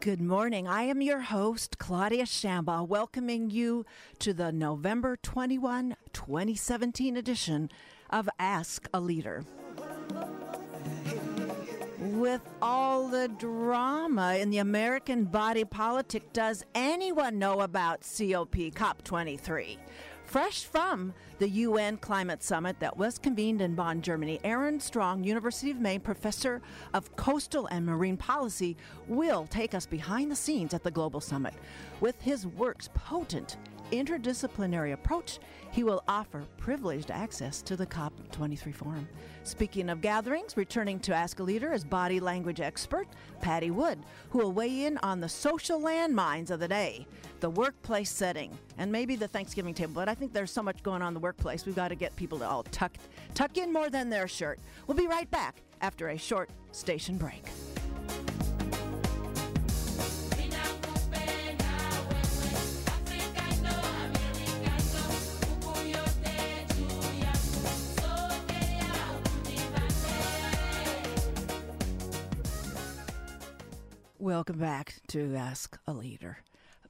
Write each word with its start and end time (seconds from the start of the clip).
Good 0.00 0.22
morning. 0.22 0.66
I 0.66 0.84
am 0.84 1.02
your 1.02 1.20
host, 1.20 1.76
Claudia 1.76 2.24
Shambaugh, 2.24 2.88
welcoming 2.88 3.50
you 3.50 3.84
to 4.20 4.32
the 4.32 4.50
November 4.50 5.18
21, 5.22 5.94
2017 6.14 7.18
edition 7.18 7.68
of 8.08 8.26
Ask 8.38 8.88
a 8.94 9.00
Leader. 9.00 9.44
With 11.98 12.40
all 12.62 13.08
the 13.08 13.28
drama 13.28 14.36
in 14.36 14.48
the 14.48 14.56
American 14.56 15.24
body 15.24 15.64
politic, 15.64 16.32
does 16.32 16.64
anyone 16.74 17.38
know 17.38 17.60
about 17.60 18.00
COP 18.00 18.56
COP23? 18.56 19.76
Fresh 20.30 20.62
from 20.66 21.12
the 21.40 21.48
UN 21.48 21.96
Climate 21.96 22.40
Summit 22.44 22.78
that 22.78 22.96
was 22.96 23.18
convened 23.18 23.60
in 23.60 23.74
Bonn, 23.74 24.00
Germany, 24.00 24.38
Aaron 24.44 24.78
Strong, 24.78 25.24
University 25.24 25.72
of 25.72 25.80
Maine 25.80 25.98
professor 25.98 26.62
of 26.94 27.16
coastal 27.16 27.66
and 27.72 27.84
marine 27.84 28.16
policy, 28.16 28.76
will 29.08 29.48
take 29.48 29.74
us 29.74 29.86
behind 29.86 30.30
the 30.30 30.36
scenes 30.36 30.72
at 30.72 30.84
the 30.84 30.90
Global 30.92 31.20
Summit. 31.20 31.54
With 32.00 32.22
his 32.22 32.46
work's 32.46 32.88
potent 32.94 33.56
interdisciplinary 33.90 34.92
approach, 34.92 35.38
he 35.70 35.84
will 35.84 36.02
offer 36.08 36.44
privileged 36.56 37.10
access 37.10 37.62
to 37.62 37.76
the 37.76 37.86
COP23 37.86 38.74
forum. 38.74 39.08
Speaking 39.44 39.88
of 39.88 40.00
gatherings, 40.00 40.56
returning 40.56 40.98
to 41.00 41.14
Ask 41.14 41.40
a 41.40 41.42
Leader 41.42 41.72
is 41.72 41.84
body 41.84 42.20
language 42.20 42.60
expert 42.60 43.06
Patti 43.40 43.70
Wood, 43.70 43.98
who 44.30 44.38
will 44.38 44.52
weigh 44.52 44.84
in 44.84 44.98
on 44.98 45.20
the 45.20 45.28
social 45.28 45.80
landmines 45.80 46.50
of 46.50 46.60
the 46.60 46.68
day, 46.68 47.06
the 47.40 47.50
workplace 47.50 48.10
setting, 48.10 48.56
and 48.78 48.90
maybe 48.90 49.16
the 49.16 49.28
Thanksgiving 49.28 49.74
table. 49.74 49.92
But 49.94 50.08
I 50.08 50.14
think 50.14 50.32
there's 50.32 50.50
so 50.50 50.62
much 50.62 50.82
going 50.82 51.02
on 51.02 51.08
in 51.08 51.14
the 51.14 51.20
workplace, 51.20 51.66
we've 51.66 51.76
got 51.76 51.88
to 51.88 51.94
get 51.94 52.14
people 52.16 52.38
to 52.40 52.48
all 52.48 52.64
tuck, 52.64 52.92
tuck 53.34 53.56
in 53.56 53.72
more 53.72 53.90
than 53.90 54.10
their 54.10 54.28
shirt. 54.28 54.58
We'll 54.86 54.96
be 54.96 55.06
right 55.06 55.30
back 55.30 55.62
after 55.80 56.08
a 56.08 56.18
short 56.18 56.50
station 56.72 57.16
break. 57.16 57.44
Welcome 74.20 74.58
back 74.58 74.96
to 75.08 75.34
Ask 75.34 75.78
a 75.86 75.94
Leader. 75.94 76.40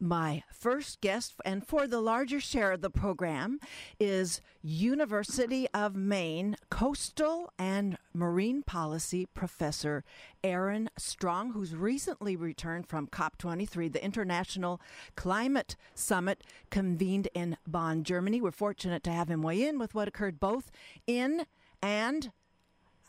My 0.00 0.42
first 0.52 1.00
guest, 1.00 1.34
and 1.44 1.64
for 1.64 1.86
the 1.86 2.00
larger 2.00 2.40
share 2.40 2.72
of 2.72 2.80
the 2.80 2.90
program, 2.90 3.60
is 4.00 4.40
University 4.62 5.68
of 5.72 5.94
Maine 5.94 6.56
Coastal 6.70 7.52
and 7.56 7.96
Marine 8.12 8.64
Policy 8.64 9.26
Professor 9.26 10.02
Aaron 10.42 10.90
Strong, 10.98 11.52
who's 11.52 11.76
recently 11.76 12.34
returned 12.34 12.88
from 12.88 13.06
COP23, 13.06 13.92
the 13.92 14.04
International 14.04 14.80
Climate 15.14 15.76
Summit 15.94 16.42
convened 16.68 17.28
in 17.32 17.56
Bonn, 17.64 18.02
Germany. 18.02 18.40
We're 18.40 18.50
fortunate 18.50 19.04
to 19.04 19.12
have 19.12 19.28
him 19.30 19.42
weigh 19.42 19.68
in 19.68 19.78
with 19.78 19.94
what 19.94 20.08
occurred 20.08 20.40
both 20.40 20.72
in 21.06 21.46
and 21.80 22.32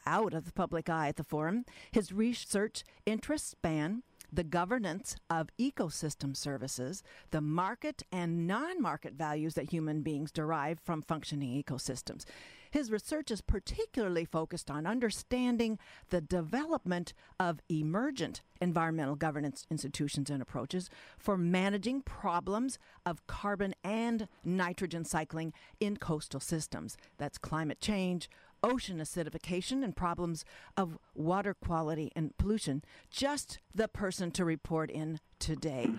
out 0.05 0.36
of 0.36 0.45
the 0.45 0.53
public 0.53 0.89
eye 0.89 1.08
at 1.08 1.16
the 1.16 1.23
forum. 1.23 1.66
His 1.92 2.11
research 2.11 2.83
interests 3.08 3.49
span 3.49 4.03
the 4.31 4.43
governance 4.43 5.15
of 5.29 5.49
ecosystem 5.59 6.35
services, 6.35 7.03
the 7.31 7.41
market 7.41 8.03
and 8.11 8.47
non 8.47 8.81
market 8.81 9.13
values 9.13 9.55
that 9.55 9.71
human 9.71 10.01
beings 10.01 10.31
derive 10.31 10.79
from 10.79 11.01
functioning 11.01 11.61
ecosystems. 11.61 12.25
His 12.71 12.89
research 12.89 13.31
is 13.31 13.41
particularly 13.41 14.23
focused 14.23 14.71
on 14.71 14.85
understanding 14.85 15.77
the 16.09 16.21
development 16.21 17.13
of 17.37 17.59
emergent 17.69 18.41
environmental 18.61 19.15
governance 19.15 19.65
institutions 19.69 20.29
and 20.29 20.41
approaches 20.41 20.89
for 21.17 21.37
managing 21.37 22.02
problems 22.02 22.80
of 23.05 23.27
carbon 23.27 23.75
and 23.83 24.30
nitrogen 24.45 25.03
cycling 25.03 25.52
in 25.81 25.97
coastal 25.97 26.39
systems. 26.39 26.95
That's 27.17 27.37
climate 27.37 27.81
change, 27.81 28.30
ocean 28.64 28.99
acidification 28.99 29.83
and 29.83 29.95
problems 29.95 30.45
of 30.77 30.98
water 31.16 31.54
quality 31.54 32.11
and 32.16 32.36
pollution, 32.38 32.83
just 33.10 33.60
the 33.73 33.88
person 33.88 34.32
to 34.32 34.45
report 34.45 34.92
in 34.92 35.20
today. 35.39 35.89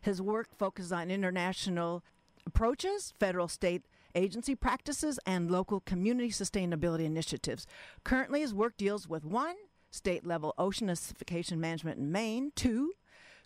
His 0.00 0.22
work 0.22 0.48
focuses 0.56 0.92
on 0.92 1.10
international 1.10 2.04
approaches, 2.46 3.12
federal 3.18 3.48
state 3.48 3.82
agency 4.14 4.54
practices, 4.54 5.18
and 5.26 5.50
local 5.50 5.80
community 5.80 6.30
sustainability 6.30 7.04
initiatives. 7.04 7.66
Currently, 8.04 8.40
his 8.40 8.54
work 8.54 8.76
deals 8.76 9.08
with 9.08 9.24
one, 9.24 9.56
state 9.90 10.26
level 10.26 10.54
ocean 10.58 10.88
acidification 10.88 11.58
management 11.58 11.98
in 11.98 12.12
Maine, 12.12 12.52
two, 12.54 12.92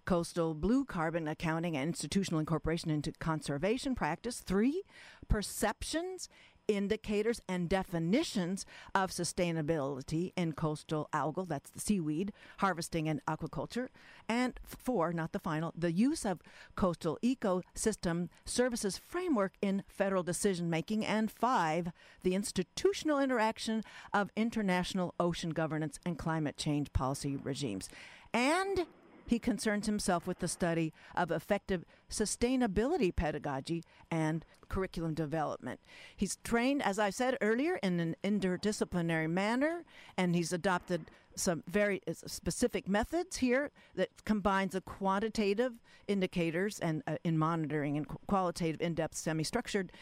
coastal 0.04 0.54
blue 0.54 0.84
carbon 0.84 1.28
accounting 1.28 1.76
and 1.76 1.88
institutional 1.88 2.40
incorporation 2.40 2.90
into 2.90 3.12
conservation 3.12 3.94
practice, 3.94 4.40
three, 4.40 4.82
perceptions 5.28 6.28
indicators 6.70 7.40
and 7.48 7.68
definitions 7.68 8.64
of 8.94 9.10
sustainability 9.10 10.32
in 10.36 10.52
coastal 10.52 11.08
algal, 11.12 11.48
that's 11.48 11.70
the 11.70 11.80
seaweed, 11.80 12.32
harvesting 12.58 13.08
and 13.08 13.24
aquaculture. 13.26 13.88
And 14.28 14.58
four, 14.64 15.12
not 15.12 15.32
the 15.32 15.38
final, 15.38 15.72
the 15.76 15.92
use 15.92 16.24
of 16.24 16.40
coastal 16.76 17.18
ecosystem 17.22 18.28
services 18.44 18.96
framework 18.96 19.54
in 19.60 19.82
federal 19.88 20.22
decision 20.22 20.70
making. 20.70 21.04
And 21.04 21.30
five, 21.30 21.92
the 22.22 22.34
institutional 22.34 23.18
interaction 23.18 23.82
of 24.14 24.30
international 24.36 25.14
ocean 25.18 25.50
governance 25.50 25.98
and 26.06 26.18
climate 26.18 26.56
change 26.56 26.92
policy 26.92 27.36
regimes. 27.36 27.88
And 28.32 28.86
he 29.30 29.38
concerns 29.38 29.86
himself 29.86 30.26
with 30.26 30.40
the 30.40 30.48
study 30.48 30.92
of 31.14 31.30
effective 31.30 31.84
sustainability 32.10 33.14
pedagogy 33.14 33.84
and 34.10 34.44
curriculum 34.68 35.14
development. 35.14 35.78
He's 36.16 36.38
trained, 36.42 36.82
as 36.82 36.98
I 36.98 37.10
said 37.10 37.38
earlier, 37.40 37.76
in 37.76 38.00
an 38.00 38.16
interdisciplinary 38.24 39.30
manner, 39.30 39.84
and 40.16 40.34
he's 40.34 40.52
adopted 40.52 41.12
some 41.36 41.62
very 41.68 42.00
uh, 42.08 42.12
specific 42.26 42.88
methods 42.88 43.36
here 43.36 43.70
that 43.94 44.08
combines 44.24 44.72
the 44.72 44.80
quantitative 44.80 45.74
indicators 46.08 46.80
and 46.80 47.04
uh, 47.06 47.14
in 47.22 47.38
monitoring 47.38 47.96
and 47.96 48.08
qualitative 48.26 48.80
in-depth 48.80 49.16
semi-structured 49.16 49.92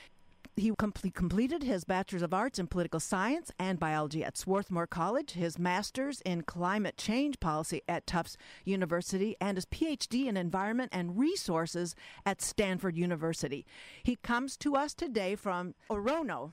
he 0.58 0.72
complete, 0.76 1.14
completed 1.14 1.62
his 1.62 1.84
Bachelor's 1.84 2.22
of 2.22 2.34
Arts 2.34 2.58
in 2.58 2.66
Political 2.66 3.00
Science 3.00 3.50
and 3.58 3.78
Biology 3.78 4.24
at 4.24 4.36
Swarthmore 4.36 4.86
College, 4.86 5.32
his 5.32 5.58
Master's 5.58 6.20
in 6.22 6.42
Climate 6.42 6.96
Change 6.96 7.40
Policy 7.40 7.82
at 7.88 8.06
Tufts 8.06 8.36
University, 8.64 9.36
and 9.40 9.56
his 9.56 9.66
PhD 9.66 10.26
in 10.26 10.36
Environment 10.36 10.90
and 10.92 11.18
Resources 11.18 11.94
at 12.26 12.42
Stanford 12.42 12.96
University. 12.96 13.66
He 14.02 14.16
comes 14.16 14.56
to 14.58 14.74
us 14.74 14.94
today 14.94 15.36
from 15.36 15.74
Orono, 15.90 16.52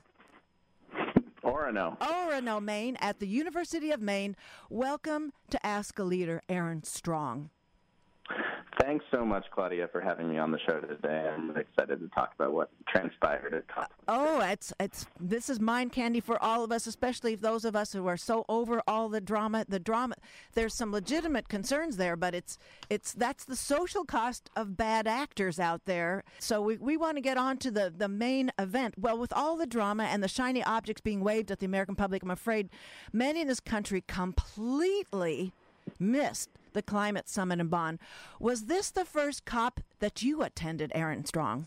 Orono. 1.42 1.98
Orono, 2.00 2.62
Maine, 2.62 2.96
at 3.00 3.20
the 3.20 3.28
University 3.28 3.90
of 3.92 4.00
Maine. 4.00 4.36
Welcome 4.68 5.32
to 5.50 5.64
Ask 5.64 5.98
a 5.98 6.04
Leader, 6.04 6.42
Aaron 6.48 6.82
Strong. 6.82 7.50
Thanks 8.80 9.04
so 9.10 9.24
much, 9.24 9.46
Claudia, 9.52 9.88
for 9.90 10.00
having 10.00 10.28
me 10.28 10.38
on 10.38 10.50
the 10.50 10.58
show 10.58 10.80
today. 10.80 11.30
I'm 11.32 11.56
excited 11.56 12.00
to 12.00 12.08
talk 12.08 12.32
about 12.34 12.52
what 12.52 12.70
transpired 12.88 13.54
at 13.54 13.66
COP. 13.68 13.90
Oh, 14.06 14.40
it's 14.40 14.72
it's 14.78 15.06
this 15.18 15.48
is 15.48 15.60
mind 15.60 15.92
candy 15.92 16.20
for 16.20 16.40
all 16.42 16.62
of 16.62 16.70
us, 16.70 16.86
especially 16.86 17.36
those 17.36 17.64
of 17.64 17.74
us 17.74 17.92
who 17.92 18.06
are 18.06 18.16
so 18.16 18.44
over 18.48 18.82
all 18.86 19.08
the 19.08 19.20
drama. 19.20 19.64
The 19.68 19.78
drama, 19.78 20.16
there's 20.54 20.74
some 20.74 20.92
legitimate 20.92 21.48
concerns 21.48 21.96
there, 21.96 22.16
but 22.16 22.34
it's 22.34 22.58
it's 22.90 23.12
that's 23.12 23.44
the 23.44 23.56
social 23.56 24.04
cost 24.04 24.50
of 24.56 24.76
bad 24.76 25.06
actors 25.06 25.58
out 25.58 25.84
there. 25.86 26.22
So 26.38 26.60
we, 26.60 26.76
we 26.76 26.96
want 26.96 27.16
to 27.16 27.22
get 27.22 27.38
on 27.38 27.56
to 27.58 27.70
the 27.70 27.92
the 27.96 28.08
main 28.08 28.52
event. 28.58 28.94
Well, 28.98 29.18
with 29.18 29.32
all 29.32 29.56
the 29.56 29.66
drama 29.66 30.04
and 30.04 30.22
the 30.22 30.28
shiny 30.28 30.62
objects 30.62 31.00
being 31.00 31.20
waved 31.20 31.50
at 31.50 31.60
the 31.60 31.66
American 31.66 31.96
public, 31.96 32.22
I'm 32.22 32.30
afraid 32.30 32.68
many 33.12 33.40
in 33.40 33.48
this 33.48 33.60
country 33.60 34.04
completely 34.06 35.52
missed 35.98 36.50
the 36.76 36.82
climate 36.82 37.28
summit 37.28 37.58
in 37.58 37.68
Bonn. 37.68 37.98
Was 38.38 38.66
this 38.66 38.90
the 38.90 39.06
first 39.06 39.46
COP 39.46 39.80
that 39.98 40.22
you 40.22 40.42
attended, 40.42 40.92
Aaron 40.94 41.24
Strong? 41.24 41.66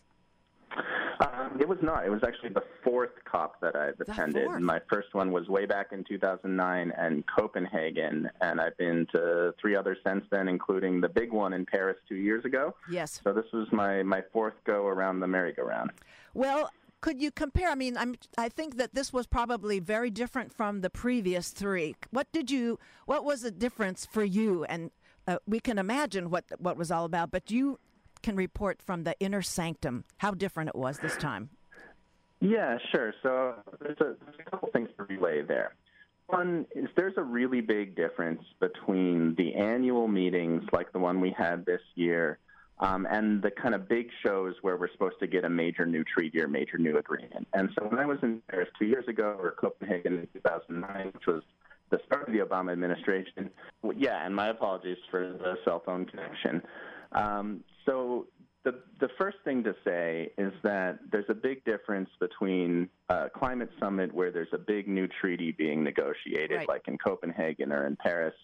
Um, 1.19 1.57
it 1.59 1.67
was 1.67 1.79
not. 1.81 2.05
It 2.05 2.11
was 2.11 2.21
actually 2.25 2.49
the 2.49 2.63
fourth 2.83 3.09
COP 3.29 3.59
that 3.59 3.75
I've 3.75 3.99
attended. 3.99 4.47
My 4.61 4.79
first 4.87 5.13
one 5.13 5.31
was 5.31 5.49
way 5.49 5.65
back 5.65 5.87
in 5.91 6.05
2009 6.07 6.93
in 7.05 7.23
Copenhagen, 7.35 8.29
and 8.39 8.61
I've 8.61 8.77
been 8.77 9.05
to 9.13 9.53
three 9.59 9.75
others 9.75 9.97
since 10.05 10.23
then, 10.31 10.47
including 10.47 11.01
the 11.01 11.09
big 11.09 11.33
one 11.33 11.53
in 11.53 11.65
Paris 11.65 11.97
two 12.07 12.15
years 12.15 12.45
ago. 12.45 12.75
Yes. 12.89 13.19
So 13.23 13.33
this 13.33 13.51
was 13.51 13.67
my, 13.71 14.03
my 14.03 14.21
fourth 14.31 14.53
go 14.63 14.85
around 14.85 15.19
the 15.19 15.27
merry-go-round. 15.27 15.91
Well, 16.33 16.69
could 17.01 17.21
you 17.21 17.31
compare? 17.31 17.69
I 17.69 17.75
mean, 17.75 17.97
I'm, 17.97 18.15
I 18.37 18.49
think 18.49 18.77
that 18.77 18.93
this 18.93 19.13
was 19.13 19.25
probably 19.25 19.79
very 19.79 20.09
different 20.09 20.53
from 20.53 20.81
the 20.81 20.89
previous 20.89 21.49
three. 21.49 21.95
What 22.11 22.31
did 22.31 22.51
you? 22.51 22.79
What 23.05 23.23
was 23.23 23.41
the 23.41 23.51
difference 23.51 24.05
for 24.05 24.23
you? 24.23 24.65
And 24.65 24.91
uh, 25.29 25.37
we 25.45 25.59
can 25.59 25.77
imagine 25.77 26.29
what 26.29 26.45
what 26.57 26.75
was 26.75 26.89
all 26.91 27.05
about, 27.05 27.29
but 27.29 27.51
you 27.51 27.79
can 28.23 28.35
report 28.35 28.81
from 28.81 29.03
the 29.03 29.15
inner 29.19 29.41
sanctum 29.41 30.03
how 30.17 30.31
different 30.31 30.69
it 30.69 30.75
was 30.75 30.97
this 30.99 31.15
time. 31.17 31.49
Yeah, 32.41 32.77
sure. 32.91 33.13
So 33.21 33.55
there's 33.79 33.99
a, 33.99 34.15
there's 34.25 34.39
a 34.45 34.49
couple 34.49 34.69
things 34.73 34.89
to 34.97 35.03
relay 35.03 35.41
there. 35.43 35.75
One 36.27 36.65
is 36.75 36.87
there's 36.95 37.17
a 37.17 37.23
really 37.23 37.61
big 37.61 37.95
difference 37.95 38.41
between 38.59 39.35
the 39.35 39.55
annual 39.55 40.07
meetings 40.07 40.63
like 40.71 40.91
the 40.93 40.99
one 40.99 41.21
we 41.21 41.33
had 41.37 41.65
this 41.65 41.81
year 41.95 42.39
um, 42.79 43.07
and 43.09 43.41
the 43.41 43.51
kind 43.51 43.75
of 43.75 43.87
big 43.87 44.09
shows 44.23 44.55
where 44.61 44.77
we're 44.77 44.91
supposed 44.91 45.19
to 45.19 45.27
get 45.27 45.43
a 45.43 45.49
major 45.49 45.85
new 45.85 46.03
treaty 46.03 46.41
or 46.41 46.47
major 46.47 46.77
new 46.77 46.97
agreement. 46.97 47.47
And 47.53 47.69
so 47.77 47.85
when 47.87 47.99
I 47.99 48.05
was 48.05 48.19
in 48.21 48.41
Paris 48.49 48.69
two 48.79 48.85
years 48.85 49.07
ago 49.07 49.37
or 49.39 49.51
Copenhagen 49.51 50.19
in 50.19 50.27
2009, 50.33 51.11
which 51.13 51.27
was 51.27 51.43
the 51.89 51.99
start 52.05 52.27
of 52.27 52.33
the 52.33 52.39
Obama 52.39 52.71
administration, 52.71 53.49
yeah, 53.95 54.25
and 54.25 54.35
my 54.35 54.49
apologies 54.49 54.97
for 55.09 55.31
the 55.31 55.55
cell 55.65 55.81
phone 55.85 56.05
connection. 56.05 56.61
Um, 57.11 57.63
so 57.85 58.27
the 58.63 58.75
the 58.99 59.09
first 59.17 59.37
thing 59.43 59.63
to 59.63 59.75
say 59.83 60.31
is 60.37 60.53
that 60.63 60.99
there's 61.11 61.29
a 61.29 61.33
big 61.33 61.63
difference 61.65 62.09
between 62.19 62.89
a 63.09 63.29
climate 63.29 63.69
summit 63.79 64.13
where 64.13 64.31
there's 64.31 64.53
a 64.53 64.57
big 64.57 64.87
new 64.87 65.07
treaty 65.07 65.51
being 65.51 65.83
negotiated, 65.83 66.57
right. 66.57 66.67
like 66.67 66.87
in 66.87 66.97
Copenhagen 66.97 67.71
or 67.71 67.87
in 67.87 67.95
Paris, 67.95 68.35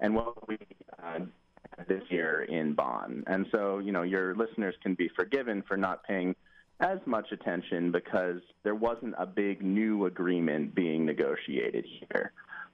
and 0.00 0.14
what 0.14 0.46
we 0.48 0.58
uh, 1.02 1.20
this 1.88 2.02
year 2.10 2.42
in 2.42 2.74
Bonn. 2.74 3.24
And 3.26 3.46
so, 3.50 3.78
you 3.78 3.92
know, 3.92 4.02
your 4.02 4.34
listeners 4.34 4.74
can 4.82 4.94
be 4.94 5.10
forgiven 5.16 5.62
for 5.66 5.76
not 5.76 6.04
paying 6.04 6.34
as 6.80 6.98
much 7.06 7.32
attention 7.32 7.92
because 7.92 8.40
there 8.64 8.74
wasn't 8.74 9.14
a 9.18 9.26
big 9.26 9.62
new 9.62 10.06
agreement 10.06 10.74
being 10.74 11.06
negotiated 11.06 11.86
here. 12.00 12.32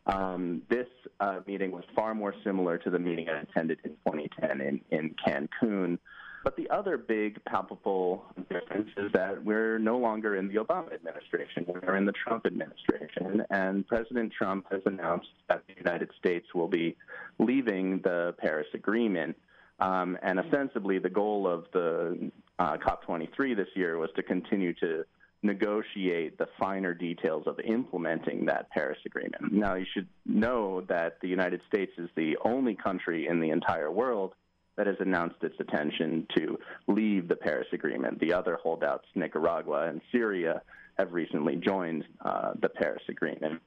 Um, 0.08 0.62
this 0.70 0.87
uh, 1.20 1.40
meeting 1.46 1.70
was 1.70 1.84
far 1.94 2.14
more 2.14 2.34
similar 2.43 2.78
to 2.78 2.90
the 2.90 2.99
meeting 2.99 3.28
I 3.28 3.40
attended 3.43 3.78
in 3.84 3.90
2010 4.06 4.60
in, 4.60 4.81
in 4.90 5.14
Cancun. 5.26 5.99
But 6.44 6.56
the 6.56 6.70
other 6.70 6.96
big 6.96 7.44
palpable 7.44 8.25
difference 8.49 8.88
is 8.96 9.12
that 9.12 9.44
we're 9.44 9.78
no 9.78 9.99
longer 9.99 10.37
in 10.37 10.49
the 10.49 10.55
Obama 10.55 10.94
administration. 10.94 11.66
We're 11.66 11.96
in 11.96 12.06
the 12.06 12.12
Trump 12.12 12.46
administration. 12.46 13.43
And 13.50 13.87
President 13.87 14.32
Trump 14.32 14.66
has 14.70 14.81
announced 14.87 15.28
that 15.49 15.64
the 15.66 15.75
United 15.76 16.11
States 16.19 16.46
will 16.54 16.69
be 16.69 16.96
leaving 17.38 18.00
the 18.02 18.34
Paris 18.38 18.69
Agreement. 18.72 19.37
Um, 19.81 20.16
and 20.22 20.38
ostensibly, 20.40 20.99
the 20.99 21.11
goal 21.11 21.46
of 21.46 21.66
the 21.72 22.31
uh, 22.58 22.76
COP23 22.78 23.56
this 23.56 23.69
year 23.75 23.99
was 23.99 24.11
to 24.16 24.22
continue 24.22 24.72
to 24.75 25.04
negotiate 25.43 26.37
the 26.38 26.49
finer 26.58 26.94
details 26.94 27.44
of 27.46 27.58
implementing 27.61 28.46
that 28.46 28.70
Paris 28.70 28.99
Agreement. 29.06 29.52
Now, 29.52 29.75
you 29.75 29.87
should 29.94 30.08
know 30.26 30.82
that 30.88 31.19
the 31.20 31.29
United 31.29 31.61
States 31.69 31.93
is 31.96 32.08
the 32.17 32.37
only 32.44 32.75
country 32.75 33.29
in 33.29 33.40
the 33.40 33.50
entire 33.50 33.90
world 33.90 34.35
that 34.76 34.87
has 34.87 34.96
announced 35.00 35.37
its 35.43 35.56
intention 35.58 36.26
to 36.37 36.58
leave 36.87 37.29
the 37.29 37.37
Paris 37.37 37.67
Agreement. 37.73 38.20
The 38.20 38.32
other 38.32 38.58
holdouts, 38.62 39.06
Nicaragua 39.14 39.88
and 39.88 40.00
Syria, 40.12 40.62
have 40.99 41.12
recently 41.12 41.56
joined 41.56 42.05
uh, 42.25 42.52
the 42.61 42.69
Paris 42.69 43.02
Agreement. 43.08 43.61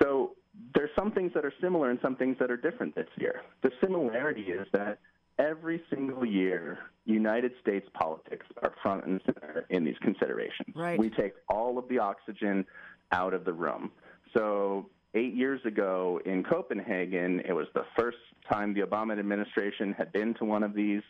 So 0.00 0.32
there's 0.74 0.90
some 0.98 1.12
things 1.12 1.32
that 1.34 1.44
are 1.44 1.52
similar 1.60 1.90
and 1.90 1.98
some 2.02 2.16
things 2.16 2.36
that 2.40 2.50
are 2.50 2.56
different 2.56 2.94
this 2.94 3.08
year. 3.16 3.42
The 3.62 3.70
similarity 3.80 4.42
is 4.42 4.66
that 4.72 4.98
every 5.38 5.82
single 5.90 6.24
year, 6.24 6.78
United 7.04 7.52
States 7.60 7.88
politics 7.94 8.46
are 8.62 8.72
front 8.82 9.04
and 9.06 9.20
center 9.24 9.66
in 9.70 9.84
these 9.84 9.96
considerations. 10.02 10.74
Right. 10.74 10.98
We 10.98 11.10
take 11.10 11.34
all 11.48 11.78
of 11.78 11.88
the 11.88 11.98
oxygen 11.98 12.64
out 13.12 13.34
of 13.34 13.44
the 13.44 13.52
room. 13.52 13.90
So 14.36 14.90
eight 15.14 15.34
years 15.34 15.60
ago 15.64 16.20
in 16.26 16.44
Copenhagen, 16.44 17.40
it 17.46 17.52
was 17.52 17.66
the 17.74 17.84
first 17.96 18.18
time 18.50 18.74
the 18.74 18.80
Obama 18.80 19.18
administration 19.18 19.94
had 19.96 20.12
been 20.12 20.34
to 20.34 20.44
one 20.44 20.62
of 20.62 20.74
these. 20.74 21.02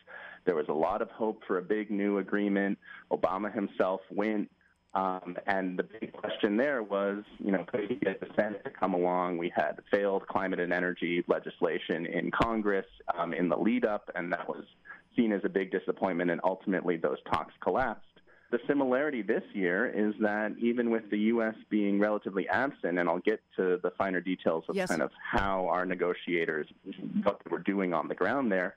There 0.45 0.55
was 0.55 0.67
a 0.69 0.73
lot 0.73 1.01
of 1.01 1.09
hope 1.11 1.41
for 1.45 1.57
a 1.57 1.61
big 1.61 1.91
new 1.91 2.19
agreement. 2.19 2.77
Obama 3.11 3.53
himself 3.53 4.01
went. 4.09 4.49
Um, 4.93 5.37
and 5.45 5.77
the 5.77 5.83
big 5.83 6.13
question 6.13 6.57
there 6.57 6.81
was, 6.81 7.23
you 7.37 7.51
know, 7.51 7.63
could 7.65 7.81
he 7.89 7.95
get 7.95 8.19
the 8.19 8.27
Senate 8.35 8.63
to 8.63 8.71
come 8.71 8.95
along? 8.95 9.37
We 9.37 9.51
had 9.55 9.79
failed 9.91 10.27
climate 10.27 10.59
and 10.59 10.73
energy 10.73 11.23
legislation 11.27 12.07
in 12.07 12.31
Congress 12.31 12.87
um, 13.17 13.33
in 13.33 13.49
the 13.49 13.57
lead 13.57 13.85
up, 13.85 14.09
and 14.15 14.31
that 14.33 14.47
was 14.47 14.63
seen 15.15 15.31
as 15.31 15.41
a 15.43 15.49
big 15.49 15.71
disappointment, 15.71 16.31
and 16.31 16.41
ultimately 16.43 16.97
those 16.97 17.17
talks 17.31 17.53
collapsed. 17.61 18.05
The 18.51 18.59
similarity 18.67 19.21
this 19.21 19.43
year 19.53 19.87
is 19.87 20.15
that 20.21 20.55
even 20.59 20.89
with 20.89 21.07
the 21.11 21.19
U.S. 21.19 21.53
being 21.69 21.99
relatively 21.99 22.47
absent, 22.49 22.97
and 22.97 23.07
I'll 23.07 23.19
get 23.19 23.41
to 23.57 23.79
the 23.83 23.91
finer 23.91 24.21
details 24.21 24.63
of 24.67 24.75
yes. 24.75 24.89
kind 24.89 25.03
of 25.03 25.11
how 25.31 25.67
our 25.67 25.85
negotiators, 25.85 26.65
what 27.21 27.39
they 27.45 27.51
were 27.51 27.59
doing 27.59 27.93
on 27.93 28.07
the 28.07 28.15
ground 28.15 28.51
there, 28.51 28.75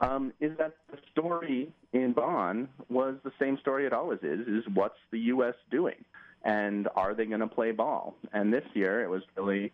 um, 0.00 0.32
is 0.40 0.56
that 0.58 0.74
the 0.90 0.98
story 1.12 1.72
in 1.92 2.12
Bonn 2.12 2.68
was 2.88 3.16
the 3.24 3.32
same 3.40 3.58
story 3.58 3.86
it 3.86 3.92
always 3.92 4.20
is: 4.22 4.40
is 4.46 4.64
what's 4.74 4.98
the 5.10 5.18
U.S. 5.20 5.54
doing, 5.70 6.04
and 6.44 6.88
are 6.96 7.14
they 7.14 7.26
going 7.26 7.40
to 7.40 7.46
play 7.46 7.72
ball? 7.72 8.14
And 8.32 8.52
this 8.52 8.64
year, 8.74 9.02
it 9.02 9.10
was 9.10 9.22
really 9.36 9.72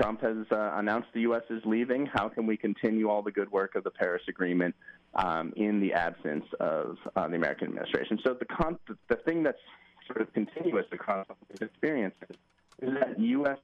Trump 0.00 0.22
has 0.22 0.38
uh, 0.50 0.72
announced 0.74 1.08
the 1.14 1.20
U.S. 1.22 1.42
is 1.50 1.62
leaving. 1.64 2.06
How 2.06 2.28
can 2.28 2.46
we 2.46 2.56
continue 2.56 3.08
all 3.08 3.22
the 3.22 3.30
good 3.30 3.50
work 3.52 3.74
of 3.74 3.84
the 3.84 3.90
Paris 3.90 4.22
Agreement 4.28 4.74
um, 5.14 5.52
in 5.56 5.80
the 5.80 5.92
absence 5.92 6.44
of 6.60 6.96
uh, 7.14 7.28
the 7.28 7.36
American 7.36 7.68
administration? 7.68 8.18
So 8.26 8.34
the, 8.34 8.46
con- 8.46 8.78
the 9.08 9.16
thing 9.16 9.42
that's 9.42 9.58
sort 10.06 10.20
of 10.20 10.32
continuous 10.32 10.86
across 10.92 11.26
these 11.50 11.68
experiences 11.68 12.36
is 12.80 12.90
that 13.00 13.18
U.S. 13.18 13.58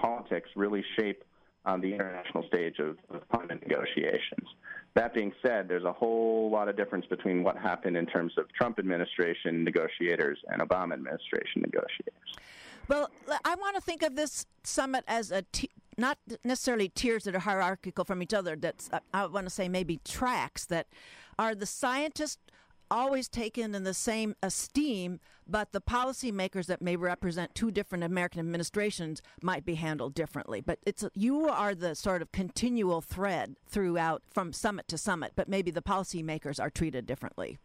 politics 0.00 0.50
really 0.56 0.84
shape 0.98 1.24
um, 1.64 1.80
the 1.80 1.92
international 1.92 2.44
stage 2.48 2.78
of, 2.78 2.96
of 3.10 3.28
climate 3.28 3.60
negotiations. 3.66 4.48
That 4.94 5.14
being 5.14 5.32
said, 5.42 5.68
there's 5.68 5.84
a 5.84 5.92
whole 5.92 6.50
lot 6.50 6.68
of 6.68 6.76
difference 6.76 7.06
between 7.06 7.42
what 7.42 7.56
happened 7.56 7.96
in 7.96 8.06
terms 8.06 8.32
of 8.36 8.52
Trump 8.52 8.78
administration 8.78 9.64
negotiators 9.64 10.38
and 10.48 10.60
Obama 10.60 10.94
administration 10.94 11.62
negotiators. 11.62 12.36
Well, 12.88 13.10
I 13.44 13.54
want 13.54 13.76
to 13.76 13.80
think 13.80 14.02
of 14.02 14.16
this 14.16 14.44
summit 14.64 15.04
as 15.06 15.30
a 15.30 15.42
t- 15.52 15.70
not 15.96 16.18
necessarily 16.44 16.88
tiers 16.88 17.24
that 17.24 17.34
are 17.34 17.40
hierarchical 17.40 18.04
from 18.04 18.22
each 18.22 18.34
other. 18.34 18.56
That's 18.56 18.90
I 19.14 19.26
want 19.26 19.46
to 19.46 19.50
say 19.50 19.68
maybe 19.68 20.00
tracks 20.04 20.66
that 20.66 20.88
are 21.38 21.54
the 21.54 21.66
scientists 21.66 22.38
always 22.92 23.26
taken 23.26 23.74
in 23.74 23.84
the 23.84 23.94
same 23.94 24.36
esteem, 24.42 25.18
but 25.48 25.72
the 25.72 25.80
policymakers 25.80 26.66
that 26.66 26.82
may 26.82 26.94
represent 26.94 27.54
two 27.54 27.70
different 27.70 28.04
American 28.04 28.38
administrations 28.38 29.22
might 29.42 29.64
be 29.64 29.74
handled 29.74 30.14
differently. 30.14 30.60
But 30.60 30.78
it's 30.86 31.04
you 31.14 31.48
are 31.48 31.74
the 31.74 31.94
sort 31.94 32.22
of 32.22 32.30
continual 32.30 33.00
thread 33.00 33.56
throughout 33.66 34.22
from 34.30 34.52
summit 34.52 34.86
to 34.88 34.98
summit, 34.98 35.32
but 35.34 35.48
maybe 35.48 35.70
the 35.70 35.82
policymakers 35.82 36.60
are 36.60 36.70
treated 36.70 37.06
differently. 37.06 37.58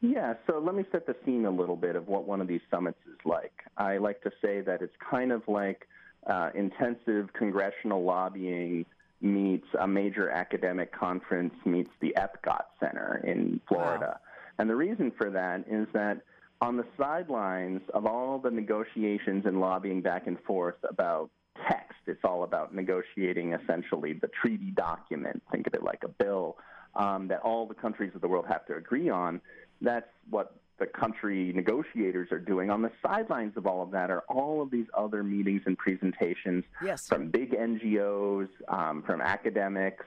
Yeah, 0.00 0.34
so 0.48 0.58
let 0.58 0.74
me 0.74 0.84
set 0.90 1.06
the 1.06 1.14
scene 1.24 1.46
a 1.46 1.50
little 1.50 1.76
bit 1.76 1.94
of 1.94 2.08
what 2.08 2.26
one 2.26 2.40
of 2.40 2.48
these 2.48 2.60
summits 2.70 2.98
is 3.06 3.18
like. 3.24 3.52
I 3.76 3.98
like 3.98 4.20
to 4.22 4.32
say 4.42 4.60
that 4.60 4.82
it's 4.82 4.96
kind 5.08 5.30
of 5.30 5.42
like 5.46 5.86
uh, 6.26 6.50
intensive 6.56 7.32
congressional 7.34 8.02
lobbying 8.02 8.84
meets 9.20 9.66
a 9.78 9.86
major 9.86 10.28
academic 10.28 10.92
conference 10.92 11.54
meets 11.64 11.90
the 12.00 12.12
Epcot 12.18 12.64
Center 12.80 13.22
in 13.24 13.60
Florida. 13.68 14.18
Wow. 14.18 14.31
And 14.58 14.68
the 14.68 14.76
reason 14.76 15.12
for 15.16 15.30
that 15.30 15.64
is 15.68 15.86
that 15.92 16.22
on 16.60 16.76
the 16.76 16.84
sidelines 16.96 17.80
of 17.92 18.06
all 18.06 18.38
the 18.38 18.50
negotiations 18.50 19.44
and 19.46 19.60
lobbying 19.60 20.00
back 20.00 20.26
and 20.26 20.38
forth 20.44 20.76
about 20.88 21.30
text, 21.68 21.98
it's 22.06 22.24
all 22.24 22.44
about 22.44 22.74
negotiating 22.74 23.52
essentially 23.52 24.12
the 24.12 24.28
treaty 24.28 24.70
document. 24.70 25.42
Think 25.50 25.66
of 25.66 25.74
it 25.74 25.82
like 25.82 26.04
a 26.04 26.08
bill 26.08 26.56
um, 26.94 27.28
that 27.28 27.40
all 27.40 27.66
the 27.66 27.74
countries 27.74 28.12
of 28.14 28.20
the 28.20 28.28
world 28.28 28.46
have 28.48 28.64
to 28.66 28.76
agree 28.76 29.10
on. 29.10 29.40
That's 29.80 30.08
what 30.30 30.54
the 30.78 30.86
country 30.86 31.52
negotiators 31.52 32.30
are 32.32 32.38
doing. 32.38 32.70
On 32.70 32.82
the 32.82 32.90
sidelines 33.04 33.56
of 33.56 33.66
all 33.66 33.82
of 33.82 33.90
that 33.92 34.10
are 34.10 34.24
all 34.28 34.62
of 34.62 34.70
these 34.70 34.86
other 34.96 35.22
meetings 35.22 35.62
and 35.66 35.76
presentations 35.76 36.64
yes. 36.82 37.08
from 37.08 37.28
big 37.28 37.52
NGOs, 37.52 38.48
um, 38.68 39.02
from 39.02 39.20
academics, 39.20 40.04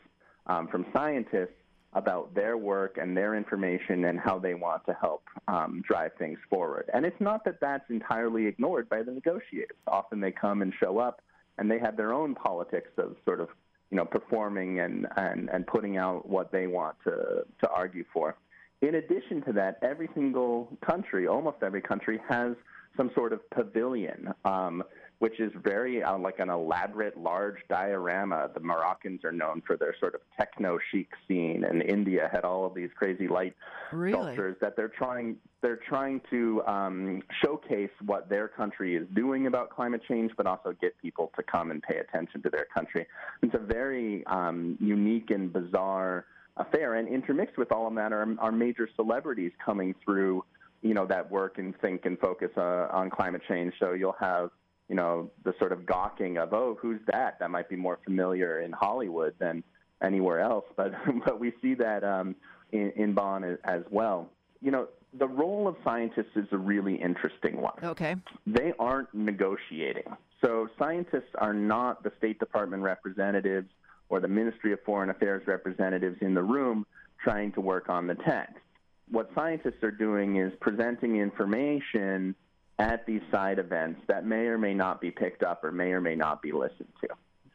um, 0.48 0.68
from 0.68 0.86
scientists 0.94 1.56
about 1.96 2.36
their 2.36 2.58
work 2.58 2.98
and 3.02 3.16
their 3.16 3.36
information 3.36 4.06
and 4.06 4.20
how 4.20 4.38
they 4.38 4.54
want 4.54 4.86
to 4.86 4.94
help 4.94 5.24
um, 5.48 5.82
drive 5.88 6.12
things 6.20 6.38
forward. 6.50 6.90
And 6.94 7.06
it's 7.06 7.20
not 7.22 7.46
that 7.46 7.60
that's 7.62 7.90
entirely 7.90 8.46
ignored 8.46 8.90
by 8.90 9.02
the 9.02 9.12
negotiators. 9.12 9.78
Often 9.88 10.20
they 10.20 10.32
come 10.32 10.62
and 10.62 10.74
show 10.80 11.00
up 11.00 11.22
and 11.58 11.72
they 11.72 11.80
have 11.80 11.96
their 11.96 12.14
own 12.14 12.36
politics 12.36 12.90
of 12.98 13.16
sort 13.24 13.40
of 13.40 13.48
you 13.92 13.98
know 13.98 14.06
performing 14.06 14.82
and, 14.82 15.08
and, 15.16 15.50
and 15.50 15.66
putting 15.66 15.98
out 15.98 16.28
what 16.28 16.52
they 16.52 16.68
want 16.68 16.98
to, 17.06 17.46
to 17.62 17.70
argue 17.70 18.04
for. 18.14 18.36
In 18.82 18.96
addition 18.96 19.42
to 19.44 19.54
that, 19.54 19.80
every 19.82 20.10
single 20.14 20.78
country, 20.86 21.28
almost 21.28 21.58
every 21.64 21.82
country, 21.82 22.20
has 22.28 22.56
some 22.98 23.10
sort 23.16 23.32
of 23.32 23.50
pavilion, 23.50 24.34
um, 24.44 24.84
which 25.19 25.39
is 25.39 25.51
very 25.63 26.03
uh, 26.03 26.17
like 26.17 26.39
an 26.39 26.50
elaborate, 26.50 27.17
large 27.17 27.57
diorama. 27.69 28.50
The 28.53 28.60
Moroccans 28.60 29.24
are 29.24 29.31
known 29.31 29.62
for 29.65 29.77
their 29.77 29.95
sort 30.00 30.15
of 30.15 30.22
techno 30.38 30.77
chic 30.91 31.10
scene, 31.27 31.63
and 31.63 31.81
India 31.81 32.29
had 32.31 32.43
all 32.43 32.65
of 32.65 32.74
these 32.74 32.89
crazy 32.95 33.27
light 33.27 33.55
really? 33.91 34.13
sculptures 34.13 34.57
that 34.62 34.75
they're 34.75 34.89
trying 34.89 35.38
they're 35.62 35.79
trying 35.89 36.22
to 36.29 36.62
um, 36.67 37.24
showcase 37.43 37.89
what 38.05 38.29
their 38.29 38.48
country 38.48 38.95
is 38.95 39.07
doing 39.15 39.48
about 39.48 39.72
climate 39.72 40.01
change, 40.07 40.31
but 40.38 40.45
also 40.45 40.75
get 40.79 40.95
people 41.01 41.31
to 41.36 41.41
come 41.41 41.72
and 41.72 41.81
pay 41.81 41.98
attention 41.98 42.41
to 42.43 42.50
their 42.50 42.67
country. 42.72 43.07
It's 43.41 43.55
a 43.55 43.65
very 43.65 44.24
um, 44.27 44.77
unique 44.79 45.31
and 45.31 45.51
bizarre 45.51 46.25
affair. 46.57 46.95
And 46.95 47.07
intermixed 47.07 47.57
with 47.57 47.72
all 47.72 47.88
of 47.88 47.95
that 47.95 48.13
are, 48.13 48.27
are 48.39 48.51
major 48.51 48.88
celebrities 48.95 49.51
coming 49.63 49.95
through, 50.03 50.43
you 50.84 50.93
know, 50.93 51.07
that 51.07 51.31
work 51.31 51.57
and 51.57 51.74
think 51.79 52.05
and 52.05 52.19
focus 52.19 52.51
uh, 52.57 52.88
on 52.91 53.10
climate 53.10 53.41
change. 53.48 53.74
So 53.79 53.93
you'll 53.93 54.15
have 54.19 54.51
you 54.89 54.96
know, 54.96 55.32
the 55.44 55.54
sort 55.58 55.72
of 55.72 55.86
gawking 55.86 56.38
of, 56.38 56.54
oh, 56.54 56.77
who's 56.80 57.00
that? 57.08 57.39
That 57.39 57.50
might 57.50 57.70
be 57.70 57.75
more 57.75 58.00
familiar 58.04 58.62
in 58.62 58.72
Hollywood 58.72 59.34
than 59.39 59.63
anywhere 60.04 60.39
else. 60.39 60.65
But 60.75 60.94
but 61.25 61.39
we 61.39 61.54
see 61.62 61.74
that 61.75 62.04
um, 62.04 62.36
in, 62.72 62.92
in 62.96 63.13
Bonn 63.13 63.58
as 63.63 63.82
well. 63.89 64.30
You 64.62 64.72
know, 64.72 64.88
the 65.18 65.27
role 65.27 65.68
of 65.68 65.75
scientists 65.84 66.36
is 66.36 66.48
a 66.51 66.58
really 66.58 66.96
interesting 66.96 67.62
one. 67.62 67.74
Okay. 67.84 68.15
They 68.46 68.74
aren't 68.80 69.13
negotiating. 69.13 70.15
So 70.44 70.68
scientists 70.77 71.34
are 71.36 71.54
not 71.54 72.04
the 72.04 72.12
State 72.18 72.39
Department 72.39 72.84
representatives 72.84 73.70
or 74.10 74.20
the 74.20 74.27
Ministry 74.27 74.74
of 74.74 74.80
Foreign 74.86 75.10
Affairs 75.10 75.44
representatives 75.48 76.18
in 76.22 76.34
the 76.34 76.44
room 76.44 76.86
trying 77.24 77.51
to 77.54 77.62
work 77.62 77.89
on 77.89 78.08
the 78.08 78.15
text. 78.15 78.56
What 79.10 79.30
scientists 79.34 79.84
are 79.84 79.92
doing 79.92 80.38
is 80.38 80.51
presenting 80.60 81.18
information 81.18 82.36
at 82.79 83.05
these 83.05 83.22
side 83.32 83.60
events 83.60 84.01
that 84.08 84.25
may 84.25 84.48
or 84.48 84.58
may 84.58 84.74
not 84.74 85.00
be 85.00 85.12
picked 85.12 85.44
up 85.44 85.63
or 85.63 85.72
may 85.72 85.91
or 85.91 86.01
may 86.01 86.15
not 86.15 86.41
be 86.41 86.51
listened 86.51 86.91
to. 87.01 87.08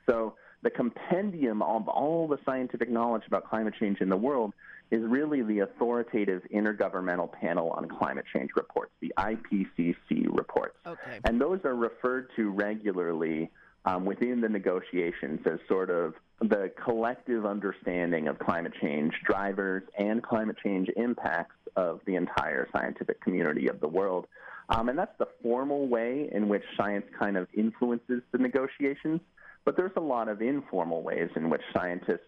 So 0.08 0.34
the 0.62 0.70
compendium 0.70 1.62
of 1.62 1.88
all 1.88 2.26
the 2.28 2.38
scientific 2.44 2.90
knowledge 2.90 3.22
about 3.26 3.48
climate 3.48 3.74
change 3.78 4.00
in 4.00 4.08
the 4.08 4.16
world 4.16 4.52
is 4.90 5.02
really 5.04 5.42
the 5.42 5.60
authoritative 5.60 6.42
Intergovernmental 6.52 7.30
Panel 7.32 7.70
on 7.70 7.88
Climate 7.88 8.24
Change 8.32 8.50
reports, 8.56 8.92
the 9.00 9.12
IPCC 9.18 10.26
reports. 10.36 10.76
Okay. 10.84 11.20
And 11.24 11.40
those 11.40 11.60
are 11.64 11.76
referred 11.76 12.28
to 12.36 12.50
regularly 12.50 13.50
um, 13.84 14.04
within 14.04 14.40
the 14.40 14.48
negotiations 14.48 15.40
as 15.46 15.58
sort 15.68 15.90
of 15.90 16.14
the 16.40 16.72
collective 16.84 17.46
understanding 17.46 18.28
of 18.28 18.38
climate 18.38 18.72
change 18.80 19.12
drivers 19.24 19.82
and 19.98 20.22
climate 20.22 20.56
change 20.62 20.88
impacts 20.96 21.56
of 21.76 22.00
the 22.06 22.16
entire 22.16 22.68
scientific 22.72 23.20
community 23.20 23.68
of 23.68 23.80
the 23.80 23.88
world. 23.88 24.26
Um, 24.70 24.88
and 24.88 24.96
that's 24.96 25.16
the 25.18 25.28
formal 25.42 25.88
way 25.88 26.28
in 26.32 26.48
which 26.48 26.62
science 26.76 27.04
kind 27.18 27.36
of 27.36 27.48
influences 27.52 28.22
the 28.30 28.38
negotiations. 28.38 29.20
But 29.64 29.76
there's 29.76 29.92
a 29.96 30.00
lot 30.00 30.28
of 30.28 30.40
informal 30.40 31.02
ways 31.02 31.28
in 31.36 31.50
which 31.50 31.60
scientists 31.74 32.20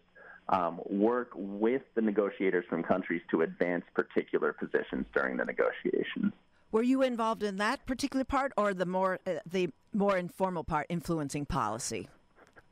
um, 0.49 0.81
work 0.91 1.31
with 1.35 1.83
the 1.95 2.03
negotiators 2.03 2.65
from 2.69 2.83
countries 2.83 3.23
to 3.31 3.43
advance 3.43 3.85
particular 3.95 4.53
positions 4.53 5.07
during 5.15 5.37
the 5.37 5.45
negotiations. 5.45 6.33
Were 6.73 6.83
you 6.83 7.03
involved 7.03 7.43
in 7.43 7.57
that 7.59 7.87
particular 7.87 8.25
part, 8.25 8.53
or 8.57 8.75
the 8.75 8.87
more 8.87 9.19
uh, 9.27 9.35
the 9.51 9.71
more 9.93 10.17
informal 10.17 10.65
part, 10.65 10.87
influencing 10.89 11.47
policy? 11.47 12.09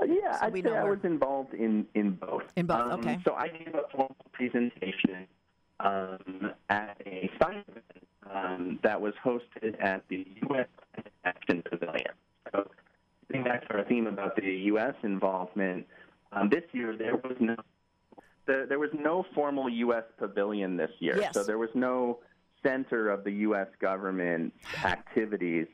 Uh, 0.01 0.07
yeah, 0.07 0.39
so 0.39 0.47
I'd 0.47 0.65
say 0.65 0.77
I 0.77 0.85
was 0.85 0.99
involved 1.05 1.55
in 1.55 1.87
in 1.95 2.13
both. 2.13 2.43
In 2.57 2.67
both, 2.67 2.81
um, 2.81 3.01
okay. 3.01 3.19
So 3.25 3.35
I 3.35 3.49
gave 3.49 3.75
a 3.75 3.83
formal 3.93 4.17
presentation 4.33 5.27
um, 5.83 6.53
at 6.69 7.01
a 7.07 7.31
science 7.41 7.69
event 7.69 8.07
um, 8.33 8.79
that 8.83 9.01
was 9.01 9.15
hosted 9.25 9.77
at 9.81 10.05
the 10.09 10.27
U.S. 10.49 10.69
Action 11.25 11.63
Pavilion. 11.69 12.13
So, 12.53 12.69
getting 13.29 13.45
back 13.45 13.67
to 13.69 13.75
our 13.79 13.85
theme 13.85 14.07
about 14.07 14.37
the 14.37 14.47
U.S. 14.47 14.95
involvement, 15.03 15.87
um, 16.33 16.49
this 16.49 16.65
year 16.73 16.97
there 16.97 17.17
was 17.17 17.37
no 17.41 17.57
the, 18.47 18.67
there 18.69 18.79
was 18.79 18.91
no 18.99 19.25
formal 19.35 19.69
U.S. 19.69 20.05
pavilion 20.19 20.77
this 20.77 20.91
year, 20.99 21.17
yes. 21.19 21.35
so 21.35 21.45
there 21.45 21.59
was 21.59 21.71
no 21.75 22.19
center 22.63 23.09
of 23.11 23.25
the 23.25 23.33
U.S. 23.33 23.69
government 23.81 24.53
activities. 24.85 25.67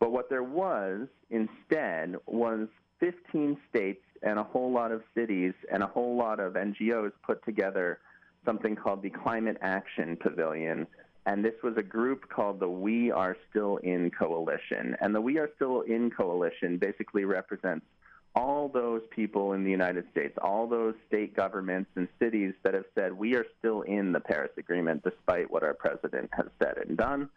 But 0.00 0.12
what 0.12 0.28
there 0.28 0.42
was 0.42 1.08
instead 1.30 2.16
was 2.26 2.68
15 3.00 3.56
states 3.68 4.02
and 4.22 4.38
a 4.38 4.42
whole 4.42 4.72
lot 4.72 4.92
of 4.92 5.02
cities 5.14 5.52
and 5.70 5.82
a 5.82 5.86
whole 5.86 6.16
lot 6.16 6.40
of 6.40 6.54
NGOs 6.54 7.12
put 7.24 7.44
together 7.44 7.98
something 8.44 8.76
called 8.76 9.02
the 9.02 9.10
Climate 9.10 9.58
Action 9.60 10.16
Pavilion. 10.16 10.86
And 11.24 11.44
this 11.44 11.54
was 11.62 11.76
a 11.76 11.82
group 11.82 12.28
called 12.28 12.58
the 12.58 12.68
We 12.68 13.10
Are 13.10 13.36
Still 13.50 13.76
In 13.78 14.10
Coalition. 14.10 14.96
And 15.00 15.14
the 15.14 15.20
We 15.20 15.38
Are 15.38 15.50
Still 15.56 15.82
In 15.82 16.10
Coalition 16.10 16.78
basically 16.78 17.24
represents 17.24 17.86
all 18.34 18.68
those 18.68 19.02
people 19.10 19.52
in 19.52 19.62
the 19.62 19.70
United 19.70 20.04
States, 20.10 20.36
all 20.42 20.66
those 20.66 20.94
state 21.06 21.36
governments 21.36 21.90
and 21.96 22.08
cities 22.18 22.54
that 22.62 22.74
have 22.74 22.86
said 22.94 23.12
we 23.12 23.36
are 23.36 23.44
still 23.58 23.82
in 23.82 24.12
the 24.12 24.20
Paris 24.20 24.52
Agreement 24.56 25.04
despite 25.04 25.50
what 25.50 25.62
our 25.62 25.74
president 25.74 26.30
has 26.32 26.46
said 26.58 26.78
and 26.78 26.96
done. 26.96 27.28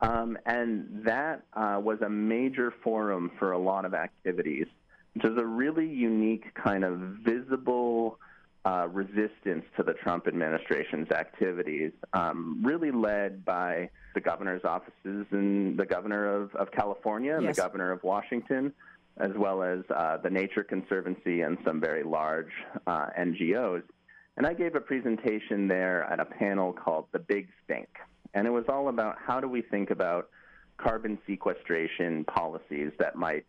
Um, 0.00 0.36
and 0.46 1.04
that 1.06 1.44
uh, 1.54 1.80
was 1.82 2.00
a 2.02 2.08
major 2.08 2.72
forum 2.82 3.30
for 3.38 3.52
a 3.52 3.58
lot 3.58 3.84
of 3.84 3.94
activities, 3.94 4.66
which 5.14 5.24
is 5.24 5.38
a 5.38 5.44
really 5.44 5.88
unique 5.88 6.52
kind 6.54 6.84
of 6.84 6.98
visible 6.98 8.18
uh, 8.64 8.86
resistance 8.90 9.64
to 9.76 9.82
the 9.82 9.94
Trump 9.94 10.28
administration's 10.28 11.10
activities, 11.10 11.92
um, 12.12 12.62
really 12.64 12.90
led 12.90 13.44
by 13.44 13.90
the 14.14 14.20
governor's 14.20 14.62
offices 14.64 15.26
and 15.30 15.78
the 15.78 15.86
governor 15.86 16.42
of, 16.42 16.54
of 16.54 16.70
California 16.70 17.34
and 17.34 17.44
yes. 17.44 17.56
the 17.56 17.62
governor 17.62 17.90
of 17.90 18.02
Washington 18.02 18.72
as 19.18 19.30
well 19.36 19.62
as 19.62 19.80
uh, 19.94 20.16
the 20.18 20.30
Nature 20.30 20.64
Conservancy 20.64 21.42
and 21.42 21.58
some 21.66 21.80
very 21.80 22.02
large 22.02 22.50
uh, 22.86 23.06
NGOs. 23.18 23.82
And 24.36 24.46
I 24.46 24.54
gave 24.54 24.74
a 24.74 24.80
presentation 24.80 25.68
there 25.68 26.04
at 26.04 26.18
a 26.18 26.24
panel 26.24 26.72
called 26.72 27.06
The 27.12 27.18
Big 27.18 27.48
Stink. 27.64 27.88
And 28.32 28.46
it 28.46 28.50
was 28.50 28.64
all 28.68 28.88
about 28.88 29.16
how 29.24 29.40
do 29.40 29.48
we 29.48 29.60
think 29.60 29.90
about 29.90 30.30
carbon 30.78 31.18
sequestration 31.26 32.24
policies 32.24 32.92
that 32.98 33.14
might 33.14 33.44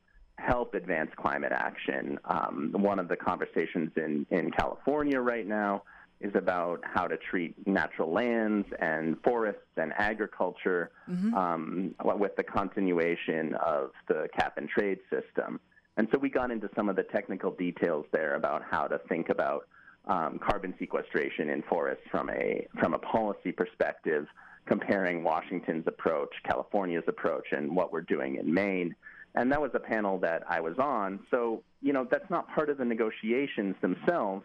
help 0.45 0.73
advance 0.73 1.11
climate 1.15 1.51
action. 1.51 2.19
Um, 2.25 2.71
one 2.73 2.99
of 2.99 3.07
the 3.07 3.15
conversations 3.15 3.91
in, 3.95 4.25
in 4.29 4.51
California 4.51 5.19
right 5.19 5.47
now 5.47 5.83
is 6.21 6.31
about 6.35 6.79
how 6.83 7.05
to 7.07 7.17
treat 7.17 7.55
natural 7.67 8.11
lands 8.11 8.67
and 8.79 9.17
forests 9.23 9.61
and 9.77 9.91
agriculture 9.97 10.91
mm-hmm. 11.09 11.33
um, 11.33 11.95
with 12.15 12.35
the 12.37 12.43
continuation 12.43 13.53
of 13.55 13.91
the 14.07 14.27
cap 14.37 14.57
and 14.57 14.69
trade 14.69 14.99
system. 15.09 15.59
And 15.97 16.07
so 16.11 16.17
we 16.17 16.29
got 16.29 16.49
into 16.49 16.69
some 16.75 16.89
of 16.89 16.95
the 16.95 17.03
technical 17.03 17.51
details 17.51 18.05
there 18.11 18.35
about 18.35 18.63
how 18.69 18.87
to 18.87 18.99
think 19.09 19.29
about 19.29 19.67
um, 20.05 20.39
carbon 20.39 20.73
sequestration 20.79 21.49
in 21.49 21.61
forests 21.63 22.03
from 22.09 22.29
a 22.29 22.67
from 22.79 22.93
a 22.93 22.99
policy 22.99 23.51
perspective, 23.51 24.27
comparing 24.65 25.23
Washington's 25.23 25.87
approach, 25.87 26.33
California's 26.45 27.05
approach, 27.07 27.47
and 27.51 27.75
what 27.75 27.91
we're 27.93 28.01
doing 28.01 28.35
in 28.35 28.53
Maine. 28.53 28.95
And 29.35 29.51
that 29.51 29.61
was 29.61 29.71
a 29.73 29.79
panel 29.79 30.19
that 30.19 30.43
I 30.47 30.59
was 30.59 30.77
on. 30.77 31.19
So 31.31 31.63
you 31.81 31.93
know 31.93 32.07
that's 32.09 32.29
not 32.29 32.47
part 32.53 32.69
of 32.69 32.77
the 32.77 32.85
negotiations 32.85 33.75
themselves 33.81 34.43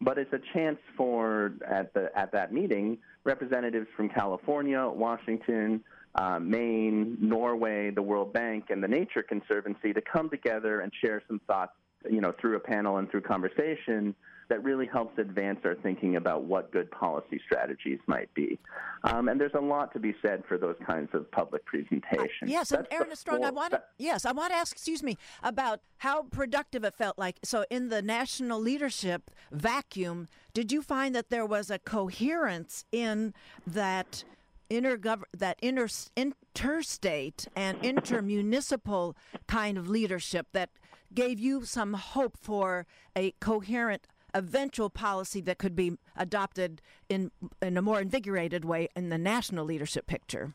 but 0.00 0.18
it's 0.18 0.32
a 0.32 0.40
chance 0.52 0.78
for 0.96 1.52
at 1.66 1.92
the 1.94 2.10
at 2.16 2.32
that 2.32 2.52
meeting 2.52 2.98
representatives 3.24 3.86
from 3.96 4.08
California, 4.08 4.86
Washington, 4.86 5.82
uh, 6.14 6.38
Maine, 6.38 7.16
Norway, 7.20 7.90
the 7.90 8.02
World 8.02 8.32
Bank, 8.32 8.66
and 8.70 8.82
the 8.82 8.88
Nature 8.88 9.22
Conservancy 9.22 9.92
to 9.92 10.00
come 10.00 10.28
together 10.28 10.80
and 10.80 10.92
share 11.02 11.22
some 11.26 11.40
thoughts, 11.46 11.72
you 12.08 12.20
know, 12.20 12.32
through 12.40 12.56
a 12.56 12.60
panel 12.60 12.98
and 12.98 13.10
through 13.10 13.22
conversation 13.22 14.14
that 14.48 14.62
really 14.62 14.86
helps 14.86 15.18
advance 15.18 15.60
our 15.64 15.74
thinking 15.74 16.16
about 16.16 16.44
what 16.44 16.70
good 16.70 16.90
policy 16.90 17.40
strategies 17.44 17.98
might 18.06 18.32
be. 18.34 18.58
Um, 19.04 19.28
and 19.28 19.40
there's 19.40 19.54
a 19.54 19.60
lot 19.60 19.92
to 19.94 19.98
be 19.98 20.14
said 20.22 20.44
for 20.46 20.56
those 20.56 20.76
kinds 20.86 21.10
of 21.14 21.30
public 21.30 21.64
presentations. 21.64 22.42
Uh, 22.42 22.46
yes, 22.46 22.68
That's 22.68 22.88
and 22.90 23.00
Aaron 23.00 23.16
Strong, 23.16 23.44
I 23.44 23.50
want 23.50 23.72
to, 23.72 23.82
yes, 23.98 24.24
I 24.24 24.32
want 24.32 24.52
to 24.52 24.56
ask, 24.56 24.72
excuse 24.72 25.02
me, 25.02 25.16
about 25.42 25.80
how 25.98 26.22
productive 26.22 26.84
it 26.84 26.94
felt 26.94 27.18
like. 27.18 27.38
So 27.42 27.64
in 27.70 27.88
the 27.88 28.02
national 28.02 28.60
leadership 28.60 29.30
vacuum, 29.50 30.28
did 30.54 30.70
you 30.70 30.82
find 30.82 31.14
that 31.14 31.30
there 31.30 31.46
was 31.46 31.70
a 31.70 31.78
coherence 31.78 32.84
in 32.92 33.34
that 33.66 34.24
intergov- 34.70 35.24
that 35.36 35.58
inter- 35.60 35.88
interstate 36.16 37.46
and 37.56 37.80
intermunicipal 37.82 39.14
kind 39.46 39.78
of 39.78 39.88
leadership 39.88 40.48
that 40.52 40.70
gave 41.14 41.38
you 41.38 41.64
some 41.64 41.94
hope 41.94 42.36
for 42.36 42.86
a 43.16 43.32
coherent 43.40 44.06
eventual 44.36 44.90
policy 44.90 45.40
that 45.40 45.58
could 45.58 45.74
be 45.74 45.96
adopted 46.16 46.82
in 47.08 47.30
in 47.62 47.76
a 47.76 47.82
more 47.82 48.00
invigorated 48.00 48.64
way 48.64 48.88
in 48.94 49.08
the 49.08 49.18
national 49.18 49.64
leadership 49.64 50.06
picture. 50.06 50.54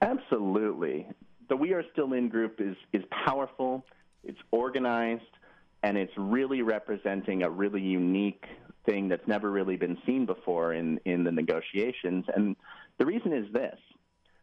Absolutely. 0.00 1.06
The 1.48 1.56
We 1.56 1.72
Are 1.72 1.84
Still 1.92 2.12
In 2.12 2.28
group 2.28 2.60
is 2.60 2.76
is 2.92 3.02
powerful, 3.26 3.84
it's 4.24 4.38
organized, 4.50 5.22
and 5.82 5.96
it's 5.96 6.12
really 6.16 6.62
representing 6.62 7.42
a 7.42 7.50
really 7.50 7.80
unique 7.80 8.44
thing 8.86 9.08
that's 9.08 9.26
never 9.26 9.50
really 9.50 9.76
been 9.76 9.98
seen 10.06 10.24
before 10.24 10.72
in, 10.74 10.98
in 11.04 11.24
the 11.24 11.32
negotiations. 11.32 12.24
And 12.34 12.56
the 12.98 13.06
reason 13.06 13.32
is 13.32 13.52
this. 13.52 13.76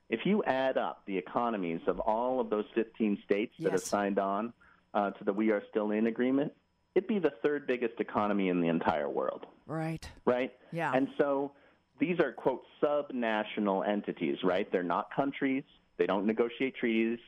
If 0.10 0.20
you 0.24 0.44
add 0.44 0.78
up 0.78 1.02
the 1.08 1.18
economies 1.18 1.82
of 1.88 2.00
all 2.00 2.40
of 2.40 2.50
those 2.52 2.66
15 2.76 3.18
states 3.26 3.54
that 3.58 3.72
yes. 3.72 3.72
have 3.72 3.82
signed 3.82 4.20
on 4.20 4.54
uh, 4.94 5.12
to 5.12 5.24
the 5.24 5.34
We 5.34 5.50
Are 5.52 5.64
Still 5.72 5.92
In 5.92 6.08
agreement, 6.08 6.54
it'd 6.96 7.08
be 7.08 7.20
the 7.20 7.34
third 7.44 7.68
biggest 7.68 8.00
economy 8.00 8.50
in 8.50 8.62
the 8.62 8.70
entire 8.70 9.10
world. 9.10 9.46
Right. 9.68 10.10
Right? 10.26 10.54
Yeah. 10.72 10.92
And 10.94 11.10
so 11.18 11.52
these 12.00 12.20
are, 12.20 12.32
quote, 12.32 12.64
subnational 12.82 13.88
entities, 13.88 14.38
right? 14.44 14.72
They're 14.72 14.84
not 14.84 15.10
countries. 15.16 15.64
They 15.98 16.06
don't 16.06 16.26
negotiate 16.26 16.76
treaties. 16.76 17.20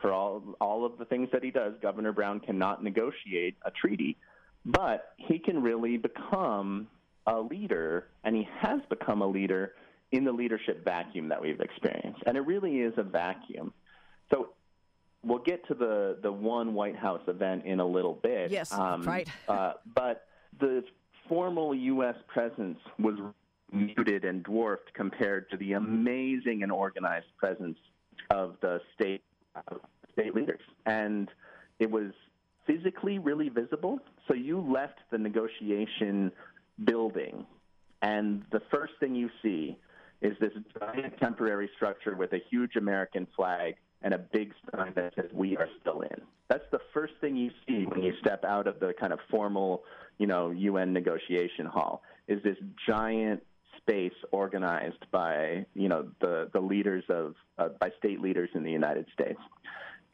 For 0.00 0.12
all, 0.12 0.56
all 0.60 0.84
of 0.84 0.98
the 0.98 1.04
things 1.04 1.28
that 1.32 1.42
he 1.42 1.50
does, 1.50 1.74
Governor 1.80 2.12
Brown 2.12 2.40
cannot 2.40 2.82
negotiate 2.82 3.56
a 3.64 3.70
treaty, 3.70 4.16
but 4.64 5.12
he 5.16 5.38
can 5.38 5.62
really 5.62 5.96
become 5.96 6.88
a 7.26 7.40
leader, 7.40 8.08
and 8.24 8.34
he 8.34 8.46
has 8.60 8.80
become 8.90 9.22
a 9.22 9.26
leader 9.26 9.72
in 10.10 10.24
the 10.24 10.32
leadership 10.32 10.84
vacuum 10.84 11.28
that 11.28 11.40
we've 11.40 11.60
experienced. 11.60 12.22
And 12.26 12.36
it 12.36 12.40
really 12.40 12.80
is 12.80 12.92
a 12.96 13.02
vacuum. 13.02 13.72
So 14.32 14.50
we'll 15.24 15.38
get 15.38 15.66
to 15.68 15.74
the 15.74 16.18
the 16.22 16.30
one 16.30 16.74
White 16.74 16.96
House 16.96 17.22
event 17.26 17.64
in 17.64 17.80
a 17.80 17.86
little 17.86 18.14
bit. 18.14 18.50
Yes, 18.50 18.72
um, 18.72 19.02
right. 19.02 19.28
uh, 19.48 19.74
but 19.94 20.26
the 20.60 20.84
formal 21.28 21.74
U.S. 21.74 22.16
presence 22.28 22.78
was 22.98 23.18
muted 23.72 24.24
and 24.24 24.42
dwarfed 24.42 24.92
compared 24.94 25.50
to 25.50 25.56
the 25.56 25.72
amazing 25.72 26.62
and 26.62 26.70
organized 26.70 27.26
presence 27.36 27.78
of 28.30 28.56
the 28.60 28.80
state 28.94 29.22
uh, 29.56 29.76
state 30.12 30.34
leaders, 30.34 30.60
and 30.86 31.28
it 31.78 31.90
was 31.90 32.12
physically 32.66 33.18
really 33.18 33.48
visible. 33.48 33.98
So 34.28 34.34
you 34.34 34.60
left 34.60 34.98
the 35.10 35.18
negotiation 35.18 36.32
building, 36.84 37.46
and 38.02 38.42
the 38.52 38.60
first 38.70 38.94
thing 39.00 39.14
you 39.14 39.30
see 39.42 39.78
is 40.24 40.36
this 40.40 40.52
giant 40.80 41.16
temporary 41.18 41.70
structure 41.76 42.16
with 42.16 42.32
a 42.32 42.40
huge 42.50 42.76
American 42.76 43.26
flag 43.36 43.76
and 44.02 44.14
a 44.14 44.18
big 44.18 44.52
sign 44.74 44.92
that 44.96 45.14
says 45.14 45.30
"We 45.32 45.56
are 45.56 45.68
still 45.80 46.00
in." 46.00 46.22
That's 46.48 46.64
the 46.72 46.80
first 46.92 47.12
thing 47.20 47.36
you 47.36 47.50
see 47.66 47.84
when 47.84 48.02
you 48.02 48.14
step 48.20 48.44
out 48.44 48.66
of 48.66 48.80
the 48.80 48.94
kind 48.98 49.12
of 49.12 49.18
formal, 49.30 49.84
you 50.18 50.26
know, 50.26 50.50
UN 50.50 50.92
negotiation 50.92 51.66
hall. 51.66 52.02
Is 52.26 52.42
this 52.42 52.56
giant 52.86 53.42
space 53.76 54.14
organized 54.32 55.04
by 55.12 55.66
you 55.74 55.88
know 55.88 56.08
the 56.20 56.48
the 56.52 56.60
leaders 56.60 57.04
of 57.10 57.34
uh, 57.58 57.68
by 57.78 57.90
state 57.98 58.20
leaders 58.20 58.48
in 58.54 58.64
the 58.64 58.72
United 58.72 59.06
States, 59.12 59.40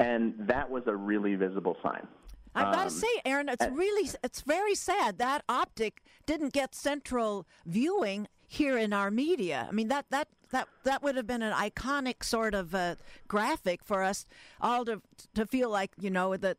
and 0.01 0.35
that 0.39 0.69
was 0.69 0.83
a 0.87 0.95
really 0.95 1.37
visible 1.37 1.77
sign. 1.83 2.07
I've 2.53 2.75
got 2.75 2.81
to 2.81 2.83
um, 2.83 2.91
say, 2.91 3.07
Aaron, 3.25 3.49
it's 3.49 3.67
really 3.71 4.11
it's 4.25 4.41
very 4.41 4.75
sad 4.75 5.19
that 5.19 5.45
optic 5.49 6.03
didn't 6.27 6.53
get 6.53 6.75
central 6.75 7.47
viewing 7.65 8.27
here 8.51 8.77
in 8.77 8.93
our 8.93 9.13
media. 9.13 9.67
I 9.69 9.73
mean 9.73 9.89
that 9.89 10.07
that 10.11 10.27
that 10.51 10.69
that 10.83 11.05
would 11.05 11.15
have 11.15 11.27
been 11.27 11.41
an 11.41 11.53
iconic 11.53 12.25
sort 12.25 12.53
of 12.53 12.75
uh, 12.75 12.97
graphic 13.29 13.85
for 13.85 14.03
us 14.03 14.27
all 14.61 14.85
to 14.85 15.01
to 15.35 15.47
feel 15.47 15.71
like 15.71 15.93
you 16.01 16.11
know 16.11 16.37
that 16.37 16.59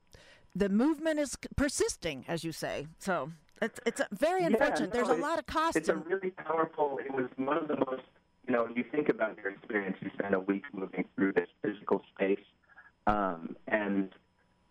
the 0.55 0.69
movement 0.69 1.19
is 1.19 1.37
persisting, 1.57 2.23
as 2.29 2.45
you 2.45 2.53
say. 2.53 2.87
So 2.97 3.31
it's 3.61 3.79
it's 3.85 4.01
very 4.13 4.45
unfortunate. 4.45 4.93
Yeah, 4.93 5.01
no, 5.01 5.05
There's 5.05 5.19
a 5.19 5.21
lot 5.21 5.37
of 5.37 5.45
cost. 5.47 5.75
It's 5.75 5.89
a 5.89 5.95
really 5.95 6.31
powerful. 6.31 6.97
It 7.05 7.13
was 7.13 7.27
one 7.35 7.57
of 7.57 7.67
the 7.67 7.75
most. 7.75 8.03
You 8.47 8.53
know, 8.53 8.69
you 8.73 8.85
think 8.89 9.09
about 9.09 9.37
your 9.37 9.51
experience. 9.51 9.97
You 9.99 10.11
spend 10.13 10.33
a 10.33 10.39
week 10.39 10.63
moving 10.73 11.05
through 11.15 11.33
this 11.33 11.49
physical 11.61 12.01
space, 12.15 12.39
um, 13.05 13.57
and 13.67 14.09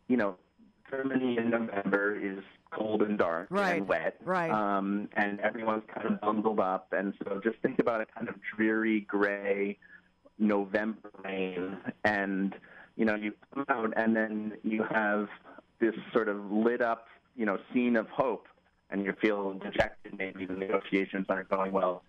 you 0.09 0.17
know, 0.17 0.37
Germany 0.91 1.37
in 1.37 1.51
November 1.51 2.19
is 2.19 2.43
cold 2.71 3.03
and 3.03 3.19
dark 3.19 3.49
right, 3.51 3.79
and 3.79 3.89
wet, 3.89 4.17
right? 4.25 4.51
Um, 4.51 5.09
and 5.15 5.41
everyone's 5.41 5.85
kind 5.93 6.07
of 6.07 6.21
bundled 6.21 6.61
up, 6.61 6.93
and 6.93 7.15
so 7.25 7.41
just 7.43 7.59
think 7.63 7.79
about 7.79 8.01
a 8.01 8.07
kind 8.07 8.29
of 8.29 8.35
dreary 8.57 9.01
gray 9.01 9.79
November 10.39 11.11
rain, 11.25 11.77
and 12.05 12.55
you 12.97 13.05
know, 13.05 13.15
you 13.15 13.33
come 13.55 13.65
out, 13.69 13.93
and 13.97 14.15
then 14.15 14.53
you 14.63 14.85
have 14.91 15.29
this 15.81 15.95
sort 16.13 16.29
of 16.29 16.51
lit 16.51 16.83
up, 16.83 17.07
you 17.37 17.47
know, 17.47 17.59
scene 17.73 17.97
of 17.97 18.07
hope 18.09 18.47
and 18.91 19.05
you 19.05 19.15
feel 19.21 19.55
dejected, 19.55 20.17
maybe 20.19 20.47
the 20.47 20.55
negotiations 20.55 21.27
aren't 21.29 21.49
going 21.49 21.73
well. 21.73 22.03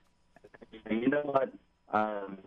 You 0.90 1.10
know 1.10 1.22
what? 1.22 1.52
Um, 1.94 2.40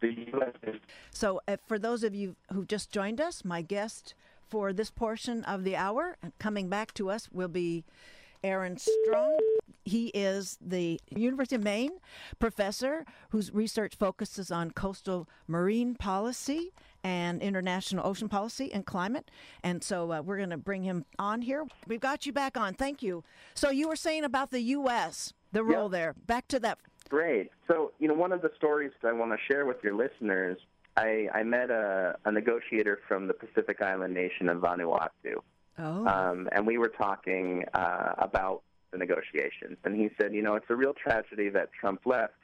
the 0.00 0.08
U.S. 0.32 0.54
is. 0.62 0.80
So, 1.12 1.40
uh, 1.46 1.56
for 1.66 1.78
those 1.78 2.04
of 2.04 2.14
you 2.14 2.36
who've 2.52 2.66
just 2.66 2.90
joined 2.90 3.20
us, 3.20 3.44
my 3.44 3.62
guest 3.62 4.14
for 4.50 4.72
this 4.72 4.90
portion 4.90 5.44
of 5.44 5.64
the 5.64 5.76
hour, 5.76 6.16
coming 6.38 6.68
back 6.68 6.92
to 6.94 7.08
us, 7.10 7.28
will 7.32 7.48
be 7.48 7.84
Aaron 8.42 8.76
Strong. 8.78 9.38
He 9.84 10.08
is 10.08 10.58
the 10.60 11.00
University 11.10 11.56
of 11.56 11.62
Maine 11.62 11.92
professor 12.38 13.04
whose 13.30 13.52
research 13.52 13.96
focuses 13.96 14.50
on 14.50 14.72
coastal 14.72 15.28
marine 15.46 15.94
policy 15.94 16.72
and 17.02 17.40
international 17.40 18.06
ocean 18.06 18.28
policy 18.28 18.72
and 18.72 18.84
climate. 18.84 19.30
And 19.62 19.82
so 19.82 20.12
uh, 20.12 20.22
we're 20.22 20.36
going 20.36 20.50
to 20.50 20.58
bring 20.58 20.82
him 20.82 21.06
on 21.18 21.42
here. 21.42 21.66
We've 21.86 22.00
got 22.00 22.26
you 22.26 22.32
back 22.32 22.56
on. 22.56 22.74
Thank 22.74 23.02
you. 23.02 23.24
So 23.54 23.70
you 23.70 23.88
were 23.88 23.96
saying 23.96 24.24
about 24.24 24.50
the 24.50 24.60
U.S., 24.60 25.32
the 25.52 25.64
role 25.64 25.84
yep. 25.84 25.92
there. 25.92 26.14
Back 26.26 26.48
to 26.48 26.60
that. 26.60 26.78
Great. 27.08 27.50
So, 27.66 27.92
you 27.98 28.06
know, 28.06 28.14
one 28.14 28.32
of 28.32 28.42
the 28.42 28.50
stories 28.56 28.92
that 29.02 29.08
I 29.08 29.12
want 29.12 29.32
to 29.32 29.38
share 29.52 29.66
with 29.66 29.78
your 29.82 29.94
listeners, 29.94 30.58
I, 30.96 31.28
I 31.32 31.42
met 31.42 31.70
a, 31.70 32.16
a 32.24 32.32
negotiator 32.32 32.98
from 33.06 33.26
the 33.28 33.34
Pacific 33.34 33.80
Island 33.80 34.14
nation 34.14 34.48
of 34.48 34.58
Vanuatu. 34.58 35.42
Oh. 35.78 36.06
Um, 36.06 36.48
and 36.52 36.66
we 36.66 36.78
were 36.78 36.88
talking 36.88 37.64
uh, 37.74 38.12
about 38.18 38.62
the 38.90 38.98
negotiations. 38.98 39.78
And 39.84 39.94
he 39.94 40.10
said, 40.20 40.34
you 40.34 40.42
know, 40.42 40.54
it's 40.56 40.66
a 40.68 40.76
real 40.76 40.94
tragedy 40.94 41.48
that 41.50 41.70
Trump 41.72 42.02
left, 42.04 42.34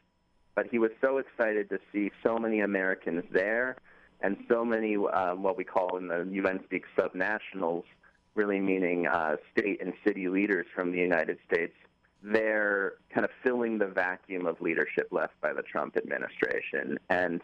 but 0.54 0.66
he 0.70 0.78
was 0.78 0.90
so 1.00 1.18
excited 1.18 1.68
to 1.70 1.78
see 1.92 2.11
so 2.22 2.38
many 2.38 2.61
Americans 2.61 3.24
there 3.30 3.76
and 4.20 4.37
so 4.48 4.64
many 4.64 4.96
um, 4.96 5.42
what 5.42 5.56
we 5.56 5.64
call 5.64 5.98
in 5.98 6.09
the 6.09 6.26
UN 6.30 6.61
speak 6.64 6.85
subnationals, 6.96 7.85
really 8.35 8.61
meaning 8.61 9.06
uh, 9.06 9.37
state 9.52 9.80
and 9.82 9.92
city 10.06 10.28
leaders 10.28 10.66
from 10.74 10.92
the 10.92 10.98
United 10.98 11.38
States. 11.50 11.74
They're 12.22 12.94
kind 13.12 13.24
of 13.24 13.30
filling 13.44 13.78
the 13.78 13.87
vacuum 13.87 14.46
of 14.46 14.61
leadership 14.61 15.09
left 15.11 15.38
by 15.40 15.52
the 15.52 15.62
Trump 15.62 15.96
administration, 15.96 16.98
and 17.11 17.42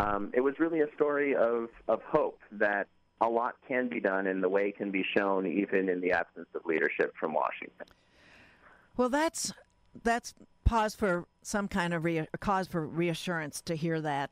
um, 0.00 0.30
it 0.34 0.40
was 0.40 0.54
really 0.58 0.80
a 0.80 0.92
story 0.94 1.34
of 1.34 1.68
of 1.88 2.00
hope 2.02 2.38
that 2.52 2.86
a 3.20 3.28
lot 3.28 3.56
can 3.68 3.88
be 3.88 4.00
done, 4.00 4.26
and 4.26 4.42
the 4.42 4.48
way 4.48 4.72
can 4.72 4.90
be 4.90 5.04
shown 5.16 5.46
even 5.46 5.88
in 5.88 6.00
the 6.00 6.12
absence 6.12 6.48
of 6.54 6.64
leadership 6.64 7.12
from 7.18 7.34
Washington. 7.34 7.86
Well, 8.96 9.10
that's 9.10 9.52
that's 10.02 10.34
pause 10.64 10.94
for 10.94 11.26
some 11.42 11.68
kind 11.68 11.92
of 11.92 12.04
re- 12.04 12.28
cause 12.40 12.66
for 12.66 12.86
reassurance 12.86 13.60
to 13.62 13.74
hear 13.74 14.00
that. 14.00 14.30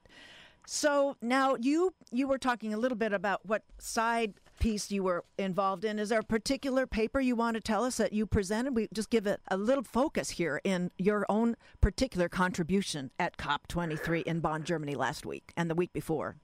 So 0.66 1.16
now 1.20 1.56
you 1.56 1.94
you 2.10 2.26
were 2.26 2.38
talking 2.38 2.72
a 2.72 2.78
little 2.78 2.96
bit 2.96 3.12
about 3.12 3.44
what 3.44 3.62
side 3.78 4.34
piece 4.58 4.90
you 4.90 5.02
were 5.02 5.24
involved 5.38 5.84
in. 5.84 5.98
Is 5.98 6.10
there 6.10 6.20
a 6.20 6.24
particular 6.24 6.86
paper 6.86 7.20
you 7.20 7.36
want 7.36 7.54
to 7.54 7.60
tell 7.60 7.84
us 7.84 7.96
that 7.96 8.12
you 8.12 8.26
presented? 8.26 8.74
We 8.74 8.88
just 8.92 9.10
give 9.10 9.26
it 9.26 9.40
a 9.48 9.56
little 9.56 9.84
focus 9.84 10.30
here 10.30 10.60
in 10.64 10.90
your 10.98 11.24
own 11.28 11.56
particular 11.80 12.28
contribution 12.28 13.10
at 13.18 13.36
COP23 13.36 14.22
in 14.24 14.40
Bonn, 14.40 14.64
Germany 14.64 14.94
last 14.94 15.24
week 15.24 15.52
and 15.56 15.70
the 15.70 15.74
week 15.74 15.92
before. 15.92 16.36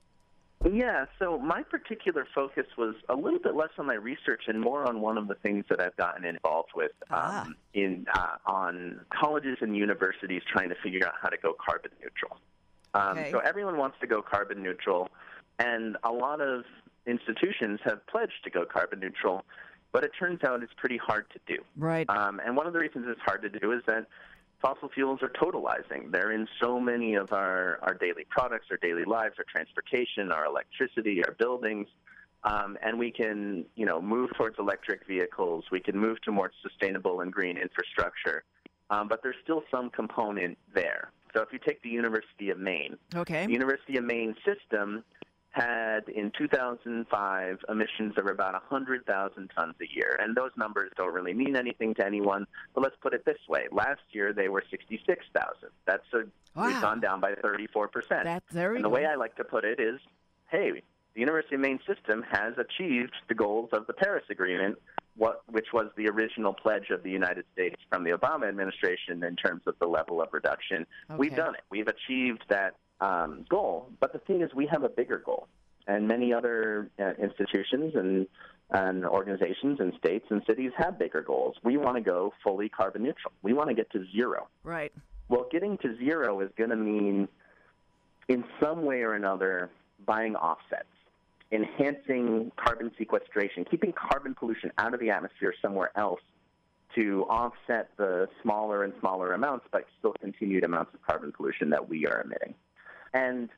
Yeah, 0.72 1.05
so 1.18 1.38
my 1.38 1.62
particular 1.62 2.27
focus 2.35 2.64
was 2.79 2.94
a 3.11 3.14
little 3.14 3.38
bit 3.38 3.55
less 3.55 3.68
on 3.79 3.87
my 3.87 3.94
research 3.94 4.44
and 4.46 4.59
more 4.59 4.88
on 4.88 5.03
one 5.03 5.18
of 5.18 5.29
the 5.29 5.35
things 5.35 5.66
that 5.68 5.79
I've 5.79 5.96
gotten 5.96 6.24
involved 6.24 6.70
with 6.74 6.92
ah. 7.11 7.42
um, 7.42 7.57
in 7.74 8.07
uh, 8.14 8.37
on 8.46 9.00
colleges 9.12 9.59
and 9.61 9.77
universities 9.77 10.40
trying 10.50 10.70
to 10.70 10.74
figure 10.83 11.07
out 11.07 11.14
how 11.20 11.29
to 11.29 11.37
go 11.37 11.55
carbon 11.55 11.90
neutral. 12.00 12.38
Um, 12.94 13.18
okay. 13.18 13.31
So 13.31 13.40
everyone 13.40 13.77
wants 13.77 13.98
to 14.00 14.07
go 14.07 14.22
carbon 14.22 14.62
neutral, 14.62 15.11
and 15.59 15.98
a 16.03 16.11
lot 16.11 16.40
of 16.40 16.64
institutions 17.07 17.81
have 17.85 18.07
pledged 18.07 18.45
to 18.45 18.51
go 18.51 18.64
carbon 18.64 19.01
neutral, 19.01 19.45
but 19.93 20.05
it 20.05 20.12
turns 20.19 20.43
out 20.45 20.62
it's 20.62 20.73
pretty 20.77 20.97
hard 20.97 21.27
to 21.31 21.38
do. 21.47 21.62
Right. 21.77 22.09
Um, 22.09 22.40
and 22.45 22.57
one 22.57 22.67
of 22.67 22.73
the 22.73 22.79
reasons 22.79 23.07
it's 23.09 23.21
hard 23.21 23.43
to 23.43 23.49
do 23.49 23.73
is 23.73 23.83
that 23.87 24.07
fossil 24.61 24.88
fuels 24.88 25.21
are 25.23 25.29
totalizing. 25.29 26.11
They're 26.11 26.33
in 26.33 26.49
so 26.61 26.81
many 26.81 27.14
of 27.14 27.33
our, 27.33 27.79
our 27.83 27.95
daily 27.95 28.27
products, 28.29 28.67
our 28.71 28.79
daily 28.79 29.05
lives, 29.05 29.35
our 29.38 29.45
transportation, 29.51 30.33
our 30.33 30.47
electricity, 30.47 31.23
our 31.25 31.33
buildings. 31.33 31.87
Um, 32.45 32.77
and 32.83 32.99
we 32.99 33.11
can, 33.11 33.64
you 33.75 33.87
know, 33.87 34.03
move 34.03 34.31
towards 34.37 34.59
electric 34.59 35.07
vehicles. 35.07 35.64
We 35.71 35.81
can 35.81 35.97
move 35.99 36.21
to 36.23 36.33
more 36.33 36.51
sustainable 36.62 37.21
and 37.21 37.33
green 37.33 37.57
infrastructure. 37.57 38.45
Um, 38.90 39.09
but 39.09 39.23
there's 39.23 39.37
still 39.43 39.62
some 39.71 39.90
component 39.90 40.59
there. 40.75 41.11
So 41.35 41.43
if 41.43 41.49
you 41.53 41.59
take 41.59 41.83
the 41.83 41.88
University 41.88 42.51
of 42.51 42.59
Maine, 42.59 42.97
okay, 43.14 43.47
the 43.47 43.53
University 43.53 43.97
of 43.97 44.05
Maine 44.05 44.35
system 44.45 45.03
had 45.55 46.09
in 46.09 46.33
2005 46.37 47.59
emissions 47.69 48.14
of 48.17 48.27
about 48.27 48.55
100,000 48.55 49.51
tons 49.57 49.75
a 49.81 49.95
year. 49.95 50.19
And 50.21 50.37
those 50.37 50.51
numbers 50.57 50.90
don't 50.97 51.12
really 51.12 51.33
mean 51.33 51.55
anything 51.57 51.95
to 51.95 52.05
anyone. 52.05 52.47
But 52.75 52.83
let's 52.83 52.97
put 53.01 53.14
it 53.14 53.25
this 53.25 53.38
way 53.49 53.67
last 53.71 54.01
year 54.11 54.33
they 54.33 54.49
were 54.49 54.64
66,000. 54.69 55.69
That's 55.87 56.03
a, 56.12 56.25
wow. 56.59 56.67
we've 56.67 56.81
gone 56.81 57.01
down 57.01 57.21
by 57.21 57.35
34%. 57.35 58.25
That's 58.25 58.45
very 58.51 58.77
and 58.77 58.85
the 58.85 58.88
way 58.88 59.07
I 59.07 59.14
like 59.14 59.37
to 59.37 59.45
put 59.45 59.64
it 59.64 59.79
is 59.79 60.01
hey, 60.51 60.83
the 61.14 61.21
University 61.21 61.55
of 61.55 61.61
Maine 61.61 61.81
system 61.87 62.25
has 62.31 62.55
achieved 62.59 63.12
the 63.29 63.35
goals 63.35 63.71
of 63.73 63.87
the 63.87 63.93
Paris 63.93 64.25
Agreement 64.31 64.77
what, 65.17 65.43
which 65.49 65.69
was 65.73 65.87
the 65.97 66.09
original 66.09 66.53
pledge 66.53 66.90
of 66.90 67.03
the 67.03 67.11
United 67.11 67.45
States 67.53 67.77
from 67.88 68.05
the 68.05 68.11
Obama 68.11 68.49
administration 68.49 69.23
in 69.23 69.37
terms 69.37 69.62
of 69.67 69.75
the 69.81 69.87
level 69.87 70.21
of 70.21 70.29
reduction. 70.33 70.87
Okay. 71.09 71.19
We've 71.19 71.37
done 71.37 71.55
it. 71.55 71.62
We've 71.71 71.88
achieved 71.88 72.45
that 72.49 72.75
um, 73.00 73.44
goal. 73.48 73.90
But 74.00 74.12
the 74.12 74.18
thing 74.20 74.42
is, 74.42 74.50
we 74.54 74.66
have 74.66 74.85
a 74.85 74.88
bigger 74.88 75.18
goal, 75.18 75.48
and 75.87 76.09
many 76.09 76.33
other 76.33 76.90
uh, 76.98 77.12
institutions 77.20 77.94
and 77.94 78.26
and 78.70 79.04
organizations 79.04 79.78
and 79.78 79.92
states 79.98 80.24
and 80.30 80.42
cities 80.46 80.72
have 80.76 80.98
bigger 80.98 81.20
goals. 81.20 81.57
We 81.62 81.76
want 81.76 81.96
to 81.96 82.02
go 82.02 82.33
fully 82.42 82.68
carbon 82.68 83.02
neutral. 83.02 83.33
We 83.42 83.52
want 83.52 83.68
to 83.68 83.74
get 83.74 83.90
to 83.92 84.04
zero. 84.11 84.48
Right. 84.64 84.92
Well, 85.28 85.46
getting 85.52 85.76
to 85.78 85.96
zero 85.98 86.40
is 86.40 86.50
going 86.57 86.70
to 86.70 86.76
mean, 86.76 87.28
in 88.28 88.42
some 88.61 88.85
way 88.85 89.02
or 89.02 89.14
another, 89.14 89.70
buying 90.07 90.35
offsets 90.35 90.87
enhancing 91.54 92.50
carbon 92.57 92.90
sequestration, 92.98 93.64
keeping 93.64 93.92
carbon 93.92 94.35
pollution 94.35 94.72
out 94.78 94.92
of 94.92 95.00
the 95.00 95.11
atmosphere 95.11 95.54
somewhere 95.62 95.90
else 95.96 96.20
to 96.94 97.24
offset 97.28 97.90
the 97.96 98.28
smaller 98.42 98.85
and 98.85 98.92
smaller 99.00 99.33
amounts, 99.33 99.66
but 99.72 99.85
still 99.98 100.14
continued 100.20 100.64
amounts 100.64 100.92
of 100.94 101.02
carbon 101.02 101.33
pollution 101.33 101.70
that 101.70 101.88
we 101.88 102.07
are 102.07 102.22
emitting. 102.22 102.54
And 103.14 103.48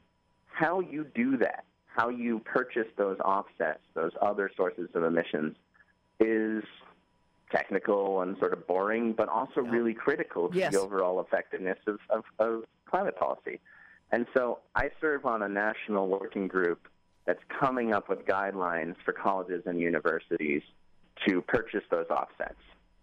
how 0.46 0.80
you 0.80 1.06
do 1.14 1.38
that, 1.38 1.64
how 1.86 2.10
you 2.10 2.38
purchase 2.40 2.88
those 2.96 3.18
offsets, 3.20 3.80
those 3.94 4.12
other 4.22 4.50
sources 4.56 4.88
of 4.94 5.02
emissions, 5.02 5.56
is 6.20 6.62
technical 7.50 8.20
and 8.22 8.36
sort 8.38 8.52
of 8.52 8.66
boring, 8.66 9.12
but 9.12 9.28
also 9.28 9.60
really 9.60 9.94
critical 9.94 10.48
to 10.48 10.56
yes. 10.56 10.72
the 10.72 10.80
overall 10.80 11.20
effectiveness 11.20 11.78
of, 11.86 11.98
of, 12.10 12.24
of 12.38 12.64
climate 12.88 13.16
policy. 13.16 13.60
And 14.12 14.26
so 14.34 14.60
I 14.74 14.90
serve 15.00 15.26
on 15.26 15.42
a 15.42 15.48
national 15.48 16.08
working 16.08 16.48
group 16.48 16.88
that's 17.24 17.42
coming 17.60 17.92
up 17.92 18.08
with 18.08 18.24
guidelines 18.24 18.94
for 19.04 19.12
colleges 19.12 19.62
and 19.66 19.80
universities 19.80 20.62
to 21.26 21.42
purchase 21.42 21.82
those 21.90 22.06
offsets. 22.10 22.54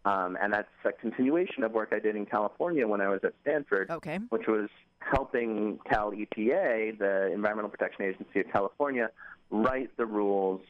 Um, 0.06 0.38
and 0.42 0.54
that's 0.54 0.68
a 0.84 0.92
continuation 0.92 1.64
of 1.64 1.72
work 1.72 1.90
I 1.94 2.00
did 2.00 2.16
in 2.16 2.26
California 2.26 2.86
when 2.88 3.00
I 3.00 3.08
was 3.08 3.22
at 3.24 3.34
Stanford, 3.42 3.90
okay. 3.90 4.20
which 4.30 4.48
was 4.48 4.70
helping 5.00 5.80
Cal 5.90 6.12
EPA, 6.12 6.98
the 6.98 7.32
Environmental 7.32 7.70
Protection 7.70 8.06
Agency 8.06 8.42
of 8.42 8.52
California, 8.52 9.10
write 9.50 9.96
the 9.98 10.06
rules 10.06 10.62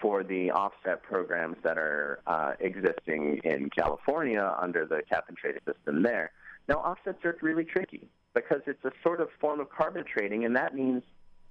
for 0.00 0.24
the 0.24 0.50
offset 0.50 1.02
programs 1.02 1.56
that 1.62 1.78
are 1.78 2.20
uh, 2.26 2.52
existing 2.60 3.40
in 3.44 3.70
California 3.70 4.54
under 4.60 4.84
the 4.84 5.00
cap 5.08 5.24
and 5.28 5.36
trade 5.36 5.54
system 5.64 6.02
there. 6.02 6.32
Now, 6.68 6.76
offsets 6.76 7.24
are 7.24 7.36
really 7.40 7.64
tricky 7.64 8.08
because 8.34 8.60
it's 8.66 8.84
a 8.84 8.90
sort 9.02 9.20
of 9.20 9.28
form 9.40 9.60
of 9.60 9.70
carbon 9.70 10.04
trading, 10.04 10.44
and 10.44 10.56
that 10.56 10.74
means 10.74 11.02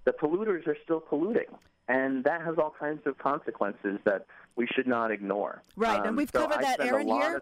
the 0.06 0.12
polluters 0.12 0.67
are 0.67 0.77
still 0.84 0.99
polluting. 0.99 1.45
And 1.88 2.23
that 2.23 2.41
has 2.41 2.56
all 2.58 2.73
kinds 2.77 3.01
of 3.06 3.17
consequences 3.17 3.99
that 4.06 4.25
we 4.56 4.68
should 4.76 4.88
not 4.88 5.12
ignore. 5.12 5.62
Right, 5.76 6.00
um, 6.00 6.08
and 6.08 6.18
we've 6.18 6.30
so 6.32 6.42
covered 6.42 6.60
I 6.60 6.62
that, 6.62 6.82
Aaron. 6.82 7.08
here, 7.08 7.42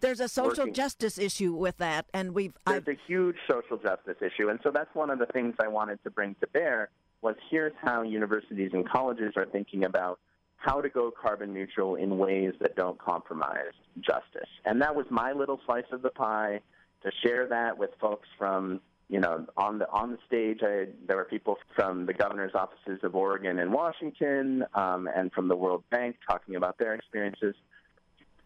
there's 0.00 0.20
a 0.20 0.28
social 0.28 0.64
working. 0.64 0.74
justice 0.74 1.18
issue 1.18 1.54
with 1.54 1.76
that, 1.78 2.06
and 2.12 2.34
we've. 2.34 2.54
There's 2.66 2.82
I've... 2.86 2.88
a 2.88 2.98
huge 3.06 3.36
social 3.50 3.76
justice 3.76 4.16
issue, 4.20 4.48
and 4.48 4.58
so 4.62 4.70
that's 4.70 4.92
one 4.94 5.10
of 5.10 5.18
the 5.18 5.26
things 5.26 5.54
I 5.60 5.68
wanted 5.68 6.02
to 6.04 6.10
bring 6.10 6.34
to 6.40 6.46
bear. 6.48 6.90
Was 7.20 7.34
here's 7.50 7.72
how 7.82 8.02
universities 8.02 8.70
and 8.72 8.88
colleges 8.88 9.32
are 9.36 9.46
thinking 9.46 9.84
about 9.84 10.20
how 10.56 10.80
to 10.80 10.88
go 10.88 11.10
carbon 11.10 11.52
neutral 11.52 11.96
in 11.96 12.16
ways 12.16 12.52
that 12.60 12.76
don't 12.76 12.98
compromise 12.98 13.72
justice, 14.00 14.48
and 14.64 14.80
that 14.82 14.94
was 14.94 15.06
my 15.10 15.32
little 15.32 15.60
slice 15.66 15.90
of 15.92 16.02
the 16.02 16.10
pie 16.10 16.60
to 17.02 17.10
share 17.22 17.46
that 17.48 17.78
with 17.78 17.90
folks 18.00 18.28
from 18.36 18.80
you 19.08 19.20
know, 19.20 19.46
on 19.56 19.78
the 19.78 19.90
on 19.90 20.12
the 20.12 20.18
stage, 20.26 20.60
I, 20.62 20.86
there 21.06 21.16
were 21.16 21.24
people 21.24 21.56
from 21.74 22.04
the 22.04 22.12
governor's 22.12 22.54
offices 22.54 23.00
of 23.02 23.14
Oregon 23.14 23.58
and 23.58 23.72
Washington, 23.72 24.64
um, 24.74 25.08
and 25.14 25.32
from 25.32 25.48
the 25.48 25.56
World 25.56 25.82
Bank 25.90 26.16
talking 26.28 26.56
about 26.56 26.78
their 26.78 26.94
experiences. 26.94 27.54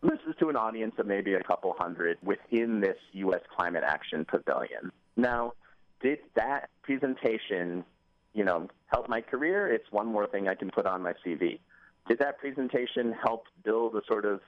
This 0.02 0.18
is 0.28 0.34
to 0.40 0.48
an 0.48 0.56
audience 0.56 0.94
of 0.98 1.06
maybe 1.06 1.34
a 1.34 1.42
couple 1.42 1.74
hundred 1.78 2.18
within 2.22 2.80
this 2.80 2.96
U.S. 3.12 3.40
Climate 3.56 3.84
Action 3.86 4.24
Pavilion. 4.24 4.90
Now, 5.16 5.54
did 6.00 6.18
that 6.34 6.70
presentation, 6.82 7.84
you 8.32 8.44
know, 8.44 8.68
help 8.86 9.08
my 9.08 9.20
career? 9.20 9.68
It's 9.72 9.90
one 9.90 10.06
more 10.06 10.26
thing 10.26 10.48
I 10.48 10.54
can 10.54 10.70
put 10.70 10.86
on 10.86 11.02
my 11.02 11.14
CV. 11.24 11.60
Did 12.08 12.18
that 12.18 12.38
presentation 12.38 13.12
help 13.12 13.44
build 13.64 13.94
a 13.94 14.02
sort 14.08 14.24
of 14.24 14.40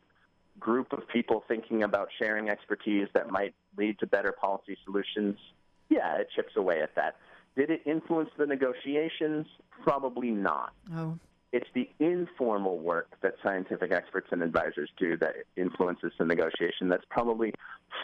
group 0.58 0.92
of 0.92 1.06
people 1.08 1.44
thinking 1.46 1.82
about 1.82 2.08
sharing 2.18 2.48
expertise 2.48 3.08
that 3.14 3.30
might 3.30 3.54
lead 3.76 3.98
to 4.00 4.06
better 4.06 4.32
policy 4.32 4.76
solutions? 4.84 5.36
Yeah, 5.94 6.16
it 6.16 6.28
chips 6.34 6.56
away 6.56 6.80
at 6.82 6.94
that. 6.96 7.16
Did 7.56 7.70
it 7.70 7.82
influence 7.86 8.30
the 8.36 8.46
negotiations? 8.46 9.46
Probably 9.82 10.30
not. 10.30 10.72
Oh. 10.94 11.18
It's 11.52 11.68
the 11.72 11.88
informal 12.00 12.78
work 12.78 13.08
that 13.22 13.34
scientific 13.44 13.92
experts 13.92 14.26
and 14.32 14.42
advisors 14.42 14.90
do 14.98 15.16
that 15.18 15.34
influences 15.56 16.12
the 16.18 16.24
negotiation 16.24 16.88
that's 16.88 17.04
probably 17.10 17.54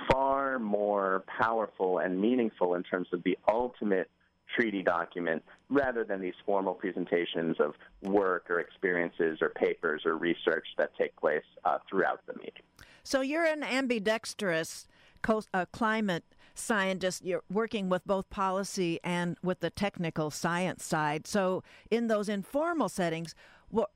far 0.09 0.61
more 0.61 1.25
powerful 1.41 1.99
and 1.99 2.21
meaningful 2.21 2.75
in 2.75 2.85
terms 2.85 3.09
of 3.13 3.25
the 3.25 3.37
ultimate 3.51 4.09
treaty 4.55 4.83
document 4.83 5.43
rather 5.69 6.05
than 6.05 6.21
these 6.21 6.35
formal 6.47 6.75
presentations 6.75 7.57
of 7.59 7.75
work 8.03 8.47
or 8.51 8.61
experiences 8.61 9.39
or 9.41 9.49
papers 9.49 10.03
or 10.05 10.17
research 10.17 10.67
that 10.79 10.91
take 10.97 11.15
place 11.17 11.43
uh, 11.65 11.79
throughout 11.89 12.21
the 12.27 12.35
meeting. 12.35 12.63
So 13.03 13.21
you're 13.21 13.45
an 13.45 13.65
ambidextrous 13.65 14.87
co- 15.23 15.43
uh, 15.53 15.67
climate 15.73 16.25
scientist, 16.61 17.25
you're 17.25 17.43
working 17.51 17.89
with 17.89 18.07
both 18.07 18.31
policy 18.31 19.01
and 19.03 19.37
with 19.43 19.61
the 19.61 19.71
technical 19.71 20.31
science 20.31 20.85
side. 20.85 21.27
So, 21.27 21.63
in 21.91 22.07
those 22.07 22.29
informal 22.29 22.89
settings, 22.89 23.35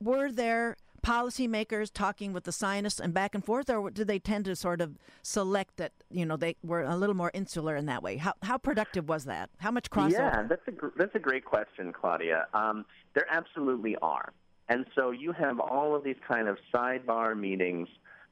were 0.00 0.30
there 0.30 0.76
policymakers 1.04 1.92
talking 1.92 2.32
with 2.32 2.44
the 2.44 2.52
scientists 2.52 2.98
and 2.98 3.12
back 3.12 3.34
and 3.34 3.44
forth, 3.44 3.68
or 3.68 3.90
did 3.90 4.08
they 4.08 4.18
tend 4.18 4.46
to 4.46 4.56
sort 4.56 4.80
of 4.80 4.96
select 5.22 5.76
that 5.76 5.92
you 6.10 6.24
know 6.24 6.36
they 6.36 6.56
were 6.62 6.82
a 6.82 6.96
little 6.96 7.14
more 7.14 7.30
insular 7.34 7.76
in 7.76 7.86
that 7.86 8.02
way? 8.02 8.16
How 8.16 8.32
how 8.42 8.58
productive 8.58 9.08
was 9.08 9.24
that? 9.26 9.50
How 9.58 9.70
much 9.70 9.90
crossover? 9.90 10.12
Yeah, 10.12 10.42
that's 10.48 10.66
a 10.68 10.72
that's 10.96 11.14
a 11.14 11.18
great 11.18 11.44
question, 11.44 11.92
Claudia. 11.92 12.46
Um, 12.54 12.86
there 13.14 13.26
absolutely 13.30 13.96
are, 14.00 14.32
and 14.68 14.86
so 14.94 15.10
you 15.10 15.32
have 15.32 15.60
all 15.60 15.94
of 15.94 16.04
these 16.04 16.16
kind 16.26 16.48
of 16.48 16.56
sidebar 16.74 17.38
meetings 17.38 17.88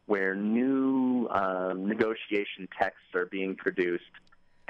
where 0.07 0.35
new 0.35 1.29
um, 1.29 1.87
negotiation 1.87 2.69
texts 2.79 3.15
are 3.15 3.27
being 3.27 3.55
produced 3.55 4.05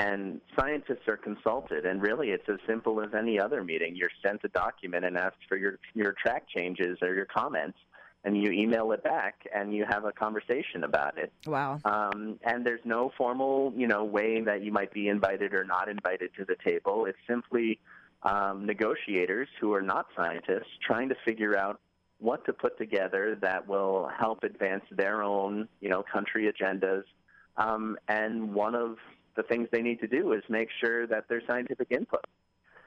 and 0.03 0.41
scientists 0.59 1.07
are 1.07 1.17
consulted 1.17 1.87
and 1.87 2.03
really 2.03 2.31
it's 2.31 2.49
as 2.49 2.59
simple 2.67 3.01
as 3.01 3.11
any 3.17 3.39
other 3.39 3.63
meeting. 3.63 3.95
You're 3.95 4.11
sent 4.25 4.41
a 4.45 4.49
document 4.49 5.05
and 5.05 5.17
asked 5.17 5.45
for 5.49 5.57
your 5.57 5.79
your 5.95 6.13
track 6.13 6.45
changes 6.49 6.99
or 7.03 7.15
your 7.15 7.27
comments 7.27 7.79
and 8.25 8.37
you 8.37 8.51
email 8.53 8.93
it 8.93 9.03
back 9.03 9.47
and 9.55 9.75
you 9.75 9.85
have 9.89 10.05
a 10.05 10.13
conversation 10.13 10.85
about 10.85 11.19
it. 11.19 11.33
Wow. 11.47 11.79
Um, 11.85 12.39
and 12.43 12.65
there's 12.65 12.85
no 12.85 13.13
formal 13.17 13.73
you 13.77 13.87
know 13.87 14.05
way 14.05 14.41
that 14.41 14.63
you 14.63 14.73
might 14.73 14.93
be 14.93 15.09
invited 15.09 15.55
or 15.55 15.65
not 15.65 15.89
invited 15.89 16.31
to 16.39 16.45
the 16.45 16.57
table. 16.65 17.07
It's 17.07 17.19
simply 17.29 17.79
um, 18.25 18.67
negotiators 18.67 19.49
who 19.61 19.73
are 19.73 19.83
not 19.83 20.07
scientists 20.17 20.73
trying 20.85 21.09
to 21.11 21.17
figure 21.25 21.57
out 21.57 21.81
what 22.19 22.45
to 22.47 22.53
put 22.53 22.79
together 22.79 23.37
that 23.41 23.67
will 23.67 24.09
help 24.17 24.45
advance 24.45 24.85
their 24.93 25.23
own, 25.23 25.69
you 25.81 25.89
know, 25.89 26.05
country 26.13 26.53
agendas. 26.53 27.03
Um, 27.57 27.99
and 28.09 28.55
one 28.55 28.77
of 28.77 28.97
the 29.37 29.43
things 29.43 29.69
they 29.73 29.83
need 29.83 30.01
to 30.01 30.07
do 30.07 30.33
is 30.33 30.43
make 30.49 30.69
sure 30.83 31.07
that 31.07 31.25
there's 31.29 31.45
scientific 31.47 31.89
input. 31.91 32.25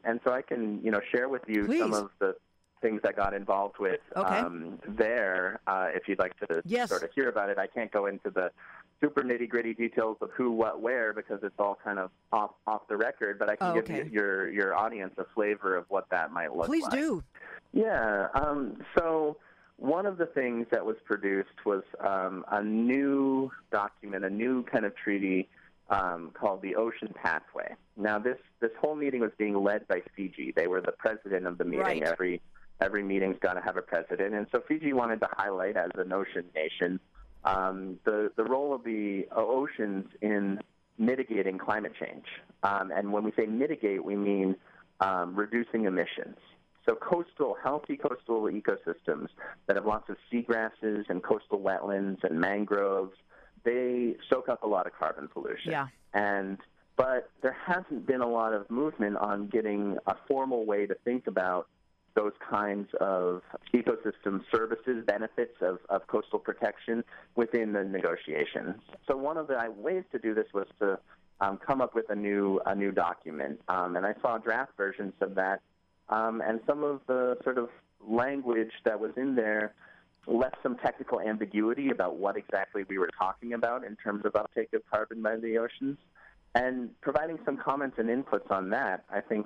And 0.04 0.20
so 0.26 0.32
I 0.32 0.42
can, 0.42 0.82
you 0.84 0.92
know, 0.92 1.02
share 1.12 1.30
with 1.30 1.42
you 1.48 1.66
Please. 1.66 1.80
some 1.80 1.94
of 1.94 2.12
the 2.20 2.36
things 2.82 3.02
I 3.04 3.12
got 3.12 3.34
involved 3.34 3.78
with 3.80 4.00
okay. 4.16 4.38
um, 4.38 4.80
there. 4.88 5.60
Uh, 5.66 5.88
if 5.94 6.08
you'd 6.08 6.20
like 6.20 6.38
to 6.48 6.62
yes. 6.66 6.90
sort 6.90 7.04
of 7.04 7.10
hear 7.16 7.30
about 7.30 7.50
it, 7.50 7.58
I 7.58 7.68
can't 7.68 7.92
go 7.92 8.06
into 8.06 8.30
the 8.30 8.52
super 9.02 9.24
nitty 9.24 9.50
gritty 9.50 9.74
details 9.74 10.18
of 10.22 10.30
who, 10.38 10.52
what, 10.52 10.82
where 10.82 11.12
because 11.14 11.40
it's 11.42 11.56
all 11.60 11.78
kind 11.84 11.98
of 11.98 12.12
off 12.32 12.52
off 12.68 12.88
the 12.88 12.98
record. 12.98 13.40
But 13.40 13.50
I 13.50 13.56
can 13.56 13.72
oh, 13.72 13.74
give 13.74 13.86
okay. 13.86 14.06
you, 14.06 14.12
your 14.12 14.50
your 14.52 14.76
audience 14.76 15.16
a 15.18 15.26
flavor 15.34 15.76
of 15.76 15.86
what 15.90 16.08
that 16.12 16.32
might 16.32 16.56
look 16.56 16.68
Please 16.68 16.84
like. 16.84 16.92
Please 16.92 17.00
do. 17.00 17.24
Yeah. 17.74 18.28
Um, 18.36 18.78
so 18.98 19.38
one 19.78 20.06
of 20.06 20.18
the 20.18 20.28
things 20.28 20.68
that 20.72 20.86
was 20.86 20.96
produced 21.06 21.66
was 21.66 21.84
um, 22.00 22.46
a 22.52 22.64
new 22.64 23.52
document, 23.72 24.24
a 24.24 24.30
new 24.30 24.64
kind 24.64 24.86
of 24.86 24.96
treaty 24.96 25.50
um, 25.90 26.32
called 26.34 26.62
the 26.62 26.76
Ocean 26.76 27.14
Pathway. 27.14 27.76
Now, 27.98 28.20
this 28.20 28.38
this 28.60 28.72
whole 28.80 28.96
meeting 28.96 29.22
was 29.22 29.32
being 29.38 29.56
led 29.56 29.88
by 29.88 30.02
Fiji. 30.16 30.54
They 30.56 30.68
were 30.68 30.82
the 30.82 30.94
president 30.94 31.46
of 31.46 31.58
the 31.58 31.66
meeting. 31.66 31.86
Right. 31.86 32.04
Every 32.04 32.42
every 32.82 33.04
meeting's 33.04 33.38
got 33.40 33.54
to 33.54 33.62
have 33.62 33.78
a 33.78 33.82
president, 33.82 34.34
and 34.34 34.48
so 34.52 34.62
Fiji 34.68 34.94
wanted 34.94 35.20
to 35.22 35.28
highlight 35.32 35.78
as 35.78 35.92
an 35.96 36.12
ocean 36.12 36.46
nation 36.56 37.00
um, 37.46 38.00
the 38.04 38.32
the 38.36 38.44
role 38.44 38.74
of 38.74 38.84
the 38.84 39.28
oceans 39.32 40.06
in 40.22 40.60
mitigating 40.98 41.58
climate 41.58 41.94
change. 42.00 42.26
Um, 42.64 42.92
and 42.92 43.12
when 43.12 43.24
we 43.24 43.32
say 43.38 43.46
mitigate, 43.46 44.04
we 44.04 44.16
mean 44.16 44.56
um, 45.00 45.36
reducing 45.36 45.86
emissions. 45.86 46.38
So 46.88 46.96
coastal, 46.96 47.58
healthy 47.62 47.98
coastal 47.98 48.44
ecosystems 48.44 49.28
that 49.68 49.76
have 49.76 49.86
lots 49.86 50.10
of 50.10 50.18
seagrasses 50.32 51.10
and 51.10 51.24
coastal 51.24 51.60
wetlands 51.60 52.24
and 52.24 52.40
mangroves, 52.40 53.18
they 53.66 54.16
soak 54.30 54.48
up 54.50 54.64
a 54.64 54.68
lot 54.68 54.88
of 54.88 54.94
carbon 54.94 55.28
pollution. 55.28 55.72
Yeah. 55.72 55.88
And 56.14 56.58
but 56.98 57.30
there 57.42 57.58
hasn't 57.66 58.06
been 58.06 58.22
a 58.22 58.30
lot 58.30 58.54
of 58.54 58.70
movement 58.72 59.18
on 59.18 59.48
getting 59.48 59.98
a 60.08 60.16
formal 60.28 60.66
way 60.66 60.86
to 60.86 60.96
think 61.04 61.28
about 61.28 61.68
those 62.16 62.32
kinds 62.50 62.88
of 63.02 63.42
ecosystem 63.74 64.42
services, 64.50 65.04
benefits 65.06 65.58
of, 65.60 65.80
of 65.90 66.08
coastal 66.08 66.40
protection 66.40 67.04
within 67.36 67.74
the 67.74 67.84
negotiations. 67.84 68.76
So 69.06 69.18
one 69.18 69.36
of 69.36 69.48
the 69.48 69.60
ways 69.76 70.06
to 70.14 70.20
do 70.20 70.34
this 70.34 70.46
was 70.54 70.68
to 70.80 70.98
um, 71.42 71.58
come 71.58 71.82
up 71.82 71.94
with 71.94 72.10
a 72.10 72.16
new 72.16 72.62
a 72.66 72.74
new 72.74 72.94
document, 72.94 73.60
um, 73.68 73.98
and 73.98 74.06
I 74.06 74.14
saw 74.22 74.38
draft 74.38 74.72
versions 74.78 75.14
of 75.20 75.36
that 75.36 75.60
um, 76.10 76.42
and 76.42 76.60
some 76.68 76.84
of 76.84 77.02
the 77.08 77.38
sort 77.44 77.58
of 77.58 77.70
language 78.08 78.72
that 78.84 79.00
was 79.00 79.12
in 79.18 79.36
there 79.36 79.74
left 80.28 80.58
some 80.64 80.76
technical 80.78 81.20
ambiguity 81.20 81.90
about 81.90 82.18
what 82.18 82.38
exactly 82.38 82.84
we 82.88 82.98
were 82.98 83.10
talking 83.18 83.54
about 83.54 83.84
in 83.84 83.96
terms 83.98 84.26
of 84.26 84.36
uptake 84.36 84.74
of 84.74 84.82
carbon 84.90 85.22
by 85.22 85.36
the 85.38 85.58
oceans. 85.58 85.98
And 86.56 86.90
providing 87.02 87.38
some 87.46 87.58
comments 87.58 87.98
and 88.00 88.10
inputs 88.10 88.50
on 88.50 88.70
that, 88.70 89.04
I 89.12 89.22
think 89.22 89.46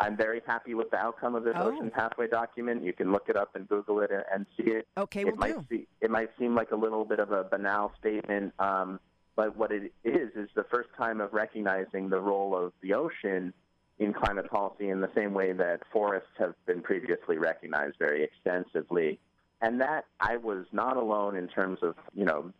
I'm 0.00 0.16
very 0.16 0.40
happy 0.46 0.74
with 0.74 0.90
the 0.90 0.98
outcome 0.98 1.34
of 1.34 1.44
this 1.44 1.54
oh. 1.56 1.72
Ocean 1.72 1.90
Pathway 1.90 2.28
document. 2.28 2.84
You 2.84 2.92
can 2.92 3.12
look 3.12 3.28
it 3.28 3.36
up 3.36 3.54
and 3.54 3.68
Google 3.68 4.00
it 4.00 4.10
and 4.32 4.46
see 4.56 4.70
it. 4.70 4.86
Okay, 4.96 5.20
it 5.20 5.26
we'll 5.26 5.36
might 5.36 5.54
do. 5.54 5.64
See, 5.68 5.86
it 6.00 6.10
might 6.10 6.30
seem 6.38 6.54
like 6.54 6.70
a 6.72 6.76
little 6.76 7.04
bit 7.04 7.20
of 7.20 7.32
a 7.32 7.44
banal 7.44 7.92
statement, 7.98 8.52
um, 8.58 9.00
but 9.36 9.56
what 9.56 9.72
it 9.72 9.92
is 10.04 10.30
is 10.36 10.48
the 10.54 10.64
first 10.64 10.88
time 10.96 11.20
of 11.20 11.32
recognizing 11.32 12.08
the 12.08 12.20
role 12.20 12.56
of 12.56 12.72
the 12.82 12.94
ocean 12.94 13.52
in 13.98 14.12
climate 14.12 14.50
policy 14.50 14.88
in 14.88 15.00
the 15.00 15.10
same 15.14 15.34
way 15.34 15.52
that 15.52 15.80
forests 15.92 16.28
have 16.38 16.54
been 16.66 16.82
previously 16.82 17.38
recognized 17.38 17.96
very 17.98 18.24
extensively. 18.24 19.20
And 19.64 19.80
that 19.80 20.04
I 20.20 20.36
was 20.36 20.66
not 20.72 20.98
alone 20.98 21.36
in 21.36 21.48
terms 21.48 21.78
of, 21.80 21.94
you 22.14 22.26
know, 22.26 22.52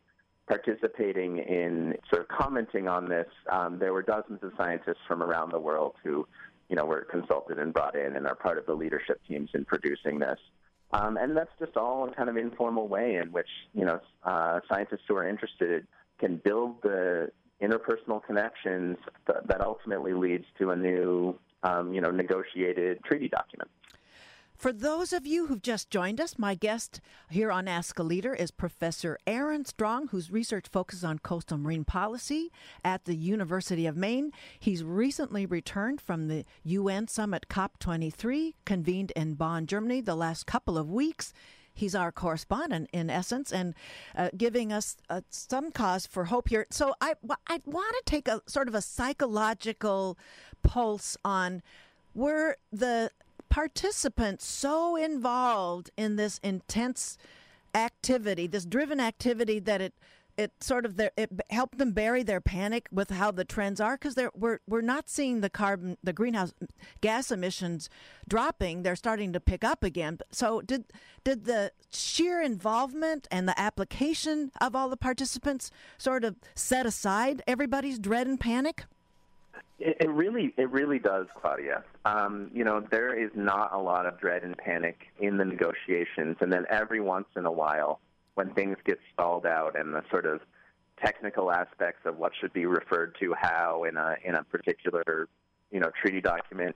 participating 0.48 1.36
in 1.36 1.94
sort 2.08 2.22
of 2.22 2.28
commenting 2.28 2.88
on 2.88 3.10
this. 3.10 3.28
Um, 3.52 3.78
there 3.78 3.92
were 3.92 4.00
dozens 4.00 4.42
of 4.42 4.52
scientists 4.56 5.04
from 5.06 5.22
around 5.22 5.52
the 5.52 5.58
world 5.58 5.96
who, 6.02 6.26
you 6.70 6.76
know, 6.76 6.86
were 6.86 7.02
consulted 7.02 7.58
and 7.58 7.74
brought 7.74 7.94
in 7.94 8.16
and 8.16 8.26
are 8.26 8.34
part 8.34 8.56
of 8.56 8.64
the 8.64 8.72
leadership 8.72 9.20
teams 9.28 9.50
in 9.52 9.66
producing 9.66 10.18
this. 10.18 10.38
Um, 10.94 11.18
and 11.18 11.36
that's 11.36 11.50
just 11.58 11.76
all 11.76 12.08
a 12.08 12.14
kind 12.14 12.30
of 12.30 12.38
informal 12.38 12.88
way 12.88 13.16
in 13.16 13.32
which, 13.32 13.48
you 13.74 13.84
know, 13.84 14.00
uh, 14.22 14.60
scientists 14.66 15.02
who 15.06 15.14
are 15.16 15.28
interested 15.28 15.86
can 16.18 16.40
build 16.42 16.80
the 16.82 17.30
interpersonal 17.60 18.24
connections 18.24 18.96
th- 19.26 19.40
that 19.44 19.60
ultimately 19.60 20.14
leads 20.14 20.46
to 20.58 20.70
a 20.70 20.76
new, 20.76 21.38
um, 21.64 21.92
you 21.92 22.00
know, 22.00 22.10
negotiated 22.10 23.04
treaty 23.04 23.28
document. 23.28 23.70
For 24.56 24.72
those 24.72 25.12
of 25.12 25.26
you 25.26 25.46
who've 25.46 25.60
just 25.60 25.90
joined 25.90 26.20
us, 26.20 26.38
my 26.38 26.54
guest 26.54 27.00
here 27.28 27.50
on 27.50 27.68
Ask 27.68 27.98
a 27.98 28.02
Leader 28.02 28.32
is 28.32 28.50
Professor 28.50 29.18
Aaron 29.26 29.64
Strong, 29.64 30.08
whose 30.08 30.30
research 30.30 30.66
focuses 30.70 31.04
on 31.04 31.18
coastal 31.18 31.58
marine 31.58 31.84
policy 31.84 32.50
at 32.84 33.04
the 33.04 33.16
University 33.16 33.84
of 33.84 33.96
Maine. 33.96 34.32
He's 34.58 34.82
recently 34.82 35.44
returned 35.44 36.00
from 36.00 36.28
the 36.28 36.44
UN 36.62 37.08
Summit 37.08 37.46
COP23, 37.50 38.54
convened 38.64 39.10
in 39.16 39.34
Bonn, 39.34 39.66
Germany, 39.66 40.00
the 40.00 40.14
last 40.14 40.46
couple 40.46 40.78
of 40.78 40.88
weeks. 40.88 41.34
He's 41.74 41.96
our 41.96 42.12
correspondent, 42.12 42.88
in 42.92 43.10
essence, 43.10 43.52
and 43.52 43.74
uh, 44.16 44.30
giving 44.36 44.72
us 44.72 44.96
uh, 45.10 45.22
some 45.28 45.72
cause 45.72 46.06
for 46.06 46.26
hope 46.26 46.48
here. 46.48 46.66
So 46.70 46.94
I, 47.00 47.14
I 47.48 47.60
want 47.66 47.96
to 47.96 48.02
take 48.06 48.28
a 48.28 48.40
sort 48.46 48.68
of 48.68 48.76
a 48.76 48.80
psychological 48.80 50.16
pulse 50.62 51.16
on 51.24 51.62
where 52.12 52.56
the 52.72 53.10
participants 53.54 54.44
so 54.44 54.96
involved 54.96 55.88
in 55.96 56.16
this 56.16 56.40
intense 56.42 57.16
activity, 57.72 58.48
this 58.48 58.64
driven 58.64 58.98
activity 58.98 59.60
that 59.60 59.80
it 59.80 59.94
it 60.36 60.50
sort 60.60 60.84
of 60.84 60.98
it 60.98 61.30
helped 61.50 61.78
them 61.78 61.92
bury 61.92 62.24
their 62.24 62.40
panic 62.40 62.88
with 62.90 63.10
how 63.10 63.30
the 63.30 63.44
trends 63.44 63.80
are 63.80 63.96
because 63.96 64.18
we're 64.34 64.58
we're 64.66 64.80
not 64.80 65.08
seeing 65.08 65.40
the 65.40 65.48
carbon 65.48 65.96
the 66.02 66.12
greenhouse 66.12 66.52
gas 67.00 67.30
emissions 67.30 67.88
dropping. 68.26 68.82
They're 68.82 68.96
starting 68.96 69.32
to 69.32 69.38
pick 69.38 69.62
up 69.62 69.84
again. 69.84 70.18
So 70.32 70.60
did 70.60 70.86
did 71.22 71.44
the 71.44 71.70
sheer 71.92 72.42
involvement 72.42 73.28
and 73.30 73.46
the 73.46 73.56
application 73.56 74.50
of 74.60 74.74
all 74.74 74.88
the 74.88 74.96
participants 74.96 75.70
sort 75.96 76.24
of 76.24 76.34
set 76.56 76.86
aside 76.86 77.40
everybody's 77.46 78.00
dread 78.00 78.26
and 78.26 78.40
panic 78.40 78.86
it, 79.78 79.96
it 80.00 80.10
really, 80.10 80.54
it 80.56 80.70
really 80.70 80.98
does, 80.98 81.26
Claudia. 81.40 81.84
Um, 82.04 82.50
you 82.54 82.64
know, 82.64 82.80
there 82.90 83.14
is 83.18 83.30
not 83.34 83.72
a 83.72 83.78
lot 83.78 84.06
of 84.06 84.18
dread 84.18 84.42
and 84.42 84.56
panic 84.56 85.06
in 85.18 85.36
the 85.36 85.44
negotiations, 85.44 86.36
and 86.40 86.52
then 86.52 86.64
every 86.70 87.00
once 87.00 87.26
in 87.36 87.46
a 87.46 87.52
while, 87.52 88.00
when 88.34 88.52
things 88.54 88.76
get 88.84 88.98
stalled 89.12 89.46
out 89.46 89.78
and 89.78 89.94
the 89.94 90.02
sort 90.10 90.26
of 90.26 90.40
technical 91.02 91.50
aspects 91.50 92.00
of 92.04 92.16
what 92.16 92.32
should 92.40 92.52
be 92.52 92.66
referred 92.66 93.16
to 93.20 93.34
how 93.38 93.84
in 93.84 93.96
a 93.96 94.16
in 94.24 94.34
a 94.34 94.44
particular, 94.44 95.28
you 95.70 95.80
know, 95.80 95.90
treaty 96.00 96.20
document 96.20 96.74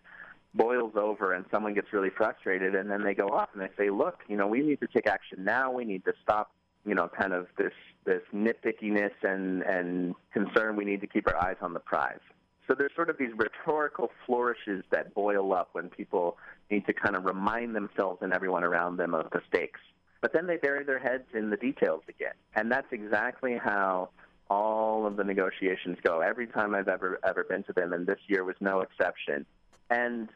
boils 0.55 0.93
over 0.97 1.35
and 1.35 1.45
someone 1.51 1.75
gets 1.75 1.93
really 1.93 2.11
frustrated 2.11 2.75
and 2.75 2.91
then 2.91 3.03
they 3.03 3.15
go 3.15 3.29
off 3.29 3.49
and 3.53 3.63
they 3.63 3.69
say, 3.77 3.91
look, 3.91 4.21
you 4.29 4.37
know, 4.37 4.47
we 4.47 4.61
need 4.61 4.81
to 4.81 4.87
take 4.87 5.07
action 5.07 5.45
now. 5.45 5.71
We 5.71 5.85
need 5.85 6.05
to 6.05 6.13
stop, 6.23 6.51
you 6.87 6.95
know, 6.95 7.09
kind 7.09 7.33
of 7.33 7.47
this 7.57 7.73
this 8.05 8.23
nitpickiness 8.35 9.13
and 9.23 9.63
and 9.63 10.15
concern. 10.33 10.77
We 10.77 10.85
need 10.85 11.01
to 11.03 11.07
keep 11.07 11.29
our 11.29 11.37
eyes 11.37 11.57
on 11.61 11.75
the 11.75 11.81
prize. 11.81 12.21
So 12.69 12.75
there's 12.75 12.95
sort 12.95 13.09
of 13.09 13.17
these 13.17 13.33
rhetorical 13.35 14.11
flourishes 14.27 14.85
that 14.91 15.15
boil 15.15 15.55
up 15.55 15.71
when 15.73 15.89
people 15.89 16.37
need 16.71 16.87
to 16.87 16.93
kind 16.93 17.17
of 17.17 17.25
remind 17.25 17.75
themselves 17.75 18.19
and 18.21 18.33
everyone 18.33 18.63
around 18.63 18.99
them 18.99 19.15
of 19.15 19.31
the 19.31 19.41
stakes. 19.49 19.81
But 20.21 20.35
then 20.35 20.47
they 20.47 20.59
bury 20.59 20.85
their 20.85 20.99
heads 20.99 21.25
in 21.33 21.49
the 21.49 21.57
details 21.57 22.03
again. 22.09 22.35
And 22.55 22.71
that's 22.71 22.93
exactly 22.93 23.57
how 23.57 24.11
all 24.51 25.07
of 25.07 25.17
the 25.17 25.25
negotiations 25.25 25.97
go. 26.03 26.21
Every 26.21 26.47
time 26.47 26.75
I've 26.75 26.89
ever 26.89 27.19
ever 27.25 27.45
been 27.45 27.63
to 27.65 27.73
them, 27.73 27.93
and 27.93 28.07
this 28.07 28.19
year 28.27 28.45
was 28.45 28.57
no 28.61 28.81
exception. 28.81 29.47
And 29.91 30.29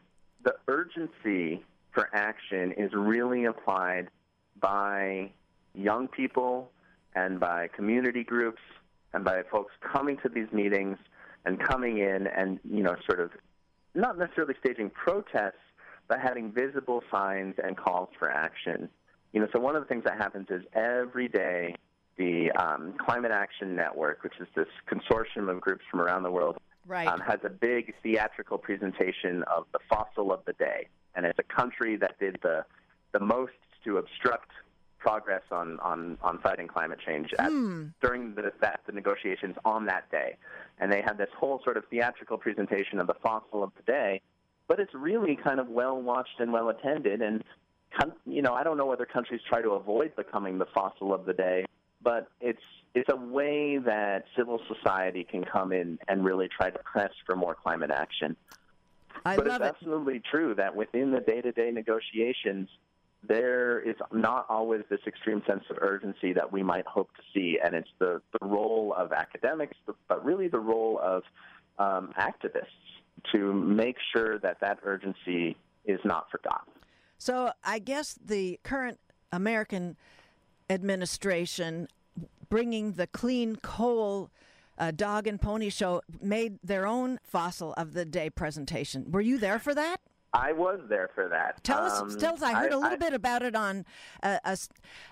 the 0.43 0.55
urgency 0.67 1.63
for 1.91 2.09
action 2.13 2.71
is 2.73 2.91
really 2.93 3.45
applied 3.45 4.07
by 4.59 5.31
young 5.75 6.07
people 6.07 6.71
and 7.15 7.39
by 7.39 7.67
community 7.67 8.23
groups 8.23 8.61
and 9.13 9.23
by 9.23 9.43
folks 9.51 9.73
coming 9.81 10.17
to 10.17 10.29
these 10.29 10.51
meetings 10.51 10.97
and 11.45 11.59
coming 11.59 11.97
in 11.97 12.27
and 12.27 12.59
you 12.63 12.83
know 12.83 12.95
sort 13.05 13.19
of 13.19 13.31
not 13.95 14.17
necessarily 14.17 14.55
staging 14.59 14.89
protests, 14.89 15.61
but 16.07 16.19
having 16.19 16.51
visible 16.51 17.03
signs 17.11 17.55
and 17.63 17.77
calls 17.77 18.09
for 18.17 18.29
action. 18.29 18.89
You 19.33 19.41
know, 19.41 19.47
so 19.53 19.59
one 19.59 19.75
of 19.75 19.81
the 19.81 19.87
things 19.87 20.03
that 20.05 20.17
happens 20.17 20.47
is 20.49 20.63
every 20.73 21.27
day 21.27 21.75
the 22.17 22.51
um, 22.51 22.93
Climate 22.99 23.31
Action 23.31 23.75
Network, 23.75 24.23
which 24.23 24.33
is 24.39 24.47
this 24.55 24.67
consortium 24.87 25.49
of 25.49 25.59
groups 25.61 25.83
from 25.89 26.01
around 26.01 26.23
the 26.23 26.31
world, 26.31 26.57
right. 26.87 27.07
um, 27.07 27.19
has 27.21 27.39
a 27.43 27.49
big 27.49 27.93
theatrical 28.03 28.57
presentation 28.57 29.43
of 29.43 29.65
the 29.73 29.79
fossil 29.89 30.31
of 30.31 30.41
the 30.45 30.53
day, 30.53 30.87
and 31.15 31.25
it's 31.25 31.39
a 31.39 31.55
country 31.55 31.95
that 31.97 32.19
did 32.19 32.37
the 32.43 32.65
the 33.13 33.19
most 33.19 33.53
to 33.83 33.97
obstruct 33.97 34.49
progress 35.03 35.41
on, 35.51 35.79
on, 35.81 36.17
on 36.21 36.39
fighting 36.39 36.65
climate 36.67 36.97
change 37.05 37.29
at, 37.37 37.49
hmm. 37.49 37.87
during 38.01 38.33
the, 38.35 38.53
that, 38.61 38.79
the 38.87 38.93
negotiations 38.93 39.55
on 39.65 39.85
that 39.85 40.09
day. 40.09 40.37
And 40.79 40.91
they 40.91 41.01
had 41.01 41.17
this 41.17 41.29
whole 41.37 41.59
sort 41.63 41.75
of 41.75 41.83
theatrical 41.89 42.37
presentation 42.37 42.99
of 42.99 43.07
the 43.07 43.15
fossil 43.21 43.63
of 43.63 43.71
the 43.75 43.83
day, 43.83 44.21
but 44.67 44.79
it's 44.79 44.93
really 44.93 45.35
kind 45.35 45.59
of 45.59 45.67
well 45.67 46.01
watched 46.01 46.39
and 46.39 46.53
well 46.53 46.69
attended. 46.69 47.21
And, 47.21 47.43
you 48.25 48.41
know, 48.41 48.53
I 48.53 48.63
don't 48.63 48.77
know 48.77 48.85
whether 48.85 49.05
countries 49.05 49.41
try 49.47 49.61
to 49.61 49.71
avoid 49.71 50.15
becoming 50.15 50.57
the 50.57 50.67
fossil 50.73 51.13
of 51.13 51.25
the 51.25 51.33
day, 51.33 51.65
but 52.01 52.29
it's 52.39 52.61
it's 52.95 53.09
a 53.09 53.15
way 53.15 53.79
that 53.79 54.25
civil 54.37 54.61
society 54.67 55.23
can 55.23 55.43
come 55.43 55.71
in 55.71 55.97
and 56.07 56.23
really 56.23 56.47
try 56.47 56.69
to 56.69 56.79
press 56.79 57.09
for 57.25 57.35
more 57.35 57.55
climate 57.55 57.89
action. 57.89 58.35
I 59.25 59.35
but 59.35 59.47
it's 59.47 59.55
it. 59.55 59.61
absolutely 59.63 60.21
true 60.31 60.53
that 60.55 60.75
within 60.75 61.11
the 61.11 61.19
day-to-day 61.19 61.71
negotiations, 61.71 62.69
there 63.27 63.79
is 63.79 63.95
not 64.11 64.45
always 64.49 64.81
this 64.89 64.99
extreme 65.07 65.41
sense 65.47 65.63
of 65.69 65.77
urgency 65.81 66.33
that 66.33 66.51
we 66.51 66.61
might 66.61 66.85
hope 66.85 67.09
to 67.15 67.21
see, 67.33 67.57
and 67.63 67.73
it's 67.73 67.89
the, 67.99 68.21
the 68.39 68.45
role 68.45 68.93
of 68.97 69.11
academics, 69.11 69.77
but 70.07 70.25
really 70.25 70.47
the 70.47 70.59
role 70.59 70.99
of 71.01 71.23
um, 71.79 72.13
activists 72.19 72.65
to 73.31 73.53
make 73.53 73.95
sure 74.13 74.39
that 74.39 74.59
that 74.59 74.79
urgency 74.83 75.55
is 75.85 75.99
not 76.03 76.29
forgotten. 76.29 76.73
So 77.17 77.51
I 77.63 77.79
guess 77.79 78.17
the 78.23 78.59
current 78.63 78.99
American 79.31 79.95
administration 80.69 81.87
bringing 82.49 82.93
the 82.93 83.07
clean 83.07 83.55
coal 83.57 84.29
uh, 84.77 84.91
dog 84.91 85.27
and 85.27 85.39
pony 85.39 85.69
show 85.69 86.01
made 86.21 86.59
their 86.63 86.85
own 86.85 87.19
fossil 87.23 87.73
of 87.73 87.93
the 87.93 88.05
day 88.05 88.29
presentation. 88.29 89.11
Were 89.11 89.21
you 89.21 89.37
there 89.37 89.59
for 89.59 89.73
that? 89.73 89.97
I 90.33 90.51
was 90.51 90.79
there 90.89 91.11
for 91.13 91.27
that. 91.29 91.63
Tell 91.63 91.83
us, 91.83 91.99
um, 91.99 92.17
tell 92.17 92.33
us. 92.33 92.41
I 92.41 92.53
heard 92.53 92.71
I, 92.71 92.75
a 92.75 92.79
little 92.79 92.93
I, 92.93 92.97
bit 92.97 93.13
about 93.13 93.43
it 93.43 93.55
on 93.55 93.85
a, 94.23 94.39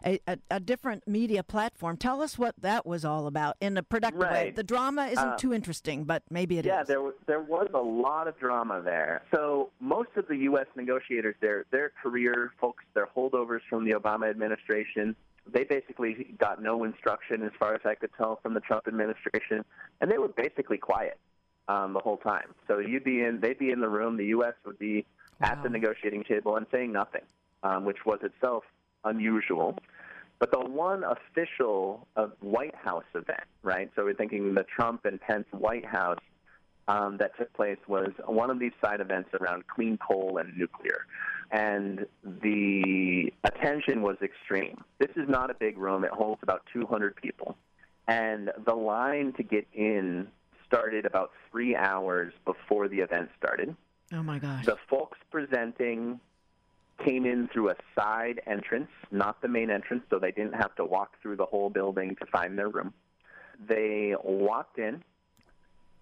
a, 0.04 0.20
a, 0.28 0.38
a, 0.50 0.60
different 0.60 1.08
media 1.08 1.44
platform. 1.44 1.98
Tell 1.98 2.24
us 2.24 2.40
what 2.40 2.56
that 2.62 2.88
was 2.88 3.06
all 3.06 3.28
about 3.28 3.56
in 3.62 3.78
a 3.78 3.84
productive 3.84 4.24
right. 4.24 4.48
way. 4.48 4.52
The 4.52 4.64
drama 4.64 5.06
isn't 5.06 5.18
uh, 5.20 5.38
too 5.38 5.54
interesting, 5.54 6.06
but 6.06 6.24
maybe 6.32 6.58
it 6.58 6.66
yeah, 6.66 6.82
is. 6.82 6.88
there 6.88 7.02
was 7.02 7.14
there 7.28 7.42
was 7.42 7.68
a 7.76 7.80
lot 7.80 8.28
of 8.28 8.40
drama 8.40 8.82
there. 8.84 9.22
So 9.32 9.70
most 9.80 10.10
of 10.16 10.28
the 10.28 10.38
U.S. 10.38 10.66
negotiators, 10.76 11.36
their 11.40 11.66
their 11.70 11.92
career 12.02 12.54
folks, 12.60 12.84
their 12.96 13.08
holdovers 13.16 13.62
from 13.70 13.86
the 13.86 13.92
Obama 13.92 14.28
administration, 14.28 15.16
they 15.46 15.66
basically 15.66 16.36
got 16.40 16.64
no 16.64 16.84
instruction, 16.84 17.44
as 17.44 17.52
far 17.60 17.76
as 17.76 17.82
I 17.86 17.94
could 17.94 18.12
tell, 18.18 18.40
from 18.42 18.56
the 18.56 18.60
Trump 18.60 18.88
administration, 18.88 19.64
and 20.00 20.10
they 20.10 20.18
were 20.18 20.30
basically 20.30 20.80
quiet 20.80 21.20
um, 21.68 21.94
the 21.94 22.00
whole 22.00 22.18
time. 22.18 22.54
So 22.68 22.80
you'd 22.80 23.04
be 23.04 23.24
in, 23.24 23.40
they'd 23.42 23.60
be 23.60 23.72
in 23.72 23.80
the 23.80 23.90
room. 23.90 24.18
The 24.18 24.28
U.S. 24.28 24.54
would 24.66 24.80
be 24.80 25.06
wow. 25.40 25.52
at 25.52 25.64
the 25.64 25.70
negotiating 25.70 26.24
table 26.24 26.58
and 26.58 26.66
saying 26.72 26.92
nothing, 26.92 27.24
um, 27.64 27.86
which 27.86 28.06
was 28.06 28.20
itself 28.24 28.64
unusual. 29.04 29.78
But 30.40 30.52
the 30.52 30.60
one 30.60 31.04
official 31.04 32.08
uh, 32.16 32.28
White 32.40 32.76
House 32.76 33.06
event, 33.14 33.44
right? 33.62 33.92
So 33.96 34.04
we're 34.04 34.16
thinking 34.16 34.56
the 34.56 34.64
Trump 34.64 35.06
and 35.06 35.22
Pence 35.22 35.46
White 35.52 35.86
House 35.86 36.18
um, 36.88 37.18
that 37.18 37.38
took 37.38 37.54
place 37.54 37.78
was 37.88 38.10
one 38.26 38.50
of 38.50 38.60
these 38.60 38.72
side 38.84 39.02
events 39.02 39.30
around 39.40 39.68
clean 39.68 39.98
coal 39.98 40.40
and 40.40 40.58
nuclear. 40.58 41.06
And 41.52 42.06
the 42.24 43.32
attention 43.44 44.02
was 44.02 44.18
extreme. 44.24 44.84
This 45.00 45.12
is 45.16 45.30
not 45.30 45.52
a 45.52 45.54
big 45.54 45.78
room, 45.78 46.04
it 46.04 46.12
holds 46.12 46.42
about 46.42 46.64
200 46.74 47.16
people. 47.16 47.56
And 48.08 48.52
the 48.66 48.74
line 48.74 49.34
to 49.34 49.44
get 49.44 49.68
in 49.74 50.28
started 50.72 51.06
about 51.06 51.32
three 51.52 51.76
hours 51.76 52.34
before 52.46 52.88
the 52.88 53.00
event 53.00 53.30
started. 53.38 53.76
Oh 54.14 54.24
my 54.24 54.40
gosh. 54.40 54.66
The 54.66 54.78
folks 54.90 55.18
presenting 55.30 56.20
came 57.06 57.26
in 57.26 57.50
through 57.52 57.72
a 57.72 57.76
side 57.96 58.42
entrance, 58.48 58.90
not 59.12 59.42
the 59.42 59.48
main 59.48 59.70
entrance, 59.70 60.04
so 60.10 60.20
they 60.20 60.32
didn't 60.32 60.54
have 60.54 60.74
to 60.76 60.86
walk 60.86 61.16
through 61.22 61.36
the 61.36 61.46
whole 61.46 61.70
building 61.70 62.16
to 62.20 62.26
find 62.28 62.58
their 62.58 62.70
room. 62.70 62.94
They 63.68 64.16
walked 64.24 64.80
in. 64.80 65.04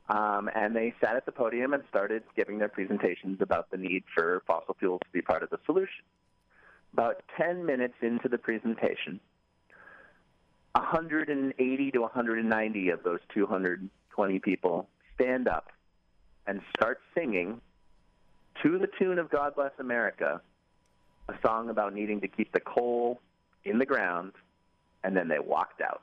Um, 0.10 0.50
and 0.56 0.76
they 0.76 0.96
sat 1.00 1.16
at 1.16 1.28
the 1.28 1.32
podium 1.32 1.74
and 1.74 1.84
started 1.88 2.24
giving 2.36 2.58
their 2.58 2.68
presentations 2.68 3.42
about 3.42 3.70
the 3.70 3.78
need 3.78 4.04
for 4.16 4.42
fossil 4.48 4.76
fuels 4.80 5.02
to 5.06 5.12
be 5.12 5.22
part 5.22 5.44
of 5.44 5.52
the 5.52 5.60
solution. 5.68 6.04
About 6.94 7.22
10 7.38 7.64
minutes 7.64 7.94
into 8.02 8.28
the 8.28 8.40
presentation, 8.40 9.20
180 10.74 11.92
to 11.92 12.02
190 12.02 12.90
of 12.90 13.04
those 13.04 13.20
220 14.20 14.40
people 14.40 14.86
stand 15.16 15.48
up 15.48 15.68
and 16.46 16.62
start 16.76 17.00
singing 17.16 17.62
to 18.62 18.78
the 18.78 18.88
tune 19.00 19.18
of 19.18 19.30
God 19.30 19.56
Bless 19.56 19.72
America, 19.80 20.42
a 21.30 21.34
song 21.42 21.70
about 21.70 21.94
needing 21.94 22.20
to 22.20 22.28
keep 22.28 22.52
the 22.52 22.60
coal 22.60 23.22
in 23.64 23.80
the 23.80 23.86
ground, 23.86 24.34
and 25.06 25.16
then 25.16 25.30
they 25.30 25.40
walked 25.40 25.82
out. 25.82 26.02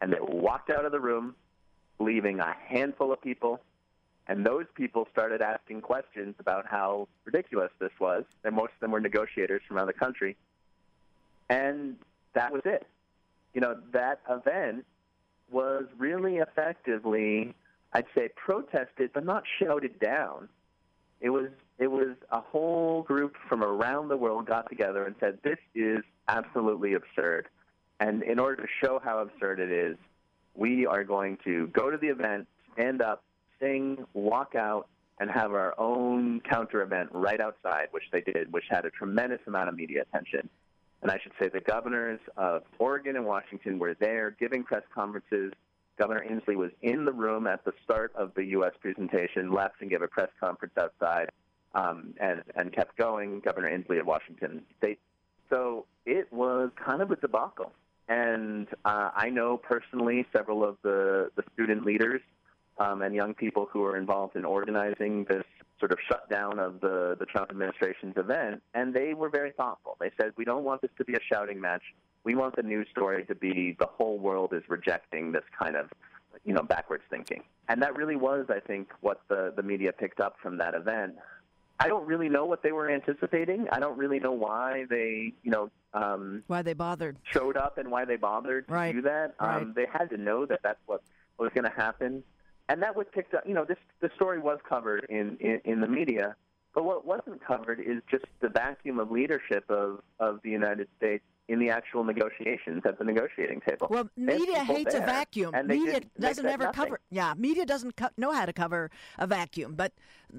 And 0.00 0.12
they 0.12 0.20
walked 0.20 0.70
out 0.70 0.84
of 0.84 0.92
the 0.92 1.00
room 1.00 1.34
leaving 1.98 2.38
a 2.38 2.54
handful 2.68 3.12
of 3.12 3.20
people. 3.20 3.60
And 4.28 4.46
those 4.46 4.66
people 4.76 5.08
started 5.10 5.42
asking 5.42 5.80
questions 5.80 6.36
about 6.38 6.66
how 6.66 7.08
ridiculous 7.24 7.72
this 7.80 7.90
was. 7.98 8.22
And 8.44 8.54
most 8.54 8.72
of 8.74 8.80
them 8.80 8.92
were 8.92 9.00
negotiators 9.00 9.62
from 9.66 9.78
around 9.78 9.88
the 9.88 9.94
country. 9.94 10.36
And 11.50 11.96
that 12.34 12.52
was 12.52 12.62
it. 12.64 12.86
You 13.52 13.62
know, 13.62 13.76
that 13.92 14.20
event 14.30 14.84
was 15.50 15.84
really 15.96 16.36
effectively, 16.36 17.54
I'd 17.92 18.06
say, 18.14 18.28
protested, 18.36 19.10
but 19.12 19.24
not 19.24 19.44
shouted 19.58 19.98
down. 19.98 20.48
It 21.20 21.30
was 21.30 21.48
it 21.78 21.88
was 21.88 22.16
a 22.30 22.40
whole 22.40 23.02
group 23.02 23.36
from 23.48 23.62
around 23.62 24.08
the 24.08 24.16
world 24.16 24.46
got 24.46 24.68
together 24.68 25.04
and 25.04 25.14
said, 25.20 25.38
"This 25.42 25.58
is 25.74 26.02
absolutely 26.28 26.94
absurd." 26.94 27.48
And 28.00 28.22
in 28.22 28.38
order 28.38 28.62
to 28.62 28.68
show 28.80 29.00
how 29.02 29.18
absurd 29.18 29.58
it 29.58 29.70
is, 29.70 29.96
we 30.54 30.86
are 30.86 31.04
going 31.04 31.38
to 31.44 31.66
go 31.68 31.90
to 31.90 31.96
the 31.96 32.08
event, 32.08 32.46
stand 32.72 33.02
up, 33.02 33.24
sing, 33.60 34.04
walk 34.12 34.54
out, 34.54 34.88
and 35.20 35.30
have 35.30 35.52
our 35.52 35.74
own 35.78 36.40
counter 36.40 36.82
event 36.82 37.10
right 37.12 37.40
outside, 37.40 37.88
which 37.90 38.04
they 38.12 38.20
did, 38.20 38.52
which 38.52 38.64
had 38.68 38.84
a 38.84 38.90
tremendous 38.90 39.40
amount 39.46 39.68
of 39.68 39.76
media 39.76 40.02
attention. 40.02 40.48
And 41.02 41.10
I 41.10 41.18
should 41.22 41.32
say 41.40 41.48
the 41.48 41.60
governors 41.60 42.20
of 42.36 42.62
Oregon 42.78 43.16
and 43.16 43.24
Washington 43.24 43.78
were 43.78 43.94
there 43.94 44.32
giving 44.38 44.64
press 44.64 44.82
conferences. 44.92 45.52
Governor 45.96 46.24
Inslee 46.28 46.56
was 46.56 46.70
in 46.82 47.04
the 47.04 47.12
room 47.12 47.46
at 47.46 47.64
the 47.64 47.72
start 47.84 48.12
of 48.16 48.32
the 48.34 48.44
U.S. 48.46 48.72
presentation, 48.80 49.52
left 49.52 49.80
and 49.80 49.90
gave 49.90 50.02
a 50.02 50.08
press 50.08 50.30
conference 50.40 50.74
outside, 50.78 51.30
um, 51.74 52.14
and, 52.20 52.42
and 52.56 52.72
kept 52.72 52.96
going. 52.96 53.40
Governor 53.40 53.70
Inslee 53.70 54.00
of 54.00 54.06
Washington 54.06 54.62
State. 54.78 54.98
So 55.50 55.86
it 56.04 56.32
was 56.32 56.70
kind 56.76 57.00
of 57.00 57.10
a 57.10 57.16
debacle. 57.16 57.72
And 58.08 58.66
uh, 58.84 59.10
I 59.14 59.28
know 59.28 59.56
personally 59.56 60.26
several 60.32 60.64
of 60.64 60.78
the, 60.82 61.30
the 61.36 61.44
student 61.52 61.84
leaders 61.84 62.22
um, 62.78 63.02
and 63.02 63.14
young 63.14 63.34
people 63.34 63.68
who 63.70 63.84
are 63.84 63.96
involved 63.96 64.36
in 64.36 64.44
organizing 64.44 65.24
this 65.24 65.44
sort 65.78 65.92
of 65.92 65.98
shutdown 66.08 66.58
of 66.58 66.80
the, 66.80 67.16
the 67.18 67.26
Trump 67.26 67.50
administration's 67.50 68.16
event, 68.16 68.62
and 68.74 68.92
they 68.92 69.14
were 69.14 69.28
very 69.28 69.52
thoughtful. 69.52 69.96
They 70.00 70.10
said, 70.20 70.32
We 70.36 70.44
don't 70.44 70.64
want 70.64 70.82
this 70.82 70.90
to 70.98 71.04
be 71.04 71.14
a 71.14 71.20
shouting 71.32 71.60
match. 71.60 71.82
We 72.24 72.34
want 72.34 72.56
the 72.56 72.62
news 72.62 72.88
story 72.90 73.24
to 73.26 73.34
be 73.34 73.76
the 73.78 73.86
whole 73.86 74.18
world 74.18 74.52
is 74.52 74.62
rejecting 74.68 75.32
this 75.32 75.44
kind 75.58 75.76
of 75.76 75.90
you 76.44 76.52
know 76.52 76.62
backwards 76.62 77.02
thinking 77.10 77.42
and 77.68 77.82
that 77.82 77.96
really 77.96 78.14
was 78.14 78.46
i 78.48 78.60
think 78.60 78.88
what 79.00 79.22
the 79.28 79.52
the 79.56 79.62
media 79.62 79.90
picked 79.92 80.20
up 80.20 80.36
from 80.40 80.56
that 80.58 80.72
event 80.72 81.14
I 81.80 81.86
don't 81.86 82.06
really 82.06 82.28
know 82.28 82.44
what 82.44 82.62
they 82.62 82.72
were 82.72 82.90
anticipating. 82.90 83.68
I 83.70 83.78
don't 83.78 83.96
really 83.96 84.18
know 84.18 84.32
why 84.32 84.86
they, 84.90 85.32
you 85.44 85.50
know, 85.50 85.70
um, 85.94 86.42
why 86.48 86.62
they 86.62 86.72
bothered 86.72 87.16
showed 87.32 87.56
up 87.56 87.78
and 87.78 87.90
why 87.90 88.04
they 88.04 88.16
bothered 88.16 88.66
to 88.66 88.74
right. 88.74 88.92
do 88.92 89.02
that. 89.02 89.34
Right. 89.40 89.62
Um, 89.62 89.74
they 89.76 89.86
had 89.90 90.10
to 90.10 90.16
know 90.16 90.44
that 90.46 90.60
that's 90.62 90.80
what 90.86 91.02
was 91.38 91.50
going 91.54 91.64
to 91.64 91.76
happen, 91.76 92.24
and 92.68 92.82
that 92.82 92.96
was 92.96 93.06
picked 93.12 93.34
up. 93.34 93.44
You 93.46 93.54
know, 93.54 93.64
this 93.64 93.78
the 94.00 94.10
story 94.16 94.38
was 94.38 94.58
covered 94.68 95.06
in, 95.08 95.36
in 95.40 95.60
in 95.64 95.80
the 95.80 95.88
media, 95.88 96.36
but 96.74 96.84
what 96.84 97.06
wasn't 97.06 97.44
covered 97.44 97.80
is 97.80 98.02
just 98.10 98.24
the 98.40 98.48
vacuum 98.48 98.98
of 98.98 99.10
leadership 99.10 99.64
of 99.68 100.00
of 100.20 100.40
the 100.42 100.50
United 100.50 100.88
States 100.96 101.24
in 101.48 101.58
the 101.58 101.70
actual 101.70 102.04
negotiations 102.04 102.82
at 102.84 102.98
the 102.98 103.04
negotiating 103.04 103.60
table. 103.66 103.88
Well, 103.90 104.08
media 104.16 104.62
hates 104.62 104.94
a 104.94 105.00
vacuum. 105.00 105.54
Media 105.66 106.00
doesn't 106.20 106.44
ever 106.44 106.64
nothing. 106.64 106.84
cover. 106.84 107.00
Yeah, 107.10 107.32
media 107.36 107.64
doesn't 107.64 107.96
co- 107.96 108.10
know 108.18 108.32
how 108.32 108.44
to 108.44 108.52
cover 108.52 108.90
a 109.18 109.26
vacuum. 109.26 109.74
But 109.74 109.92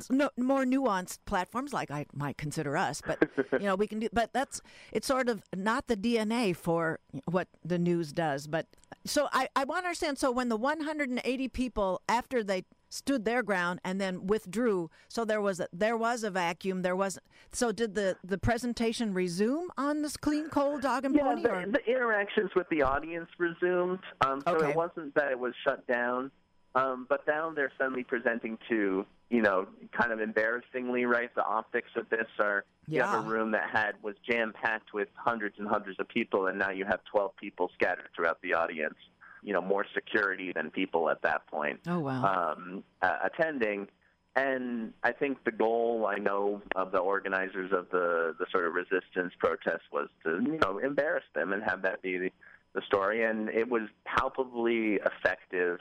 no, 0.10 0.30
more 0.38 0.66
nuanced 0.66 1.20
platforms, 1.26 1.74
like 1.74 1.90
I 1.90 2.06
might 2.14 2.38
consider 2.38 2.78
us, 2.78 3.02
but 3.06 3.28
you 3.54 3.60
know, 3.60 3.76
we 3.76 3.88
can 3.88 4.00
do. 4.00 4.10
But 4.14 4.34
that's 4.34 4.62
it's 4.92 5.08
sort 5.08 5.30
of 5.30 5.42
not 5.56 5.88
the 5.88 5.98
DNA 5.98 6.56
for 6.56 7.00
what 7.26 7.48
the 7.66 7.80
news 7.80 8.14
does. 8.14 8.46
But 8.46 8.68
so 9.04 9.28
I 9.34 9.48
I 9.56 9.64
want 9.64 9.84
to 9.84 9.88
understand. 9.88 10.20
So 10.20 10.32
when 10.32 10.50
the 10.50 10.58
180 10.58 11.48
people 11.48 12.02
after 12.08 12.44
they 12.44 12.66
stood 12.90 13.24
their 13.24 13.44
ground 13.44 13.80
and 13.84 14.02
then 14.02 14.28
withdrew. 14.28 14.90
So 15.08 15.24
there 15.24 15.42
was 15.42 15.60
a, 15.60 15.68
there 15.72 15.96
was 15.96 16.24
a 16.24 16.32
vacuum. 16.32 16.82
There 16.82 16.96
was 16.96 17.20
so 17.52 17.72
did 17.72 17.96
the 17.96 18.18
the 18.24 18.38
presentation 18.38 19.14
resume 19.14 19.70
on 19.78 20.02
this 20.02 20.18
clean 20.18 20.50
coal 20.50 20.80
dog 20.80 21.06
and 21.06 21.16
yeah, 21.16 21.24
pony? 21.24 21.42
The, 21.44 21.72
the 21.72 21.92
interactions 21.92 22.52
with 22.56 22.68
the 22.70 22.82
audience 22.82 23.30
resumed. 23.38 24.00
Um, 24.26 24.42
so 24.46 24.56
okay. 24.56 24.72
it 24.72 24.76
wasn't 24.76 25.14
that 25.16 25.32
it 25.32 25.40
was 25.40 25.54
shut 25.64 25.88
down, 25.88 26.32
um, 26.76 27.06
but 27.08 27.26
now 27.28 27.52
they're 27.56 27.72
suddenly 27.78 28.04
presenting 28.04 28.58
to 28.70 29.06
you 29.30 29.42
know 29.42 29.68
kind 29.92 30.12
of 30.12 30.20
embarrassingly 30.20 31.06
right. 31.06 31.34
The 31.36 31.46
optics 31.46 31.92
of 31.96 32.10
this 32.10 32.28
are 32.40 32.66
you 32.88 32.98
yeah. 32.98 33.12
have 33.12 33.26
a 33.26 33.30
room 33.30 33.52
that 33.52 33.70
had 33.72 33.94
was 34.02 34.16
jam 34.30 34.54
packed 34.60 34.94
with 34.94 35.08
hundreds 35.16 35.56
and 35.60 35.68
hundreds 35.68 36.00
of 36.00 36.08
people, 36.08 36.48
and 36.48 36.58
now 36.58 36.72
you 36.72 36.86
have 36.86 37.00
twelve 37.12 37.36
people 37.38 37.70
scattered 37.76 38.10
throughout 38.16 38.42
the 38.42 38.54
audience 38.54 38.96
you 39.44 39.54
know 39.54 39.62
more 39.62 39.86
security 39.94 40.52
than 40.54 40.72
people 40.72 41.10
at 41.10 41.22
that 41.22 41.48
point. 41.48 41.80
Oh 41.88 42.00
wow! 42.00 42.56
Um, 42.58 42.84
uh, 43.02 43.18
attending, 43.24 43.88
and 44.36 44.94
I 45.04 45.12
think 45.12 45.44
the 45.44 45.52
goal 45.52 46.08
I 46.08 46.18
know 46.18 46.62
of 46.76 46.92
the 46.92 47.00
organizers 47.00 47.72
of 47.72 47.88
the 47.92 48.36
the 48.40 48.46
sort 48.52 48.66
of 48.66 48.74
resistance 48.74 49.34
protest 49.40 49.84
was 49.92 50.10
to 50.24 50.42
you 50.44 50.60
know 50.64 50.80
embarrass 50.80 51.26
them 51.34 51.54
and 51.54 51.64
have 51.64 51.82
that 51.84 52.02
be 52.02 52.18
the, 52.18 52.32
the 52.74 52.82
story, 52.86 53.24
and 53.24 53.50
it 53.50 53.70
was 53.70 53.84
palpably 54.06 55.00
effective. 55.06 55.80